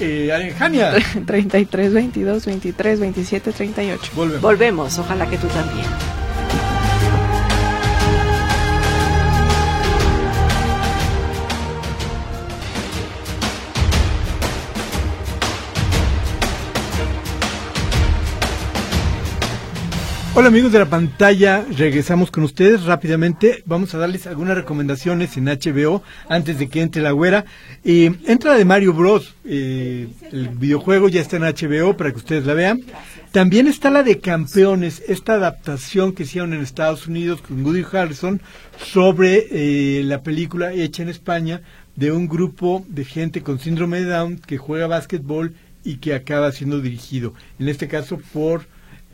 Eh, 0.00 0.54
Jania, 0.58 0.94
33, 1.26 1.92
22, 1.92 2.46
23, 2.46 3.00
27, 3.00 3.52
38. 3.52 4.10
volvemos. 4.14 4.42
Volvemos, 4.42 4.98
ojalá 4.98 5.28
que 5.28 5.38
tú 5.38 5.46
también. 5.48 5.86
Hola 20.36 20.48
amigos 20.48 20.72
de 20.72 20.80
la 20.80 20.90
pantalla, 20.90 21.64
regresamos 21.78 22.32
con 22.32 22.42
ustedes 22.42 22.82
rápidamente. 22.82 23.62
Vamos 23.66 23.94
a 23.94 23.98
darles 23.98 24.26
algunas 24.26 24.56
recomendaciones 24.56 25.36
en 25.36 25.44
HBO 25.44 26.02
antes 26.28 26.58
de 26.58 26.68
que 26.68 26.80
entre 26.80 27.02
la 27.02 27.12
güera. 27.12 27.44
Eh, 27.84 28.12
entra 28.26 28.54
de 28.54 28.64
Mario 28.64 28.94
Bros. 28.94 29.32
eh, 29.44 30.08
el 30.32 30.48
videojuego 30.48 31.08
ya 31.08 31.20
está 31.20 31.36
en 31.36 31.44
HBO 31.44 31.96
para 31.96 32.10
que 32.10 32.16
ustedes 32.16 32.46
la 32.46 32.54
vean. 32.54 32.82
También 33.30 33.68
está 33.68 33.90
la 33.90 34.02
de 34.02 34.18
Campeones, 34.18 35.04
esta 35.06 35.34
adaptación 35.34 36.12
que 36.12 36.24
hicieron 36.24 36.52
en 36.52 36.62
Estados 36.62 37.06
Unidos 37.06 37.40
con 37.40 37.64
Woody 37.64 37.84
Harrison 37.92 38.42
sobre 38.76 39.46
eh, 39.52 40.02
la 40.02 40.24
película 40.24 40.72
hecha 40.72 41.04
en 41.04 41.10
España 41.10 41.62
de 41.94 42.10
un 42.10 42.26
grupo 42.26 42.84
de 42.88 43.04
gente 43.04 43.44
con 43.44 43.60
síndrome 43.60 44.00
de 44.00 44.06
Down 44.06 44.38
que 44.44 44.58
juega 44.58 44.88
básquetbol 44.88 45.54
y 45.84 45.98
que 45.98 46.12
acaba 46.12 46.50
siendo 46.50 46.80
dirigido, 46.80 47.34
en 47.60 47.68
este 47.68 47.86
caso 47.86 48.18
por 48.32 48.66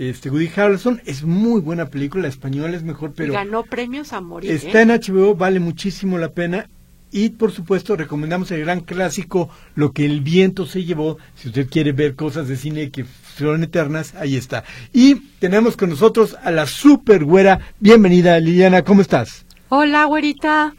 este 0.09 0.31
Woody 0.31 0.51
Harrelson. 0.57 1.03
Es 1.05 1.23
muy 1.23 1.61
buena 1.61 1.87
película, 1.87 2.23
la 2.23 2.29
española 2.29 2.77
es 2.77 2.83
mejor, 2.83 3.13
pero 3.15 3.33
Ganó 3.33 3.65
premios 3.65 4.13
a 4.13 4.21
morir. 4.21 4.51
está 4.51 4.79
¿eh? 4.79 4.83
en 4.83 4.89
HBO, 4.89 5.35
vale 5.35 5.61
muchísimo 5.61 6.19
la 6.19 6.31
pena. 6.31 6.69
Y 7.13 7.31
por 7.31 7.51
supuesto 7.51 7.97
recomendamos 7.97 8.53
el 8.53 8.61
gran 8.61 8.83
clásico 8.83 9.51
Lo 9.75 9.91
que 9.91 10.05
el 10.07 10.21
viento 10.21 10.65
se 10.65 10.85
llevó. 10.85 11.19
Si 11.35 11.49
usted 11.49 11.69
quiere 11.69 11.91
ver 11.91 12.15
cosas 12.15 12.47
de 12.47 12.57
cine 12.57 12.91
que 12.91 13.05
son 13.37 13.65
eternas, 13.65 14.15
ahí 14.15 14.37
está. 14.37 14.63
Y 14.93 15.17
tenemos 15.41 15.77
con 15.77 15.91
nosotros 15.91 16.37
a 16.43 16.51
la 16.53 16.67
super 16.67 17.25
güera. 17.25 17.61
Bienvenida 17.81 18.39
Liliana, 18.39 18.83
¿cómo 18.83 19.03
estás? 19.03 19.45
Hola, 19.69 20.05
güerita. 20.05 20.75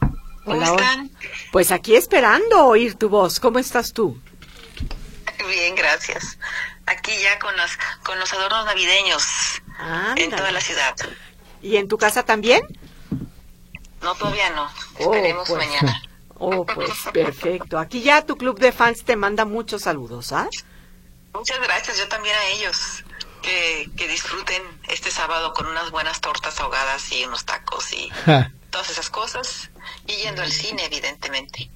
¿Cómo 0.00 0.56
Hola, 0.56 0.72
hola. 0.72 0.82
están? 0.82 1.10
Pues 1.52 1.70
aquí 1.70 1.94
esperando 1.94 2.66
oír 2.66 2.94
tu 2.94 3.08
voz. 3.08 3.38
¿Cómo 3.38 3.58
estás 3.58 3.92
tú? 3.92 4.18
Bien, 5.46 5.74
gracias. 5.76 6.38
Aquí 6.92 7.12
ya 7.22 7.38
con 7.38 7.56
los, 7.56 7.70
con 8.02 8.18
los 8.18 8.32
adornos 8.32 8.66
navideños 8.66 9.24
en 10.16 10.30
toda 10.30 10.50
la 10.52 10.60
ciudad. 10.60 10.94
¿Y 11.62 11.76
en 11.76 11.88
tu 11.88 11.96
casa 11.96 12.22
también? 12.24 12.62
No, 14.02 14.14
todavía 14.14 14.50
no. 14.50 14.64
Oh, 14.98 15.14
Esperemos 15.14 15.48
pues. 15.48 15.66
mañana. 15.66 16.02
Oh, 16.44 16.66
pues 16.66 16.90
perfecto. 17.12 17.78
Aquí 17.78 18.02
ya 18.02 18.26
tu 18.26 18.36
club 18.36 18.58
de 18.58 18.72
fans 18.72 19.04
te 19.04 19.14
manda 19.14 19.44
muchos 19.44 19.82
saludos, 19.82 20.32
¿ah? 20.32 20.48
Muchas 21.34 21.60
gracias, 21.60 21.96
yo 21.98 22.08
también 22.08 22.34
a 22.34 22.46
ellos. 22.56 23.04
Que, 23.42 23.88
que 23.96 24.08
disfruten 24.08 24.60
este 24.88 25.12
sábado 25.12 25.52
con 25.52 25.66
unas 25.66 25.92
buenas 25.92 26.20
tortas 26.20 26.58
ahogadas 26.58 27.12
y 27.12 27.24
unos 27.26 27.44
tacos 27.44 27.92
y 27.92 28.10
todas 28.70 28.90
esas 28.90 29.08
cosas. 29.08 29.70
Y 30.08 30.14
yendo 30.14 30.42
al 30.42 30.50
cine, 30.50 30.84
evidentemente. 30.86 31.70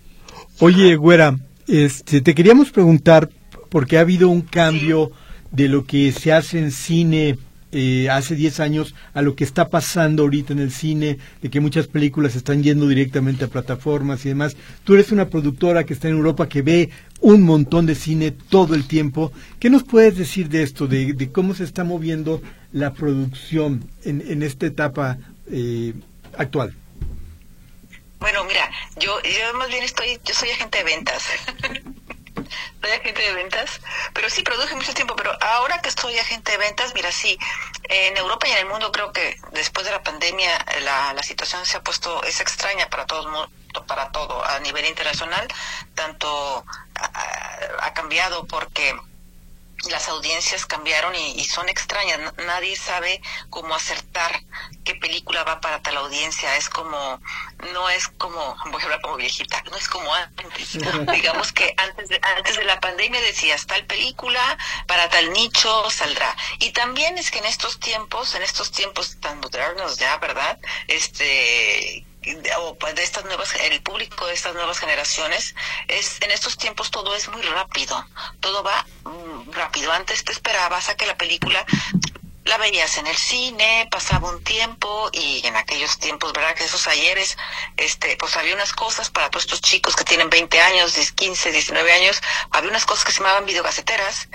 Oye, 0.59 0.97
güera, 0.97 1.37
este, 1.69 2.21
te 2.21 2.35
queríamos 2.35 2.73
preguntar, 2.73 3.29
porque 3.77 3.99
ha 3.99 4.01
habido 4.01 4.31
un 4.31 4.41
cambio 4.41 5.13
de 5.51 5.69
lo 5.69 5.85
que 5.85 6.11
se 6.11 6.33
hace 6.33 6.59
en 6.59 6.71
cine 6.71 7.37
eh, 7.73 8.09
hace 8.09 8.35
10 8.35 8.61
años 8.61 8.95
a 9.13 9.21
lo 9.21 9.37
que 9.37 9.45
está 9.45 9.69
pasando 9.69 10.23
ahorita 10.23 10.55
en 10.55 10.61
el 10.61 10.71
cine, 10.71 11.19
de 11.43 11.51
que 11.51 11.61
muchas 11.61 11.87
películas 11.87 12.37
están 12.37 12.63
yendo 12.63 12.89
directamente 12.89 13.45
a 13.45 13.49
plataformas 13.49 14.25
y 14.25 14.31
demás. 14.31 14.57
Tú 14.85 14.95
eres 14.95 15.13
una 15.13 15.29
productora 15.29 15.85
que 15.85 15.93
está 15.93 16.09
en 16.09 16.15
Europa, 16.15 16.49
que 16.49 16.63
ve 16.63 16.89
un 17.21 17.43
montón 17.43 17.85
de 17.85 17.95
cine 17.95 18.31
todo 18.31 18.75
el 18.75 18.89
tiempo. 18.89 19.31
¿Qué 19.61 19.69
nos 19.69 19.85
puedes 19.85 20.17
decir 20.17 20.49
de 20.49 20.63
esto, 20.63 20.87
de, 20.87 21.13
de 21.13 21.31
cómo 21.31 21.55
se 21.55 21.65
está 21.65 21.85
moviendo 21.85 22.41
la 22.73 22.95
producción 22.95 23.85
en, 24.05 24.25
en 24.27 24.43
esta 24.43 24.65
etapa 24.65 25.19
eh, 25.51 25.93
actual? 26.39 26.75
Bueno, 28.21 28.43
mira, 28.45 28.71
yo, 28.99 29.21
yo 29.23 29.59
más 29.59 29.69
bien 29.69 29.83
estoy, 29.83 30.19
yo 30.25 30.33
soy 30.33 30.49
agente 30.49 30.79
de 30.79 30.85
ventas. 30.85 31.25
soy 32.83 32.91
agente 32.93 33.23
de 33.23 33.33
ventas, 33.35 33.81
pero 34.13 34.29
sí 34.31 34.43
produje 34.43 34.75
mucho 34.75 34.95
tiempo, 34.95 35.15
pero 35.17 35.33
ahora 35.43 35.81
que 35.81 35.89
estoy 35.89 36.19
agente 36.19 36.53
de 36.53 36.59
ventas, 36.59 36.93
mira, 36.95 37.11
sí, 37.13 37.39
en 37.89 38.17
Europa 38.17 38.47
y 38.49 38.53
en 38.53 38.59
el 38.59 38.67
mundo 38.67 38.91
creo 38.93 39.13
que 39.13 39.37
después 39.53 39.87
de 39.87 39.93
la 39.93 40.03
pandemia 40.03 40.51
la, 40.83 41.13
la 41.13 41.23
situación 41.23 41.65
se 41.67 41.77
ha 41.79 41.83
puesto, 41.83 42.23
es 42.25 42.41
extraña 42.41 42.89
para 42.89 43.07
todos 43.07 43.27
mu- 43.27 43.49
para 43.87 44.11
todo 44.11 44.43
a 44.45 44.59
nivel 44.61 44.87
internacional, 44.87 45.47
tanto 45.95 46.65
ha 47.81 47.93
cambiado 47.93 48.47
porque 48.47 48.97
las 49.91 50.09
audiencias 50.09 50.67
cambiaron 50.67 51.15
y, 51.15 51.33
y 51.33 51.45
son 51.45 51.69
extrañas. 51.69 52.19
Nadie 52.39 52.77
sabe 52.77 53.21
cómo 53.51 53.75
acertar 53.75 54.43
qué 54.85 54.95
película 54.95 55.45
va 55.45 55.61
para 55.61 55.83
tal 55.83 55.97
audiencia. 55.99 56.57
Es 56.57 56.71
como, 56.71 57.21
no 57.75 57.91
es 57.91 58.09
como, 58.09 58.57
voy 58.71 58.81
a 58.81 58.85
hablar 58.85 59.01
como 59.03 59.17
viejita, 59.17 59.63
no 59.71 59.77
es 59.77 59.89
como 59.89 60.13
antes. 60.15 60.79
Digamos 61.13 61.53
que 61.53 61.75
antes 61.77 62.09
de, 62.09 62.21
antes 62.23 62.57
de 62.57 62.65
la 62.65 62.81
pandemia 62.81 63.21
decías, 63.21 63.67
tal 63.67 63.85
película 63.87 64.57
para 64.87 65.09
tal 65.09 65.33
nicho 65.33 65.91
saldrá. 65.91 66.35
Y 66.61 66.71
también 66.71 67.19
es 67.19 67.31
que 67.31 67.39
en 67.39 67.47
estos 67.47 67.79
tiempos, 67.81 68.35
en 68.35 68.43
estos 68.43 68.71
tiempos 68.71 69.17
tan 69.21 69.41
modernos 69.41 69.99
ya, 69.99 70.17
¿verdad? 70.19 70.59
Este, 70.87 72.06
de 72.27 73.03
estas 73.03 73.25
nuevas 73.25 73.55
el 73.55 73.83
público 73.83 74.27
de 74.27 74.35
estas 74.35 74.55
nuevas 74.55 74.79
generaciones 74.79 75.55
es 75.87 76.21
en 76.23 76.33
estos 76.33 76.57
tiempos 76.59 76.91
todo 76.91 77.15
es 77.15 77.29
muy 77.29 77.43
rápido 77.43 78.05
todo 78.41 78.63
va 78.65 78.85
mm, 79.05 79.53
rápido 79.53 79.93
antes 79.93 80.25
te 80.25 80.33
esperabas 80.33 80.89
a 80.89 80.97
que 80.97 81.07
la 81.07 81.17
película 81.17 81.65
la 82.47 82.59
veías 82.59 82.97
en 82.99 83.07
el 83.09 83.17
cine, 83.17 83.89
pasaba 83.91 84.31
un 84.31 84.43
tiempo 84.43 85.11
y 85.13 85.45
en 85.45 85.57
aquellos 85.57 85.99
tiempos, 85.99 86.33
¿verdad? 86.33 86.55
Que 86.55 86.65
esos 86.65 86.87
ayeres, 86.87 87.37
este, 87.77 88.17
pues 88.17 88.37
había 88.37 88.55
unas 88.55 88.73
cosas 88.73 89.11
para 89.11 89.31
todos 89.31 89.45
estos 89.45 89.61
chicos 89.61 89.97
que 89.97 90.05
tienen 90.05 90.31
20 90.31 90.61
años, 90.61 90.95
15, 91.17 91.51
19 91.51 91.93
años, 91.93 92.23
había 92.53 92.71
unas 92.71 92.87
cosas 92.87 93.05
que 93.05 93.13
se 93.13 93.19
llamaban 93.19 93.47
videocaseteras, 93.47 94.29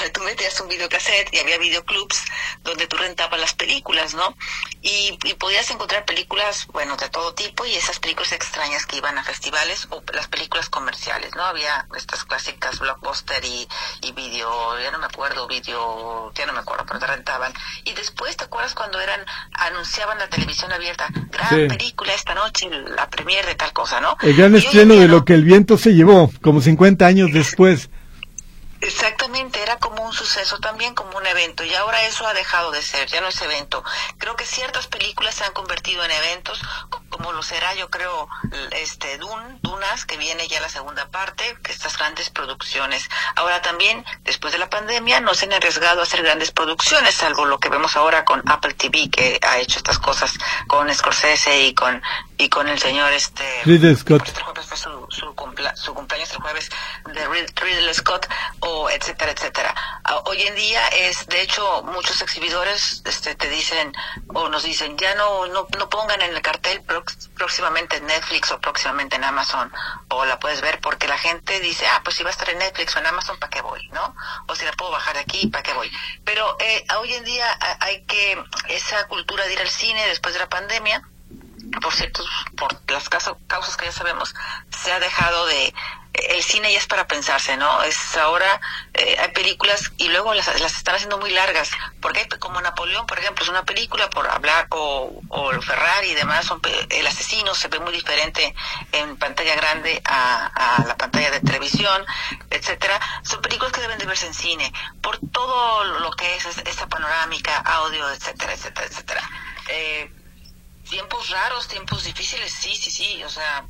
donde 0.00 0.10
tú 0.12 0.22
metías 0.22 0.58
un 0.60 0.68
videocassette 0.68 1.28
y 1.32 1.38
había 1.38 1.58
videoclubs 1.58 2.24
donde 2.64 2.86
tú 2.86 2.96
rentabas 2.96 3.38
las 3.38 3.54
películas, 3.54 4.14
¿no? 4.14 4.34
Y, 4.82 5.18
y 5.24 5.34
podías 5.34 5.70
encontrar 5.70 6.04
películas, 6.06 6.66
bueno, 6.72 6.96
de 6.96 7.08
todo 7.10 7.34
tipo 7.34 7.66
y 7.66 7.74
esas 7.74 7.98
películas 8.00 8.32
extrañas 8.32 8.86
que 8.86 8.96
iban 8.96 9.18
a 9.18 9.24
festivales 9.24 9.86
o 9.90 10.02
las 10.14 10.28
películas 10.28 10.68
comerciales, 10.70 11.34
¿no? 11.36 11.44
Había 11.44 11.86
estas 11.96 12.24
clásicas 12.24 12.78
blockbuster 12.78 13.44
y, 13.44 13.68
y 14.02 14.12
video, 14.12 14.80
ya 14.80 14.90
no 14.90 14.98
me 14.98 15.06
acuerdo, 15.06 15.46
video, 15.46 16.32
ya 16.34 16.46
no 16.46 16.52
me 16.54 16.60
acuerdo, 16.60 16.84
pero 16.86 16.98
te 16.98 17.06
rentaban. 17.06 17.52
Y 17.84 17.92
después, 17.92 18.36
¿te 18.36 18.44
acuerdas 18.44 18.74
cuando 18.74 19.00
eran, 19.00 19.20
anunciaban 19.52 20.18
la 20.18 20.28
televisión 20.28 20.72
abierta, 20.72 21.08
gran 21.30 21.50
Sí. 21.50 21.66
película 21.68 22.14
esta 22.14 22.34
noche, 22.34 22.68
la 22.70 23.08
premier 23.10 23.44
de 23.44 23.54
tal 23.54 23.72
cosa, 23.72 24.00
¿no? 24.00 24.16
El 24.22 24.34
gran 24.36 24.54
Y 24.54 24.58
estreno 24.58 24.94
de 24.94 25.08
no. 25.08 25.16
lo 25.18 25.24
que 25.24 25.34
el 25.34 25.44
viento 25.44 25.76
se 25.76 25.94
llevó, 25.94 26.30
como 26.42 26.60
50 26.60 27.04
años 27.06 27.30
después. 27.32 27.90
Exactamente, 28.80 29.62
era 29.62 29.76
como 29.78 30.04
un 30.04 30.12
suceso 30.12 30.58
también, 30.58 30.94
como 30.94 31.18
un 31.18 31.26
evento, 31.26 31.64
y 31.64 31.74
ahora 31.74 32.02
eso 32.06 32.26
ha 32.26 32.32
dejado 32.32 32.70
de 32.70 32.80
ser, 32.80 33.08
ya 33.08 33.20
no 33.20 33.28
es 33.28 33.40
evento. 33.42 33.84
Creo 34.16 34.36
que 34.36 34.46
ciertas 34.46 34.86
películas 34.86 35.34
se 35.34 35.44
han 35.44 35.52
convertido 35.52 36.02
en 36.04 36.10
eventos, 36.10 36.62
como 37.10 37.32
lo 37.32 37.42
será, 37.42 37.74
yo 37.74 37.90
creo, 37.90 38.28
este 38.70 39.18
Dun, 39.18 39.58
Dunas, 39.60 40.06
que 40.06 40.16
viene 40.16 40.48
ya 40.48 40.60
la 40.60 40.70
segunda 40.70 41.08
parte, 41.10 41.58
que 41.62 41.72
estas 41.72 41.98
grandes 41.98 42.30
producciones. 42.30 43.08
Ahora 43.36 43.60
también, 43.60 44.04
después 44.22 44.52
de 44.52 44.58
la 44.58 44.70
pandemia, 44.70 45.20
no 45.20 45.34
se 45.34 45.44
han 45.44 45.52
arriesgado 45.52 46.00
a 46.00 46.04
hacer 46.04 46.22
grandes 46.22 46.50
producciones, 46.50 47.14
salvo 47.14 47.44
lo 47.44 47.58
que 47.58 47.68
vemos 47.68 47.96
ahora 47.96 48.24
con 48.24 48.42
Apple 48.48 48.74
TV, 48.74 49.10
que 49.10 49.38
ha 49.42 49.58
hecho 49.58 49.78
estas 49.78 49.98
cosas 49.98 50.32
con 50.66 50.92
Scorsese 50.94 51.64
y 51.64 51.74
con 51.74 52.02
y 52.38 52.48
con 52.48 52.68
el 52.68 52.78
señor 52.78 53.12
este 53.12 53.44
Ridley 53.64 53.94
Scott. 53.96 54.22
Este 54.26 54.40
jueves 54.40 54.64
fue 54.64 54.76
su, 54.78 55.06
su, 55.10 55.34
su 55.74 55.94
cumpleaños 55.94 56.30
el 56.30 56.38
jueves 56.38 56.70
de 57.12 57.28
Ridley 57.28 57.92
Scott 57.92 58.26
o 58.60 58.69
etcétera 58.90 59.32
etcétera. 59.32 59.74
Uh, 60.08 60.28
hoy 60.30 60.42
en 60.42 60.54
día 60.54 60.86
es 60.88 61.26
de 61.26 61.40
hecho 61.42 61.82
muchos 61.82 62.20
exhibidores 62.22 63.02
este 63.04 63.34
te 63.34 63.48
dicen 63.48 63.92
o 64.34 64.48
nos 64.48 64.62
dicen 64.62 64.96
ya 64.96 65.14
no 65.14 65.46
no, 65.46 65.66
no 65.78 65.88
pongan 65.88 66.22
en 66.22 66.34
el 66.34 66.42
cartel 66.42 66.82
próximamente 67.34 67.96
en 67.96 68.06
Netflix 68.06 68.50
o 68.52 68.60
próximamente 68.60 69.16
en 69.16 69.24
Amazon 69.24 69.72
o 70.08 70.24
la 70.24 70.38
puedes 70.38 70.60
ver 70.60 70.80
porque 70.80 71.06
la 71.08 71.18
gente 71.18 71.60
dice 71.60 71.86
ah 71.86 72.00
pues 72.04 72.16
si 72.16 72.22
va 72.22 72.30
a 72.30 72.32
estar 72.32 72.48
en 72.48 72.58
Netflix 72.58 72.96
o 72.96 72.98
en 72.98 73.06
Amazon 73.06 73.38
para 73.38 73.50
qué 73.50 73.60
voy 73.60 73.86
no 73.88 74.14
o 74.46 74.54
si 74.54 74.64
la 74.64 74.72
puedo 74.72 74.90
bajar 74.90 75.14
de 75.14 75.20
aquí 75.20 75.46
para 75.48 75.62
qué 75.62 75.72
voy 75.72 75.90
pero 76.24 76.56
eh, 76.60 76.84
hoy 76.98 77.14
en 77.14 77.24
día 77.24 77.46
hay 77.80 78.04
que 78.06 78.42
esa 78.68 79.06
cultura 79.08 79.44
de 79.44 79.52
ir 79.52 79.60
al 79.60 79.68
cine 79.68 80.06
después 80.08 80.34
de 80.34 80.40
la 80.40 80.48
pandemia 80.48 81.02
por 81.82 81.94
cierto, 81.94 82.24
por 82.56 82.78
las 82.90 83.08
causas 83.08 83.76
que 83.76 83.86
ya 83.86 83.92
sabemos, 83.92 84.34
se 84.70 84.92
ha 84.92 85.00
dejado 85.00 85.46
de 85.46 85.72
el 86.12 86.42
cine 86.42 86.72
ya 86.72 86.78
es 86.78 86.86
para 86.86 87.06
pensarse, 87.06 87.56
¿no? 87.56 87.82
Es 87.82 88.16
ahora 88.16 88.60
eh, 88.94 89.16
hay 89.20 89.28
películas 89.28 89.92
y 89.96 90.08
luego 90.08 90.34
las, 90.34 90.48
las, 90.60 90.76
están 90.76 90.96
haciendo 90.96 91.18
muy 91.18 91.30
largas, 91.30 91.70
porque 92.00 92.26
como 92.38 92.60
Napoleón, 92.60 93.06
por 93.06 93.18
ejemplo, 93.18 93.44
es 93.44 93.48
una 93.48 93.64
película 93.64 94.10
por 94.10 94.26
hablar 94.26 94.66
o, 94.70 95.20
o 95.28 95.62
Ferrari 95.62 96.10
y 96.10 96.14
demás, 96.14 96.46
son, 96.46 96.60
el 96.90 97.06
asesino 97.06 97.54
se 97.54 97.68
ve 97.68 97.78
muy 97.78 97.92
diferente 97.92 98.54
en 98.92 99.16
pantalla 99.18 99.54
grande 99.54 100.02
a, 100.04 100.78
a 100.78 100.84
la 100.84 100.96
pantalla 100.96 101.30
de 101.30 101.40
televisión, 101.40 102.04
etcétera. 102.50 103.00
Son 103.22 103.40
películas 103.40 103.72
que 103.72 103.80
deben 103.80 103.98
de 103.98 104.06
verse 104.06 104.26
en 104.26 104.34
cine 104.34 104.72
por 105.00 105.18
todo 105.32 105.84
lo 105.84 106.10
que 106.12 106.36
es 106.36 106.44
esa 106.44 106.88
panorámica, 106.88 107.58
audio, 107.58 108.10
etcétera, 108.10 108.52
etcétera, 108.52 108.86
etcétera. 108.86 109.30
Eh, 109.68 110.12
tiempos 110.90 111.30
raros, 111.30 111.68
tiempos 111.68 112.04
difíciles, 112.04 112.52
sí, 112.52 112.74
sí, 112.74 112.90
sí, 112.90 113.22
o 113.22 113.28
sea, 113.28 113.64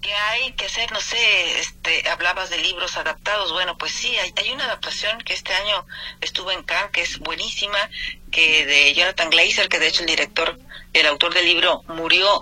¿qué 0.00 0.14
hay 0.14 0.52
que 0.52 0.66
hacer? 0.66 0.90
No 0.92 1.00
sé, 1.00 1.58
este, 1.58 2.08
hablabas 2.08 2.48
de 2.48 2.58
libros 2.58 2.96
adaptados, 2.96 3.52
bueno, 3.52 3.76
pues 3.76 3.92
sí, 3.92 4.16
hay, 4.16 4.32
hay 4.36 4.52
una 4.52 4.64
adaptación 4.64 5.18
que 5.22 5.34
este 5.34 5.52
año 5.52 5.84
estuvo 6.20 6.52
en 6.52 6.62
Cannes, 6.62 6.92
que 6.92 7.02
es 7.02 7.18
buenísima, 7.18 7.90
que 8.30 8.64
de 8.64 8.94
Jonathan 8.94 9.30
Glazer, 9.30 9.68
que 9.68 9.80
de 9.80 9.88
hecho 9.88 10.02
el 10.02 10.06
director, 10.06 10.58
el 10.92 11.06
autor 11.06 11.34
del 11.34 11.44
libro 11.44 11.82
murió 11.88 12.40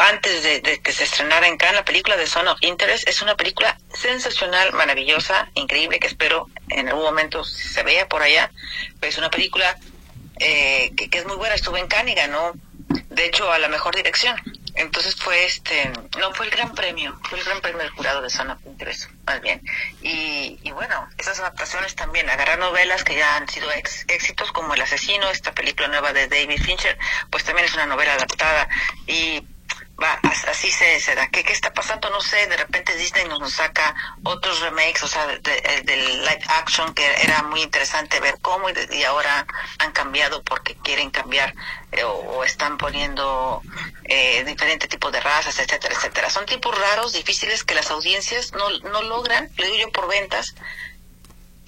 antes 0.00 0.42
de, 0.42 0.80
que 0.82 0.92
se 0.92 1.04
estrenara 1.04 1.46
en 1.46 1.58
Cannes 1.58 1.76
la 1.76 1.84
película 1.84 2.16
de 2.16 2.26
Son 2.26 2.48
of 2.48 2.58
Interest, 2.62 3.06
es 3.06 3.20
una 3.20 3.36
película 3.36 3.78
sensacional, 3.92 4.72
maravillosa, 4.72 5.50
increíble, 5.54 6.00
que 6.00 6.06
espero 6.06 6.48
en 6.70 6.88
algún 6.88 7.04
momento 7.04 7.44
se 7.44 7.82
vea 7.82 8.08
por 8.08 8.22
allá, 8.22 8.50
es 9.02 9.18
una 9.18 9.28
película 9.28 9.76
eh, 10.38 10.92
que, 10.96 11.10
que, 11.10 11.18
es 11.18 11.26
muy 11.26 11.36
buena, 11.36 11.54
estuvo 11.54 11.76
en 11.76 11.86
Cannes 11.86 12.14
y 12.14 12.16
ganó 12.16 12.54
de 13.08 13.26
hecho 13.26 13.50
a 13.50 13.58
la 13.58 13.68
mejor 13.68 13.94
dirección. 13.94 14.36
Entonces 14.74 15.16
fue 15.16 15.44
este, 15.44 15.92
no 16.18 16.32
fue 16.32 16.46
el 16.46 16.52
gran 16.52 16.74
premio, 16.74 17.18
fue 17.28 17.38
el 17.38 17.44
gran 17.44 17.60
premio 17.60 17.80
del 17.80 17.90
jurado 17.90 18.22
de 18.22 18.30
Zona 18.30 18.58
Interés, 18.64 19.08
más 19.26 19.40
bien. 19.40 19.60
Y, 20.00 20.58
y, 20.62 20.70
bueno, 20.70 21.08
esas 21.18 21.38
adaptaciones 21.40 21.94
también, 21.96 22.30
agarrar 22.30 22.58
novelas 22.58 23.04
que 23.04 23.16
ya 23.16 23.36
han 23.36 23.48
sido 23.48 23.70
éxitos, 23.72 24.52
como 24.52 24.74
El 24.74 24.80
Asesino, 24.80 25.28
esta 25.30 25.52
película 25.52 25.88
nueva 25.88 26.12
de 26.12 26.28
David 26.28 26.62
Fincher, 26.62 26.96
pues 27.30 27.44
también 27.44 27.66
es 27.66 27.74
una 27.74 27.86
novela 27.86 28.14
adaptada. 28.14 28.68
Y 29.06 29.44
va, 30.02 30.18
así 30.48 30.70
se, 30.70 30.98
se 31.00 31.14
da. 31.14 31.28
¿Qué, 31.28 31.44
¿Qué 31.44 31.52
está 31.52 31.72
pasando? 31.72 32.10
No 32.10 32.20
sé, 32.20 32.46
de 32.46 32.56
repente 32.56 32.96
Disney 32.96 33.26
nos, 33.28 33.52
saca 33.52 33.94
otros 34.22 34.60
remakes, 34.60 35.02
o 35.02 35.08
sea, 35.08 35.26
del 35.26 35.42
de, 35.42 35.96
live 35.96 36.44
action, 36.48 36.94
que 36.94 37.04
era 37.22 37.42
muy 37.42 37.62
interesante 37.62 38.20
ver 38.20 38.38
cómo 38.40 38.68
y, 38.70 39.04
ahora 39.04 39.46
han 39.78 39.92
cambiado 39.92 40.42
porque 40.42 40.76
quieren 40.76 41.10
cambiar 41.10 41.54
eh, 41.92 42.04
o, 42.04 42.44
están 42.44 42.78
poniendo 42.78 43.62
eh, 44.04 44.44
diferentes 44.44 44.88
tipos 44.88 45.12
de 45.12 45.20
razas, 45.20 45.58
etcétera, 45.58 45.94
etcétera. 45.94 46.30
Son 46.30 46.46
tipos 46.46 46.76
raros, 46.76 47.12
difíciles 47.12 47.64
que 47.64 47.74
las 47.74 47.90
audiencias 47.90 48.52
no, 48.52 48.70
no 48.90 49.02
logran, 49.02 49.50
le 49.56 49.66
digo 49.66 49.76
yo 49.76 49.92
por 49.92 50.08
ventas, 50.08 50.54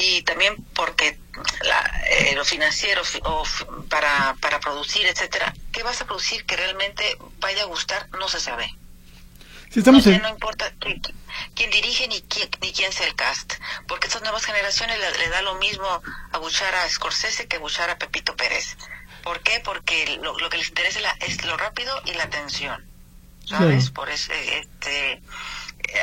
y 0.03 0.23
también 0.23 0.57
porque 0.75 1.17
la, 1.63 2.03
eh, 2.11 2.35
los 2.35 2.49
financieros 2.49 3.21
o 3.23 3.45
para, 3.89 4.37
para 4.41 4.59
producir, 4.59 5.07
etcétera, 5.07 5.55
¿qué 5.71 5.85
vas 5.85 6.01
a 6.01 6.07
producir 6.07 6.45
que 6.45 6.57
realmente 6.57 7.17
vaya 7.39 7.63
a 7.63 7.67
gustar? 7.67 8.09
No 8.19 8.29
se 8.29 8.41
sabe. 8.41 8.75
Estamos 9.73 10.05
no, 10.05 10.13
en... 10.13 10.23
no 10.23 10.29
importa 10.29 10.73
quién, 10.81 11.01
quién 11.55 11.71
dirige 11.71 12.09
ni 12.09 12.21
quién, 12.23 12.51
ni 12.61 12.73
quién 12.73 12.93
sea 12.93 13.07
el 13.07 13.15
cast, 13.15 13.55
porque 13.87 14.09
estas 14.09 14.23
nuevas 14.23 14.45
generaciones 14.45 14.99
le, 14.99 15.19
le, 15.19 15.29
da 15.29 15.41
lo 15.43 15.55
mismo 15.55 16.03
abuchar 16.33 16.75
a 16.75 16.89
Scorsese 16.89 17.47
que 17.47 17.57
abuchar 17.57 17.89
a 17.89 17.97
Pepito 17.97 18.35
Pérez. 18.35 18.77
¿Por 19.23 19.41
qué? 19.41 19.61
Porque 19.61 20.19
lo, 20.21 20.37
lo 20.37 20.51
que 20.51 20.59
les 20.59 20.69
interesa 20.69 20.99
es, 20.99 21.03
la, 21.05 21.17
es, 21.21 21.45
lo 21.45 21.57
rápido 21.57 22.03
y 22.07 22.15
la 22.15 22.25
atención, 22.25 22.85
¿sabes? 23.47 23.85
Sí. 23.85 23.91
Por 23.93 24.11
eso, 24.11 24.33
este, 24.33 25.23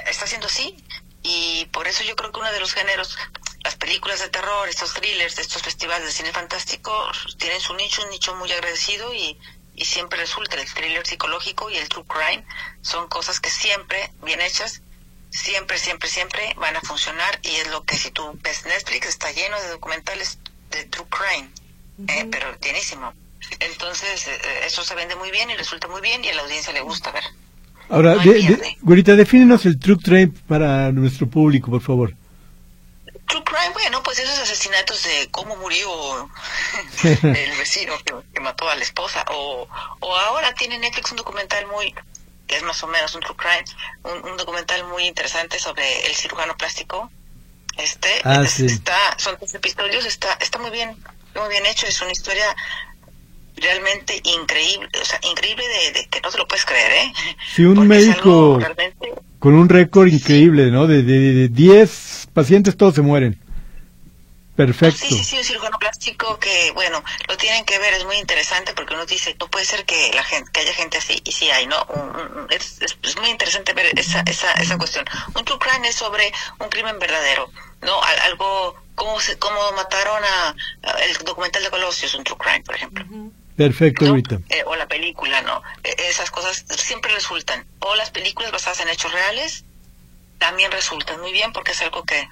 está 0.07 0.23
haciendo 0.23 0.47
así 0.47 0.77
y 1.21 1.65
por 1.73 1.87
eso 1.89 2.05
yo 2.05 2.15
creo 2.15 2.31
que 2.31 2.39
uno 2.39 2.51
de 2.51 2.61
los 2.61 2.73
géneros 2.73 3.17
las 3.63 3.75
películas 3.75 4.19
de 4.19 4.29
terror, 4.29 4.69
estos 4.69 4.93
thrillers, 4.93 5.37
estos 5.37 5.61
festivales 5.61 6.05
de 6.07 6.11
cine 6.13 6.31
fantástico 6.31 6.91
tienen 7.37 7.59
su 7.59 7.75
nicho, 7.75 8.03
un 8.03 8.09
nicho 8.09 8.35
muy 8.35 8.51
agradecido 8.51 9.13
y, 9.13 9.37
y 9.75 9.85
siempre 9.85 10.19
resulta 10.19 10.55
el 10.59 10.73
thriller 10.73 11.05
psicológico 11.05 11.69
y 11.69 11.77
el 11.77 11.89
true 11.89 12.05
crime 12.05 12.45
son 12.81 13.07
cosas 13.07 13.39
que 13.39 13.49
siempre, 13.49 14.11
bien 14.23 14.41
hechas, 14.41 14.81
siempre, 15.29 15.77
siempre, 15.77 16.09
siempre 16.09 16.55
van 16.57 16.75
a 16.75 16.81
funcionar 16.81 17.39
y 17.43 17.49
es 17.49 17.69
lo 17.69 17.83
que 17.83 17.95
si 17.97 18.11
tú 18.11 18.37
ves 18.41 18.65
Netflix 18.65 19.07
está 19.07 19.31
lleno 19.31 19.59
de 19.61 19.69
documentales 19.69 20.39
de 20.71 20.85
true 20.85 21.07
crime, 21.09 21.49
uh 21.97 22.03
-huh. 22.03 22.11
eh, 22.11 22.27
pero 22.31 22.47
bienísimo. 22.61 23.13
Entonces 23.59 24.27
eh, 24.27 24.39
eso 24.65 24.83
se 24.83 24.95
vende 24.95 25.15
muy 25.15 25.31
bien 25.31 25.49
y 25.49 25.55
resulta 25.55 25.87
muy 25.87 26.01
bien 26.01 26.23
y 26.23 26.29
a 26.29 26.35
la 26.35 26.43
audiencia 26.43 26.71
le 26.73 26.81
gusta 26.81 27.11
ver. 27.11 27.23
Ahora, 27.89 28.15
no 28.15 28.21
de, 28.21 28.33
de, 28.33 28.77
Güerita, 28.81 29.15
defínenos 29.15 29.65
el 29.65 29.79
true 29.79 29.97
crime 29.97 30.31
para 30.47 30.91
nuestro 30.91 31.27
público, 31.27 31.71
por 31.71 31.81
favor. 31.81 32.13
True 33.29 33.43
crime, 33.43 33.73
bueno, 33.73 34.01
pues 34.01 34.17
esos 34.17 34.39
asesinatos 34.39 35.03
de 35.03 35.29
cómo 35.29 35.55
murió 35.55 35.87
el 37.03 37.57
vecino 37.57 37.93
que, 38.03 38.13
que, 38.33 38.39
mató 38.39 38.67
a 38.67 38.75
la 38.75 38.81
esposa. 38.81 39.23
O, 39.29 39.67
o 39.99 40.17
ahora 40.17 40.53
tiene 40.55 40.79
Netflix 40.79 41.11
un 41.11 41.17
documental 41.17 41.67
muy, 41.67 41.93
que 42.47 42.57
es 42.57 42.63
más 42.63 42.81
o 42.83 42.87
menos 42.87 43.13
un 43.13 43.21
true 43.21 43.35
crime, 43.37 43.63
un, 44.03 44.31
un 44.31 44.37
documental 44.37 44.83
muy 44.85 45.05
interesante 45.05 45.59
sobre 45.59 46.07
el 46.07 46.15
cirujano 46.15 46.57
plástico. 46.57 47.11
Este, 47.77 48.09
ah, 48.23 48.41
es, 48.43 48.51
sí. 48.51 48.65
está, 48.65 48.97
son 49.17 49.37
tres 49.37 49.53
episodios, 49.53 50.05
está, 50.05 50.33
está 50.41 50.57
muy 50.57 50.71
bien, 50.71 50.97
muy 51.35 51.49
bien 51.49 51.65
hecho, 51.67 51.85
es 51.85 52.01
una 52.01 52.11
historia 52.11 52.55
realmente 53.55 54.19
increíble, 54.23 54.89
o 54.99 55.05
sea, 55.05 55.19
increíble 55.21 55.63
de, 55.67 55.99
de 55.99 56.07
que 56.07 56.19
no 56.21 56.31
te 56.31 56.37
lo 56.39 56.47
puedes 56.47 56.65
creer, 56.65 56.91
¿eh? 56.91 57.13
Sí, 57.53 57.63
un 57.63 57.75
Porque 57.75 57.87
médico 57.87 58.57
realmente... 58.59 59.13
con 59.37 59.53
un 59.53 59.69
récord 59.69 60.07
increíble, 60.07 60.71
¿no? 60.71 60.87
De 60.87 61.03
10 61.03 61.07
de, 61.07 61.33
de 61.33 61.47
diez 61.49 62.28
pacientes 62.39 62.77
todos 62.77 62.95
se 62.95 63.01
mueren. 63.01 63.37
Perfecto. 64.55 64.97
Sí, 64.97 65.15
sí, 65.15 65.23
sí, 65.23 65.37
un 65.37 65.43
cirujano 65.43 65.77
plástico 65.77 66.37
que, 66.39 66.71
bueno, 66.71 67.03
lo 67.27 67.37
tienen 67.37 67.63
que 67.65 67.79
ver, 67.79 67.93
es 67.93 68.05
muy 68.05 68.17
interesante 68.17 68.73
porque 68.73 68.93
uno 68.93 69.05
dice, 69.05 69.35
no 69.39 69.47
puede 69.49 69.65
ser 69.65 69.85
que 69.85 70.11
la 70.13 70.23
gente, 70.23 70.49
que 70.51 70.59
haya 70.61 70.73
gente 70.73 70.97
así, 70.97 71.21
y 71.23 71.31
sí 71.31 71.49
hay, 71.49 71.65
¿no? 71.67 71.81
Un, 71.85 72.09
un, 72.15 72.47
es, 72.49 72.81
es, 72.81 72.97
es, 73.03 73.17
muy 73.17 73.29
interesante 73.29 73.73
ver 73.73 73.87
esa, 73.97 74.21
esa, 74.25 74.51
esa 74.53 74.77
cuestión. 74.77 75.05
Un 75.33 75.45
true 75.45 75.59
crime 75.59 75.87
es 75.87 75.95
sobre 75.95 76.31
un 76.59 76.67
crimen 76.69 76.97
verdadero, 76.99 77.49
¿no? 77.81 78.01
Algo, 78.29 78.75
cómo, 78.95 79.19
se, 79.21 79.37
cómo 79.37 79.59
mataron 79.77 80.21
a, 80.23 80.55
a, 80.83 80.91
el 81.03 81.13
documental 81.25 81.63
de 81.63 81.69
Colosio 81.69 82.07
es 82.07 82.15
un 82.15 82.23
true 82.23 82.37
crime, 82.37 82.61
por 82.61 82.75
ejemplo. 82.75 83.05
Uh 83.09 83.15
-huh. 83.15 83.31
Perfecto, 83.55 84.05
¿no? 84.05 84.15
Eh, 84.15 84.63
o 84.65 84.75
la 84.77 84.87
película, 84.87 85.41
¿no? 85.41 85.61
Eh, 85.83 85.93
esas 86.09 86.31
cosas 86.31 86.63
siempre 86.77 87.13
resultan. 87.13 87.65
O 87.79 87.95
las 87.95 88.09
películas 88.09 88.51
basadas 88.53 88.79
en 88.79 88.87
hechos 88.87 89.11
reales 89.11 89.65
también 90.39 90.71
resultan 90.71 91.21
muy 91.21 91.31
bien 91.31 91.53
porque 91.53 91.71
es 91.71 91.81
algo 91.81 92.03
que 92.03 92.27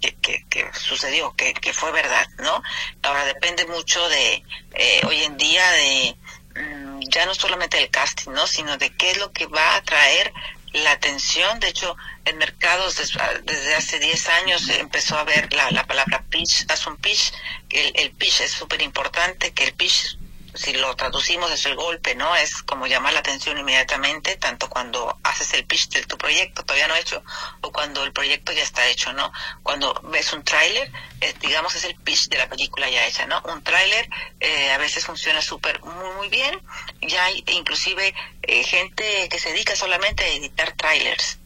que, 0.00 0.14
que, 0.16 0.44
que, 0.50 0.70
sucedió, 0.74 1.34
que, 1.34 1.54
que 1.54 1.72
fue 1.72 1.90
verdad, 1.92 2.26
¿no? 2.38 2.62
Ahora 3.02 3.24
depende 3.24 3.64
mucho 3.66 4.06
de, 4.08 4.42
eh, 4.74 5.00
hoy 5.06 5.22
en 5.22 5.36
día, 5.38 5.70
de 5.70 6.16
mmm, 6.56 7.00
ya 7.08 7.24
no 7.26 7.34
solamente 7.34 7.78
del 7.78 7.90
casting, 7.90 8.32
¿no? 8.32 8.46
Sino 8.46 8.76
de 8.76 8.94
qué 8.96 9.12
es 9.12 9.18
lo 9.18 9.32
que 9.32 9.46
va 9.46 9.72
a 9.72 9.76
atraer 9.76 10.32
la 10.72 10.92
atención. 10.92 11.58
De 11.60 11.68
hecho, 11.68 11.96
en 12.24 12.36
mercados 12.38 12.96
desde, 12.96 13.20
desde 13.44 13.74
hace 13.76 13.98
10 13.98 14.28
años 14.28 14.68
empezó 14.68 15.16
a 15.16 15.24
ver 15.24 15.52
la, 15.52 15.70
la 15.70 15.86
palabra 15.86 16.24
pitch, 16.28 16.66
haz 16.68 16.86
un 16.86 16.96
pitch, 16.96 17.32
el, 17.70 17.92
el 17.94 18.10
pitch 18.12 18.42
es 18.42 18.52
súper 18.52 18.82
importante, 18.82 19.52
que 19.52 19.64
el 19.64 19.74
pitch 19.74 20.18
si 20.54 20.72
lo 20.72 20.94
traducimos 20.94 21.50
es 21.50 21.66
el 21.66 21.74
golpe, 21.74 22.14
¿no? 22.14 22.34
Es 22.36 22.62
como 22.62 22.86
llamar 22.86 23.12
la 23.12 23.18
atención 23.18 23.58
inmediatamente, 23.58 24.36
tanto 24.36 24.68
cuando 24.68 25.18
haces 25.24 25.52
el 25.54 25.66
pitch 25.66 25.88
de 25.88 26.04
tu 26.04 26.16
proyecto 26.16 26.64
todavía 26.64 26.86
no 26.86 26.94
hecho 26.94 27.22
o 27.60 27.72
cuando 27.72 28.04
el 28.04 28.12
proyecto 28.12 28.52
ya 28.52 28.62
está 28.62 28.86
hecho, 28.86 29.12
¿no? 29.12 29.32
Cuando 29.62 30.00
ves 30.04 30.32
un 30.32 30.44
tráiler, 30.44 30.90
eh, 31.20 31.34
digamos 31.40 31.74
es 31.74 31.84
el 31.84 31.96
pitch 31.96 32.28
de 32.28 32.38
la 32.38 32.48
película 32.48 32.88
ya 32.88 33.04
hecha, 33.06 33.26
¿no? 33.26 33.42
Un 33.52 33.62
tráiler 33.62 34.08
eh, 34.40 34.70
a 34.70 34.78
veces 34.78 35.04
funciona 35.04 35.42
súper 35.42 35.80
muy, 35.82 36.14
muy 36.16 36.28
bien, 36.28 36.60
ya 37.02 37.24
hay 37.24 37.42
inclusive 37.48 38.14
eh, 38.42 38.62
gente 38.62 39.28
que 39.28 39.38
se 39.38 39.50
dedica 39.50 39.74
solamente 39.74 40.24
a 40.24 40.28
editar 40.28 40.72
trailers. 40.72 41.38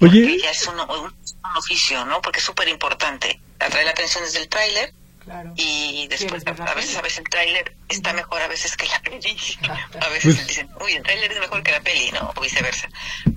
Oye. 0.00 0.38
ya 0.40 0.50
es 0.50 0.66
un, 0.66 0.80
un, 0.80 1.14
oficio, 1.56 2.04
¿no? 2.06 2.22
Porque 2.22 2.38
es 2.38 2.44
súper 2.44 2.68
importante 2.68 3.40
atraer 3.60 3.84
la 3.84 3.90
atención 3.92 4.24
desde 4.24 4.38
el 4.38 4.48
tráiler 4.48 4.92
y 5.56 6.06
después, 6.08 6.44
a, 6.46 6.74
veces, 6.74 6.96
a 6.96 7.02
veces 7.02 7.18
el 7.18 7.24
tráiler 7.28 7.76
está 7.88 8.12
mejor 8.12 8.40
a 8.42 8.48
veces 8.48 8.76
que 8.76 8.86
la 8.86 9.00
peli. 9.00 9.36
A 10.00 10.08
veces 10.08 10.34
pues 10.34 10.46
dicen, 10.46 10.68
uy, 10.84 10.92
el 10.92 11.02
tráiler 11.02 11.32
es 11.32 11.40
mejor 11.40 11.62
que 11.62 11.72
la 11.72 11.80
peli, 11.80 12.10
¿no? 12.12 12.32
O 12.34 12.40
viceversa. 12.40 12.88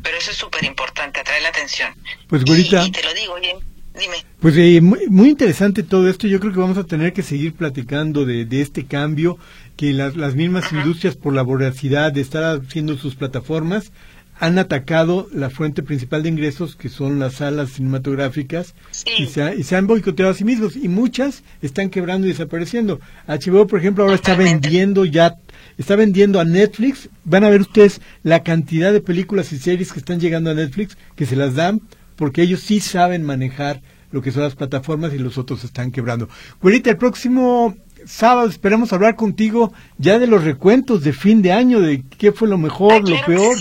Pero 0.02 0.18
eso 0.18 0.32
es 0.32 0.38
súper 0.38 0.64
importante, 0.64 1.20
atraer 1.20 1.44
la 1.44 1.50
atención. 1.50 1.94
Pues, 2.28 2.44
Gorita. 2.44 2.84
Y, 2.86 2.92
te 2.92 3.04
lo 3.04 3.14
digo, 3.14 3.36
bien. 3.40 3.58
Dime. 3.98 4.26
Pues 4.42 4.56
eh, 4.58 4.82
muy, 4.82 5.30
interesante 5.30 5.82
todo 5.82 6.10
esto. 6.10 6.28
Yo 6.28 6.40
creo 6.42 6.52
que 6.52 6.60
vamos 6.60 6.78
a 6.78 6.84
tener 6.84 7.14
que 7.14 7.24
seguir 7.24 7.54
platicando 7.54 8.26
de, 8.26 8.44
de 8.44 8.62
este 8.62 8.86
cambio 8.86 9.38
que 9.78 9.94
las, 9.94 10.18
las 10.18 10.36
mismas 10.36 10.72
industrias 10.74 11.16
por 11.16 11.34
la 11.34 11.44
voracidad 11.44 12.12
de 12.12 12.22
estar 12.22 12.62
haciendo 12.62 12.98
sus 12.98 13.16
plataformas 13.16 13.92
han 14.38 14.60
atacado 14.60 15.28
la 15.32 15.50
fuente 15.50 15.82
principal 15.82 16.24
de 16.24 16.30
ingresos, 16.30 16.76
que 16.76 16.90
son 16.90 17.20
las 17.20 17.36
salas 17.36 17.72
cinematográficas, 17.72 18.74
y, 19.18 19.28
se 19.28 19.56
y, 19.56 19.64
se 19.64 19.76
han 19.76 19.88
boicoteado 19.88 20.32
a 20.32 20.36
sí 20.36 20.44
mismos, 20.44 20.76
y 20.76 20.90
muchas 20.90 21.44
están 21.62 21.90
quebrando 21.90 22.28
y 22.28 22.32
desapareciendo. 22.32 23.00
HBO, 23.28 23.68
por 23.68 23.80
ejemplo, 23.80 24.04
ahora 24.04 24.16
está 24.16 24.36
vendiendo 24.36 25.06
ya, 25.06 25.36
está 25.78 25.96
vendiendo 25.96 26.40
a 26.40 26.46
Netflix. 26.46 27.10
Van 27.24 27.44
a 27.44 27.50
ver 27.50 27.62
ustedes 27.62 28.02
la 28.24 28.44
cantidad 28.44 28.92
de 28.92 29.02
películas 29.02 29.54
y 29.54 29.58
series 29.58 29.94
que 29.94 30.00
están 30.00 30.20
llegando 30.20 30.52
a 30.52 30.54
Netflix, 30.54 30.98
que 31.16 31.26
se 31.26 31.36
las 31.36 31.56
dan, 31.56 31.82
porque 32.18 32.42
ellos 32.42 32.60
sí 32.60 32.82
saben 32.82 33.24
manejar 33.24 33.82
lo 34.12 34.22
que 34.22 34.32
son 34.32 34.44
las 34.44 34.56
plataformas 34.56 35.14
y 35.14 35.18
los 35.18 35.38
otros 35.38 35.64
están 35.64 35.92
quebrando. 35.92 36.30
Güerita, 36.62 36.90
el 36.90 36.98
próximo 36.98 37.76
sábado 38.06 38.48
esperamos 38.48 38.94
hablar 38.94 39.16
contigo 39.16 39.74
ya 39.98 40.20
de 40.20 40.28
los 40.28 40.44
recuentos 40.44 41.04
de 41.04 41.14
fin 41.14 41.42
de 41.42 41.52
año, 41.52 41.80
de 41.80 42.04
qué 42.18 42.32
fue 42.32 42.48
lo 42.48 42.58
mejor, 42.58 43.08
lo 43.08 43.18
peor. 43.26 43.58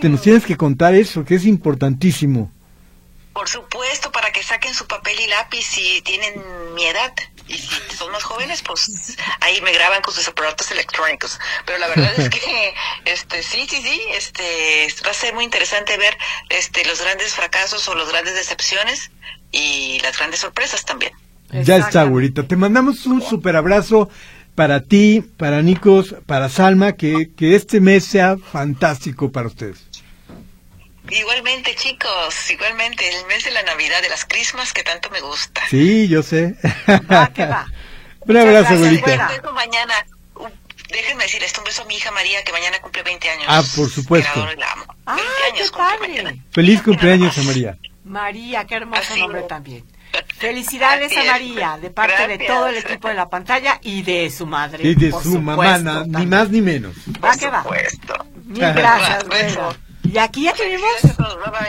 Te 0.00 0.08
nos 0.08 0.22
tienes 0.22 0.44
que 0.44 0.56
contar 0.56 0.94
eso, 0.94 1.24
que 1.24 1.34
es 1.34 1.44
importantísimo. 1.44 2.52
Por 3.32 3.48
supuesto, 3.48 4.10
para 4.12 4.32
que 4.32 4.42
saquen 4.42 4.72
su 4.74 4.86
papel 4.86 5.18
y 5.20 5.26
lápiz 5.26 5.62
si 5.62 6.00
tienen 6.02 6.34
mi 6.74 6.84
edad. 6.84 7.12
Y 7.48 7.58
si 7.58 7.96
son 7.96 8.10
más 8.10 8.24
jóvenes, 8.24 8.62
pues 8.62 9.16
ahí 9.40 9.60
me 9.60 9.72
graban 9.72 10.02
con 10.02 10.14
sus 10.14 10.26
aparatos 10.26 10.70
electrónicos. 10.70 11.38
Pero 11.64 11.78
la 11.78 11.88
verdad 11.88 12.12
es 12.18 12.28
que, 12.30 12.74
este, 13.04 13.42
sí, 13.42 13.66
sí, 13.68 13.82
sí, 13.82 14.00
este, 14.14 14.88
va 15.04 15.10
a 15.10 15.14
ser 15.14 15.34
muy 15.34 15.44
interesante 15.44 15.96
ver, 15.98 16.16
este, 16.48 16.84
los 16.86 17.00
grandes 17.02 17.34
fracasos 17.34 17.86
o 17.88 17.94
las 17.94 18.08
grandes 18.08 18.34
decepciones 18.34 19.10
y 19.52 20.00
las 20.02 20.16
grandes 20.16 20.40
sorpresas 20.40 20.84
también. 20.84 21.12
Ya 21.52 21.76
está, 21.76 22.04
güerita. 22.04 22.42
Te 22.42 22.56
mandamos 22.56 23.06
un 23.06 23.22
super 23.22 23.56
abrazo 23.56 24.08
para 24.54 24.80
ti, 24.80 25.22
para 25.36 25.62
Nicos, 25.62 26.16
para 26.26 26.48
Salma, 26.48 26.92
que, 26.92 27.30
que 27.36 27.54
este 27.54 27.80
mes 27.80 28.04
sea 28.04 28.36
fantástico 28.38 29.30
para 29.30 29.48
ustedes. 29.48 29.85
Igualmente, 31.10 31.74
chicos, 31.76 32.50
igualmente, 32.50 33.08
el 33.08 33.26
mes 33.26 33.44
de 33.44 33.50
la 33.52 33.62
Navidad, 33.62 34.02
de 34.02 34.08
las 34.08 34.24
Christmas 34.24 34.72
que 34.72 34.82
tanto 34.82 35.08
me 35.10 35.20
gusta. 35.20 35.62
Sí, 35.70 36.08
yo 36.08 36.22
sé. 36.22 36.54
Va, 37.10 37.28
que 37.32 37.46
va. 37.46 37.66
Un 38.20 38.36
abrazo, 38.36 38.74
abuelita. 38.74 39.28
Beso 39.28 39.52
mañana. 39.52 39.94
Déjenme 40.90 41.24
decir 41.24 41.42
esto, 41.42 41.60
un 41.60 41.64
beso 41.64 41.82
a 41.82 41.84
mi 41.86 41.96
hija 41.96 42.10
María, 42.12 42.42
que 42.44 42.52
mañana 42.52 42.78
cumple 42.80 43.02
20 43.02 43.28
años. 43.30 43.44
Ah, 43.48 43.62
por 43.74 43.90
supuesto. 43.90 44.46
La 44.56 44.72
amo. 44.72 44.84
20 44.86 44.94
Ah, 45.06 45.16
años 45.52 45.70
qué 45.70 45.76
padre. 45.76 45.98
mañana. 46.00 46.34
Feliz 46.52 46.82
cumpleaños 46.82 47.36
a 47.38 47.42
María. 47.42 47.76
María, 48.04 48.64
qué 48.64 48.76
hermoso 48.76 49.02
Así 49.02 49.20
nombre 49.20 49.40
es. 49.40 49.48
también. 49.48 49.84
Felicidades 50.38 51.10
Así 51.10 51.16
a 51.18 51.22
es. 51.22 51.28
María, 51.30 51.78
de 51.80 51.90
parte 51.90 52.28
de 52.28 52.38
todo 52.38 52.68
el 52.68 52.76
equipo 52.76 53.08
de 53.08 53.14
la 53.14 53.28
pantalla 53.28 53.80
y 53.82 54.02
de 54.02 54.30
su 54.30 54.46
madre. 54.46 54.86
Y 54.88 54.94
de 54.94 55.10
por 55.10 55.22
su 55.24 55.40
mamá, 55.40 55.78
na- 55.78 56.04
ni 56.06 56.24
más 56.26 56.50
ni 56.50 56.60
menos. 56.62 56.94
Va 57.22 57.30
Por 57.30 57.38
que 57.38 57.46
va. 57.48 57.64
Mil 58.44 58.60
gracias, 58.60 59.28
Beso. 59.28 59.76
Y 60.12 60.18
aquí 60.18 60.44
ya 60.44 60.52
tenemos. 60.52 60.90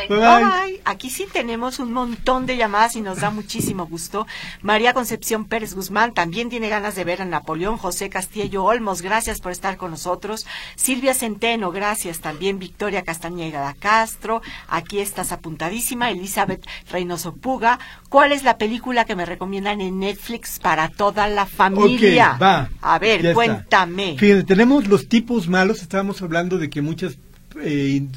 Bye, 0.10 0.18
bye. 0.18 0.82
Aquí 0.86 1.10
sí 1.10 1.26
tenemos 1.32 1.80
un 1.80 1.94
montón 1.94 2.46
de 2.46 2.58
llamadas 2.58 2.96
y 2.96 3.02
nos 3.02 3.20
da 3.20 3.30
muchísimo 3.30 3.86
gusto. 3.86 4.28
María 4.62 4.94
Concepción 4.94 5.46
Pérez 5.46 5.74
Guzmán 5.74 6.14
también 6.14 6.50
tiene 6.50 6.70
ganas 6.70 6.96
de 6.96 7.04
ver 7.04 7.22
a 7.22 7.26
Napoleón. 7.26 7.78
José 7.78 8.10
Castillo 8.10 8.64
Olmos, 8.64 9.02
gracias 9.02 9.42
por 9.42 9.52
estar 9.52 9.78
con 9.78 9.92
nosotros. 9.92 10.46
Silvia 10.76 11.14
Centeno, 11.14 11.72
gracias 11.72 12.20
también. 12.20 12.60
Victoria 12.60 13.04
Castañeda 13.04 13.76
Castro, 13.80 14.42
aquí 14.68 15.00
estás 15.00 15.32
apuntadísima. 15.32 16.12
Elizabeth 16.12 16.66
Reynoso 16.92 17.36
Puga. 17.36 17.80
¿Cuál 18.10 18.32
es 18.32 18.44
la 18.44 18.58
película 18.58 19.06
que 19.06 19.16
me 19.16 19.26
recomiendan 19.26 19.82
en 19.82 20.00
Netflix 20.00 20.60
para 20.60 20.90
toda 20.90 21.28
la 21.28 21.46
familia? 21.46 22.38
Va. 22.42 22.70
A 22.82 23.00
ver, 23.00 23.34
cuéntame. 23.34 24.16
Tenemos 24.48 24.88
los 24.88 25.08
tipos 25.08 25.48
malos. 25.48 25.82
Estábamos 25.82 26.22
hablando 26.22 26.58
de 26.58 26.70
que 26.70 26.82
muchas 26.82 27.18
eh, 27.62 28.08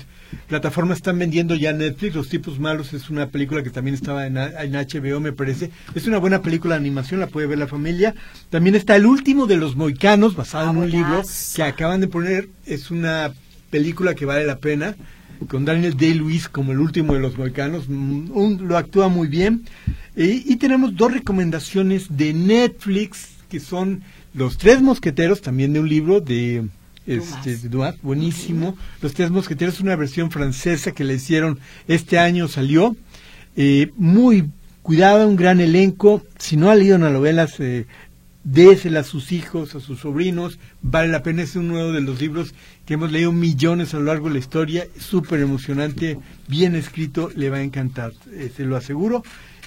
plataformas 0.48 0.98
están 0.98 1.18
vendiendo 1.18 1.54
ya 1.54 1.72
Netflix. 1.72 2.14
Los 2.14 2.28
tipos 2.28 2.58
malos 2.58 2.92
es 2.92 3.10
una 3.10 3.28
película 3.28 3.62
que 3.62 3.70
también 3.70 3.94
estaba 3.94 4.26
en, 4.26 4.34
HBO, 4.34 5.20
me 5.20 5.32
parece. 5.32 5.70
Es 5.94 6.06
una 6.06 6.18
buena 6.18 6.42
película 6.42 6.74
de 6.74 6.80
animación, 6.80 7.20
la 7.20 7.26
puede 7.26 7.46
ver 7.46 7.58
la 7.58 7.66
familia. 7.66 8.14
También 8.50 8.74
está 8.74 8.96
El 8.96 9.06
último 9.06 9.46
de 9.46 9.56
los 9.56 9.76
moicanos, 9.76 10.34
basado 10.36 10.68
Ah, 10.68 10.70
en 10.72 10.76
un 10.78 10.90
libro 10.90 11.08
buenazo. 11.08 11.56
que 11.56 11.62
acaban 11.62 12.00
de 12.00 12.08
poner. 12.08 12.48
Es 12.66 12.90
una 12.90 13.32
película 13.70 14.14
que 14.14 14.24
vale 14.26 14.44
la 14.44 14.58
pena. 14.58 14.94
Con 15.48 15.64
Daniel 15.64 15.96
Day-Lewis 15.96 16.48
como 16.50 16.72
el 16.72 16.80
último 16.80 17.14
de 17.14 17.20
los 17.20 17.38
moicanos. 17.38 17.88
Mm, 17.88 18.30
un- 18.32 18.68
lo 18.68 18.76
actúa 18.76 19.08
muy 19.08 19.26
bien. 19.28 19.62
Eh, 20.16 20.42
y 20.44 20.56
tenemos 20.56 20.94
dos 20.96 21.12
recomendaciones 21.12 22.14
de 22.16 22.34
Netflix 22.34 23.28
que 23.48 23.58
son 23.60 24.02
Los 24.34 24.58
Tres 24.58 24.82
Mosqueteros, 24.82 25.40
también 25.40 25.72
de 25.72 25.80
un 25.80 25.88
libro 25.88 26.20
de 26.20 26.66
este, 27.16 27.56
de 27.56 27.68
Dumas, 27.68 27.96
buenísimo. 28.02 28.76
Los 29.02 29.14
Tres 29.14 29.30
Mosqueteros 29.30 29.80
una 29.80 29.96
versión 29.96 30.30
francesa 30.30 30.92
que 30.92 31.04
le 31.04 31.14
hicieron 31.14 31.58
este 31.88 32.18
año, 32.18 32.48
salió. 32.48 32.96
Eh, 33.56 33.90
muy 33.96 34.48
cuidada, 34.82 35.26
un 35.26 35.36
gran 35.36 35.60
elenco. 35.60 36.22
Si 36.38 36.56
no 36.56 36.70
ha 36.70 36.74
leído 36.74 36.98
novelas, 36.98 37.58
eh, 37.58 37.86
désela 38.44 39.00
a 39.00 39.04
sus 39.04 39.32
hijos, 39.32 39.74
a 39.74 39.80
sus 39.80 40.00
sobrinos. 40.00 40.58
Vale 40.82 41.08
la 41.08 41.22
pena, 41.22 41.42
es 41.42 41.56
uno 41.56 41.92
de 41.92 42.00
los 42.00 42.20
libros 42.20 42.54
que 42.86 42.94
hemos 42.94 43.10
leído 43.10 43.32
millones 43.32 43.92
a 43.92 43.98
lo 43.98 44.04
largo 44.04 44.28
de 44.28 44.34
la 44.34 44.38
historia. 44.38 44.86
Súper 44.98 45.40
emocionante, 45.40 46.18
bien 46.48 46.74
escrito, 46.74 47.30
le 47.34 47.50
va 47.50 47.58
a 47.58 47.62
encantar, 47.62 48.12
eh, 48.32 48.52
se 48.54 48.64
lo 48.64 48.76
aseguro. 48.76 49.22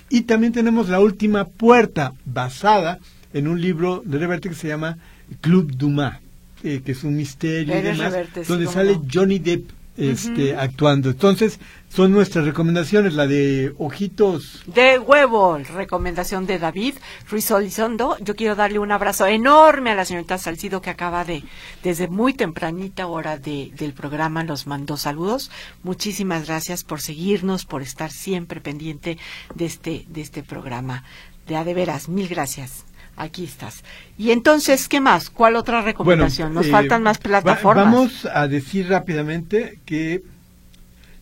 Y 0.10 0.22
también 0.22 0.54
tenemos 0.54 0.90
La 0.90 1.00
Última 1.00 1.46
Puerta, 1.46 2.14
basada 2.26 3.00
en 3.34 3.48
un 3.48 3.62
libro 3.62 4.02
de 4.06 4.20
Reverte 4.20 4.50
que 4.50 4.56
se 4.56 4.68
llama 4.68 4.98
Club 5.42 5.76
Dumas, 5.76 6.20
eh, 6.64 6.82
que 6.86 6.94
es 6.94 7.04
un 7.04 7.16
misterio 7.16 7.78
y 7.78 7.82
demás, 7.82 8.12
Reverte, 8.12 8.44
sí, 8.44 8.50
donde 8.52 8.68
sale 8.68 8.96
no. 8.96 9.06
Johnny 9.12 9.40
Depp 9.40 9.72
este, 9.98 10.56
actuando. 10.56 11.10
Entonces, 11.10 11.60
son 11.90 12.12
nuestras 12.12 12.46
recomendaciones, 12.46 13.14
la 13.14 13.28
de 13.28 13.74
Ojitos. 13.78 14.64
De 14.66 14.98
huevo, 14.98 15.58
recomendación 15.58 16.48
de 16.48 16.58
David 16.58 16.96
Ruiz 17.30 17.52
Olizondo. 17.52 18.18
Yo 18.20 18.36
quiero 18.36 18.56
darle 18.56 18.80
un 18.80 18.92
abrazo 18.92 19.28
enorme 19.28 19.92
a 19.92 19.96
la 19.96 20.06
señorita 20.06 20.38
Salcido 20.38 20.82
que 20.82 20.90
acaba 20.90 21.24
de, 21.26 21.44
desde 21.84 22.08
muy 22.08 22.34
tempranita 22.34 23.08
hora 23.08 23.38
de, 23.38 23.72
del 23.78 23.94
programa, 23.94 24.44
nos 24.44 24.66
mandó 24.66 24.98
saludos. 24.98 25.52
Muchísimas 25.84 26.48
gracias 26.48 26.84
por 26.84 27.00
seguirnos, 27.00 27.66
por 27.66 27.82
estar 27.82 28.12
siempre 28.12 28.62
pendiente 28.62 29.18
de 29.54 29.66
este, 29.66 30.06
de 30.08 30.22
este 30.22 30.44
programa. 30.44 31.04
De 31.48 31.56
a 31.58 31.64
de 31.64 31.74
veras, 31.74 32.10
mil 32.10 32.28
gracias. 32.28 32.86
Aquí 33.16 33.44
estás. 33.44 33.84
Y 34.18 34.32
entonces, 34.32 34.88
¿qué 34.88 35.00
más? 35.00 35.30
¿Cuál 35.30 35.56
otra 35.56 35.82
recomendación? 35.82 36.54
Nos 36.54 36.66
eh, 36.66 36.72
faltan 36.72 37.04
más 37.04 37.18
va- 37.18 37.22
plataformas. 37.22 37.86
vamos 37.86 38.26
a 38.34 38.48
decir 38.48 38.88
rápidamente 38.90 39.80
que 39.86 40.24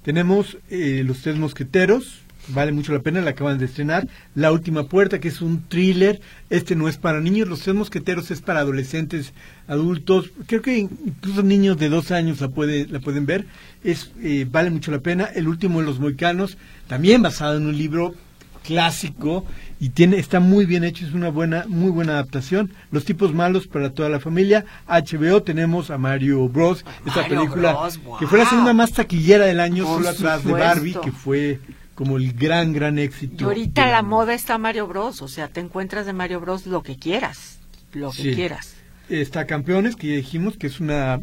tenemos 0.03 0.57
eh, 0.69 1.03
Los 1.05 1.21
Tres 1.21 1.35
Mosqueteros, 1.37 2.21
vale 2.47 2.71
mucho 2.71 2.91
la 2.93 2.99
pena, 3.01 3.21
la 3.21 3.31
acaban 3.31 3.57
de 3.59 3.65
estrenar. 3.65 4.07
La 4.35 4.51
Última 4.51 4.85
Puerta, 4.85 5.19
que 5.19 5.27
es 5.27 5.41
un 5.41 5.63
thriller, 5.67 6.21
este 6.49 6.75
no 6.75 6.87
es 6.87 6.97
para 6.97 7.19
niños, 7.19 7.47
Los 7.49 7.59
Tres 7.61 7.75
Mosqueteros 7.75 8.31
es 8.31 8.41
para 8.41 8.61
adolescentes, 8.61 9.33
adultos, 9.67 10.31
creo 10.47 10.61
que 10.61 10.77
incluso 10.77 11.43
niños 11.43 11.77
de 11.77 11.89
dos 11.89 12.11
años 12.11 12.39
la, 12.41 12.47
puede, 12.49 12.87
la 12.87 12.99
pueden 12.99 13.25
ver, 13.25 13.45
es 13.83 14.11
eh, 14.21 14.47
vale 14.49 14.69
mucho 14.69 14.91
la 14.91 14.99
pena. 14.99 15.25
El 15.25 15.47
Último 15.47 15.81
de 15.81 15.85
los 15.85 15.99
Moicanos, 15.99 16.57
también 16.87 17.21
basado 17.21 17.57
en 17.57 17.65
un 17.67 17.77
libro 17.77 18.15
clásico 18.63 19.45
y 19.79 19.89
tiene 19.89 20.17
está 20.17 20.39
muy 20.39 20.65
bien 20.65 20.83
hecho 20.83 21.05
es 21.05 21.13
una 21.13 21.29
buena 21.29 21.65
muy 21.67 21.89
buena 21.91 22.13
adaptación 22.13 22.71
los 22.91 23.05
tipos 23.05 23.33
malos 23.33 23.67
para 23.67 23.91
toda 23.91 24.09
la 24.09 24.19
familia 24.19 24.65
HBO 24.87 25.41
tenemos 25.43 25.89
a 25.89 25.97
Mario 25.97 26.47
Bros 26.47 26.85
esta 27.05 27.21
Mario 27.21 27.37
película 27.39 27.73
Bros, 27.73 27.99
que 28.19 28.27
fue 28.27 28.39
la 28.39 28.45
segunda 28.45 28.73
más 28.73 28.91
taquillera 28.93 29.45
del 29.45 29.59
año 29.59 29.83
Por 29.85 29.97
solo 29.97 30.09
atrás 30.09 30.43
de. 30.43 30.53
Barbie 30.53 30.95
que 31.03 31.11
fue 31.11 31.59
como 31.95 32.17
el 32.17 32.33
gran 32.33 32.73
gran 32.73 32.97
éxito 32.99 33.43
Y 33.43 33.43
ahorita 33.43 33.89
la 33.91 34.01
moda 34.01 34.33
está 34.33 34.57
Mario 34.57 34.87
Bros. 34.87 35.21
O 35.21 35.27
sea, 35.27 35.49
te 35.49 35.59
encuentras 35.59 36.05
de 36.07 36.13
Mario 36.13 36.39
Bros. 36.39 36.65
lo 36.65 36.81
que 36.81 36.95
quieras. 36.97 37.59
Lo 37.93 38.11
que 38.11 38.23
Sí. 38.23 38.33
quieras. 38.33 38.73
está 39.09 39.45
Campeones, 39.45 39.95
que 39.95 40.07
ya 40.07 40.15
dijimos 40.15 40.55
que 40.57 40.67
es 40.67 40.79
una 40.79 41.19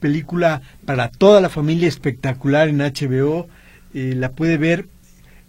película 0.00 0.62
para 0.86 1.08
toda 1.10 1.40
la 1.40 1.48
familia 1.50 1.88
espectacular 1.88 2.68
en 2.68 2.80
HBO. 2.80 3.48
Eh, 3.92 4.14
la 4.16 4.30
puede 4.32 4.56
ver. 4.56 4.86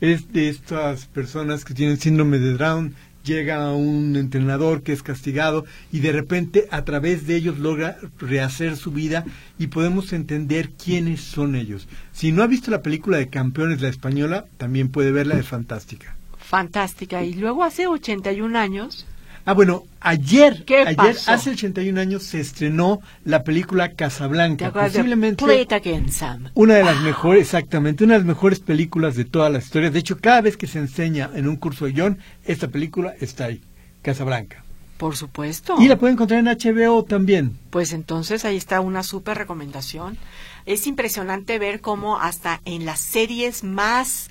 Es 0.06 0.32
de 0.32 0.49
estas 0.49 1.08
personas 1.08 1.66
que 1.66 1.74
tienen 1.74 1.97
síndrome 1.97 2.38
de 2.38 2.58
Down. 2.58 2.93
Llega 3.24 3.72
un 3.72 4.16
entrenador 4.16 4.84
que 4.84 4.93
es 4.93 5.01
castigado 5.01 5.66
y 5.91 6.01
de 6.01 6.12
repente 6.12 6.68
a 6.70 6.86
través 6.86 7.26
de 7.26 7.36
ellos 7.36 7.58
logra 7.58 7.97
rehacer 8.20 8.78
su 8.78 8.91
vida 8.91 9.26
y 9.58 9.66
podemos 9.66 10.14
entender 10.14 10.70
quiénes 10.70 11.22
son 11.22 11.56
ellos. 11.56 11.88
Si 12.12 12.32
no 12.32 12.43
ha 12.43 12.47
visto 12.47 12.70
la 12.70 12.84
película 12.84 13.18
de 13.18 13.30
Campeones, 13.30 13.82
la 13.82 13.89
española, 13.89 14.45
también 14.60 14.89
puede 14.89 15.12
verla, 15.12 15.39
es 15.39 15.47
fantástica. 15.47 16.16
Fantástica. 16.38 17.24
Y 17.24 17.34
luego 17.34 17.64
hace 17.64 17.88
81 17.88 18.60
años 18.60 19.08
Ah, 19.48 19.54
bueno, 19.54 19.84
ayer, 20.02 20.64
¿Qué 20.66 20.78
ayer 20.80 20.96
pasó? 20.96 21.32
hace 21.32 21.52
81 21.52 22.00
años 22.02 22.24
se 22.24 22.39
estrenó 22.39 23.00
la 23.24 23.43
película 23.43 23.89
¿Te 23.89 23.96
Casablanca, 23.96 24.66
de 24.66 24.72
posiblemente 24.72 25.46
Play 25.46 25.62
It 25.62 25.72
Again, 25.72 26.12
Sam? 26.12 26.50
una 26.56 26.74
de 26.74 26.84
las 26.84 27.00
mejores, 27.02 27.43
exactamente, 27.43 28.04
una 28.04 28.14
de 28.14 28.20
las 28.22 28.28
mejores 28.28 28.60
películas 28.60 29.16
de 29.16 29.26
toda 29.26 29.52
la 29.52 29.60
historia. 29.60 29.91
De 29.91 30.00
hecho, 30.00 30.18
cada 30.18 30.41
vez 30.41 30.58
que 30.58 30.66
se 30.66 30.80
enseña 30.80 31.30
en 31.36 31.48
un 31.48 31.58
curso 31.58 31.86
de 31.86 31.91
guion, 31.91 32.18
esta 32.43 32.70
película 32.70 33.14
está 33.22 33.46
ahí, 33.46 33.62
Casablanca. 34.02 34.64
Por 34.98 35.16
supuesto. 35.16 35.76
Y 35.80 35.89
la 35.89 35.98
pueden 35.98 36.14
encontrar 36.16 36.39
en 36.39 36.46
HBO 36.48 37.04
también. 37.04 37.56
Pues 37.70 37.91
entonces 37.93 38.46
ahí 38.46 38.56
está 38.56 38.80
una 38.80 39.04
súper 39.04 39.38
recomendación. 39.38 40.18
Es 40.66 40.88
impresionante 40.88 41.60
ver 41.60 41.82
cómo 41.82 42.18
hasta 42.18 42.62
en 42.66 42.86
las 42.86 43.00
series 43.02 43.64
más 43.64 44.30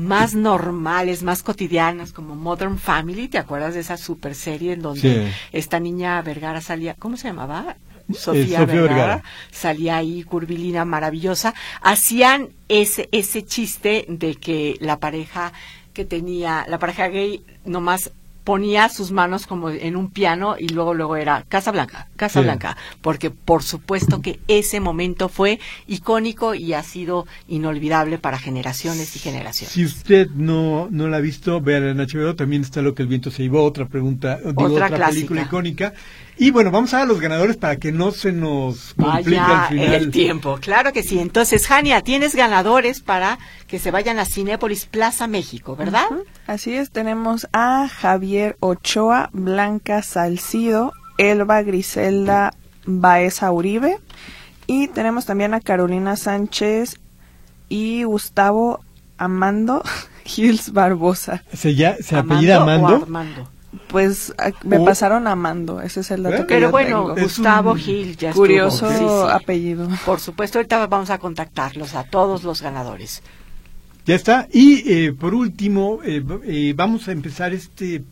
más 0.00 0.34
normales, 0.34 1.22
más 1.22 1.42
cotidianas, 1.42 2.12
como 2.12 2.34
Modern 2.34 2.78
Family, 2.78 3.28
¿te 3.28 3.38
acuerdas 3.38 3.74
de 3.74 3.80
esa 3.80 3.96
super 3.96 4.34
serie 4.34 4.72
en 4.72 4.82
donde 4.82 5.00
Sí. 5.26 5.32
esta 5.52 5.78
niña 5.80 6.20
Vergara 6.22 6.60
salía, 6.60 6.94
¿cómo 6.94 7.16
se 7.16 7.28
llamaba? 7.28 7.76
Eh, 8.08 8.14
Sofía, 8.14 8.64
Vergara, 8.64 8.82
Vergara. 8.82 9.22
salía 9.52 9.96
ahí 9.98 10.24
curvilínea 10.24 10.84
maravillosa, 10.84 11.54
hacían 11.80 12.48
ese 12.68 13.08
ese 13.12 13.44
chiste 13.44 14.04
de 14.08 14.34
que 14.34 14.76
la 14.80 14.98
pareja 14.98 15.52
que 15.92 16.04
tenía, 16.04 16.64
la 16.68 16.78
pareja 16.78 17.08
gay 17.08 17.44
nomás 17.64 18.10
ponía 18.50 18.88
sus 18.88 19.12
manos 19.12 19.46
como 19.46 19.70
en 19.70 19.94
un 19.94 20.10
piano 20.10 20.56
y 20.58 20.70
luego 20.70 20.92
luego 20.92 21.14
era 21.14 21.44
Casa 21.48 21.70
Blanca, 21.70 22.08
Casa 22.16 22.40
Sí. 22.40 22.44
Blanca, 22.44 22.76
porque 23.00 23.30
por 23.30 23.62
supuesto 23.62 24.22
que 24.22 24.40
ese 24.48 24.80
momento 24.80 25.28
fue 25.28 25.60
icónico 25.86 26.56
y 26.56 26.72
ha 26.72 26.82
sido 26.82 27.28
inolvidable 27.46 28.18
para 28.18 28.40
generaciones 28.40 29.14
y 29.14 29.20
generaciones. 29.20 29.72
Si 29.72 29.84
usted 29.84 30.30
no, 30.30 30.88
no 30.90 31.06
la 31.06 31.18
ha 31.18 31.20
visto, 31.20 31.60
véala 31.60 31.90
en 31.90 31.98
HBO. 31.98 32.34
También 32.34 32.62
está 32.62 32.82
Lo 32.82 32.92
que 32.92 33.02
el 33.02 33.08
viento 33.08 33.30
se 33.30 33.44
llevó, 33.44 33.62
otra 33.62 33.86
pregunta, 33.86 34.38
digo, 34.44 34.64
Otra 34.64 34.88
película 34.88 35.42
icónica. 35.42 35.94
Y 36.42 36.52
bueno, 36.52 36.70
vamos 36.70 36.94
a 36.94 37.04
los 37.04 37.20
ganadores 37.20 37.58
para 37.58 37.76
que 37.76 37.92
no 37.92 38.12
se 38.12 38.32
nos 38.32 38.94
complique 38.94 39.38
Vaya 39.38 39.60
al 39.64 39.68
final. 39.68 39.94
el 39.94 40.10
tiempo, 40.10 40.56
claro 40.58 40.90
que 40.94 41.02
sí. 41.02 41.18
Entonces, 41.18 41.66
Jania, 41.66 42.00
tienes 42.00 42.34
ganadores 42.34 43.00
para 43.02 43.38
que 43.66 43.78
se 43.78 43.90
vayan 43.90 44.18
a 44.18 44.24
Cinépolis 44.24 44.86
Plaza 44.86 45.26
México, 45.26 45.76
¿verdad? 45.76 46.06
Así 46.46 46.72
es, 46.72 46.90
tenemos 46.92 47.46
a 47.52 47.88
Javier 47.88 48.56
Ochoa, 48.60 49.28
Blanca 49.34 50.00
Salcido, 50.00 50.94
Elba 51.18 51.60
Griselda 51.60 52.54
Baeza 52.86 53.52
Uribe 53.52 53.98
y 54.66 54.88
tenemos 54.88 55.26
también 55.26 55.52
a 55.52 55.60
Carolina 55.60 56.16
Sánchez 56.16 56.98
y 57.68 58.04
Gustavo 58.04 58.80
Amando 59.18 59.82
Gils 60.24 60.72
Barbosa. 60.72 61.44
¿Se, 61.52 61.74
ya, 61.74 61.96
se 62.00 62.16
apellida 62.16 62.60
o 62.60 62.62
Amando? 62.62 62.96
Armando. 62.96 63.59
Pues 63.88 64.34
a- 64.38 64.50
me 64.64 64.78
O- 64.78 64.84
pasaron 64.84 65.26
Amando, 65.28 65.80
ese 65.80 66.00
es 66.00 66.10
el 66.10 66.24
dato 66.24 66.36
¿Eh? 66.36 66.40
que 66.40 66.54
Pero 66.54 66.66
yo 66.68 66.70
bueno, 66.72 67.14
tengo. 67.14 67.22
Gustavo 67.22 67.72
un 67.72 67.78
Gil 67.78 68.16
ya. 68.16 68.32
Curioso 68.32 68.88
Sí, 68.90 68.96
sí. 68.98 69.04
apellido. 69.32 69.88
Por 70.04 70.18
supuesto, 70.20 70.58
ahorita 70.58 70.86
vamos 70.88 71.10
a 71.10 71.18
contactarlos 71.18 71.94
a 71.94 72.04
todos 72.04 72.42
los 72.42 72.62
ganadores. 72.62 73.22
Ya 74.06 74.14
está. 74.16 74.48
Y 74.52 74.82
eh, 74.90 75.12
por 75.12 75.34
último, 75.34 76.00
eh, 76.04 76.22
eh, 76.44 76.72
vamos 76.76 77.06
a 77.06 77.12
empezar 77.12 77.52
este 77.54 78.02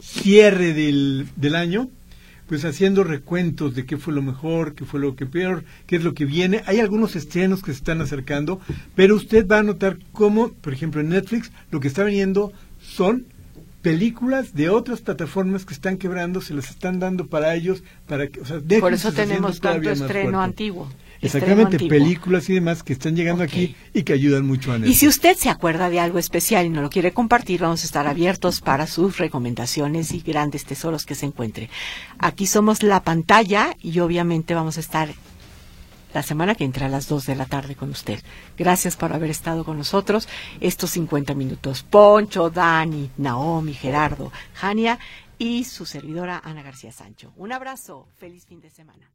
cierre 0.00 0.72
del, 0.72 1.26
del 1.34 1.56
año, 1.56 1.88
pues 2.46 2.64
haciendo 2.64 3.02
recuentos 3.02 3.74
de 3.74 3.84
qué 3.84 3.96
fue 3.96 4.14
lo 4.14 4.22
mejor, 4.22 4.74
qué 4.74 4.84
fue 4.84 5.00
lo 5.00 5.16
que 5.16 5.26
peor, 5.26 5.64
qué 5.86 5.96
es 5.96 6.04
lo 6.04 6.14
que 6.14 6.26
viene. 6.26 6.62
Hay 6.66 6.78
algunos 6.78 7.16
estrenos 7.16 7.62
que 7.62 7.72
se 7.72 7.78
están 7.78 8.00
acercando, 8.00 8.60
pero 8.94 9.16
usted 9.16 9.46
va 9.48 9.58
a 9.58 9.62
notar 9.64 9.98
cómo, 10.12 10.50
por 10.52 10.72
ejemplo, 10.72 11.00
en 11.00 11.08
Netflix, 11.08 11.50
lo 11.72 11.80
que 11.80 11.88
está 11.88 12.04
viniendo 12.04 12.52
son 12.80 13.26
películas 13.82 14.54
de 14.54 14.70
otras 14.70 15.00
plataformas 15.00 15.64
que 15.64 15.74
están 15.74 15.96
quebrando, 15.96 16.40
se 16.40 16.54
las 16.54 16.70
están 16.70 16.98
dando 16.98 17.26
para 17.26 17.54
ellos, 17.54 17.82
para 18.06 18.28
que, 18.28 18.40
o 18.40 18.44
sea, 18.44 18.60
Por 18.80 18.92
eso 18.92 19.12
tenemos 19.12 19.60
tanto 19.60 19.90
estreno 19.90 20.40
antiguo. 20.40 20.88
Exactamente, 21.20 21.76
estreno 21.76 21.84
antiguo. 21.84 21.88
películas 21.88 22.48
y 22.48 22.54
demás 22.54 22.82
que 22.82 22.92
están 22.92 23.16
llegando 23.16 23.42
aquí 23.42 23.74
y 23.92 24.02
que 24.04 24.12
ayudan 24.12 24.46
mucho 24.46 24.72
a 24.72 24.78
Y 24.78 24.94
si 24.94 25.08
usted 25.08 25.36
se 25.36 25.50
acuerda 25.50 25.90
de 25.90 25.98
algo 25.98 26.18
especial 26.18 26.66
y 26.66 26.68
no 26.68 26.80
lo 26.80 26.90
quiere 26.90 27.12
compartir, 27.12 27.60
vamos 27.60 27.82
a 27.82 27.86
estar 27.86 28.06
abiertos 28.06 28.60
para 28.60 28.86
sus 28.86 29.18
recomendaciones 29.18 30.12
y 30.12 30.20
grandes 30.20 30.64
tesoros 30.64 31.06
que 31.06 31.16
se 31.16 31.26
encuentre. 31.26 31.70
Aquí 32.18 32.46
somos 32.46 32.82
la 32.82 33.02
pantalla 33.02 33.74
y 33.82 33.98
obviamente 33.98 34.54
vamos 34.54 34.76
a 34.76 34.80
estar 34.80 35.08
la 36.12 36.22
semana 36.22 36.54
que 36.54 36.64
entra 36.64 36.86
a 36.86 36.88
las 36.88 37.08
2 37.08 37.26
de 37.26 37.36
la 37.36 37.46
tarde 37.46 37.74
con 37.74 37.90
usted. 37.90 38.20
Gracias 38.56 38.96
por 38.96 39.12
haber 39.12 39.30
estado 39.30 39.64
con 39.64 39.78
nosotros 39.78 40.28
estos 40.60 40.90
50 40.90 41.34
minutos. 41.34 41.82
Poncho, 41.82 42.50
Dani, 42.50 43.10
Naomi, 43.16 43.74
Gerardo, 43.74 44.32
Jania 44.54 44.98
y 45.38 45.64
su 45.64 45.86
servidora 45.86 46.40
Ana 46.44 46.62
García 46.62 46.92
Sancho. 46.92 47.32
Un 47.36 47.52
abrazo. 47.52 48.08
Feliz 48.16 48.46
fin 48.46 48.60
de 48.60 48.70
semana. 48.70 49.10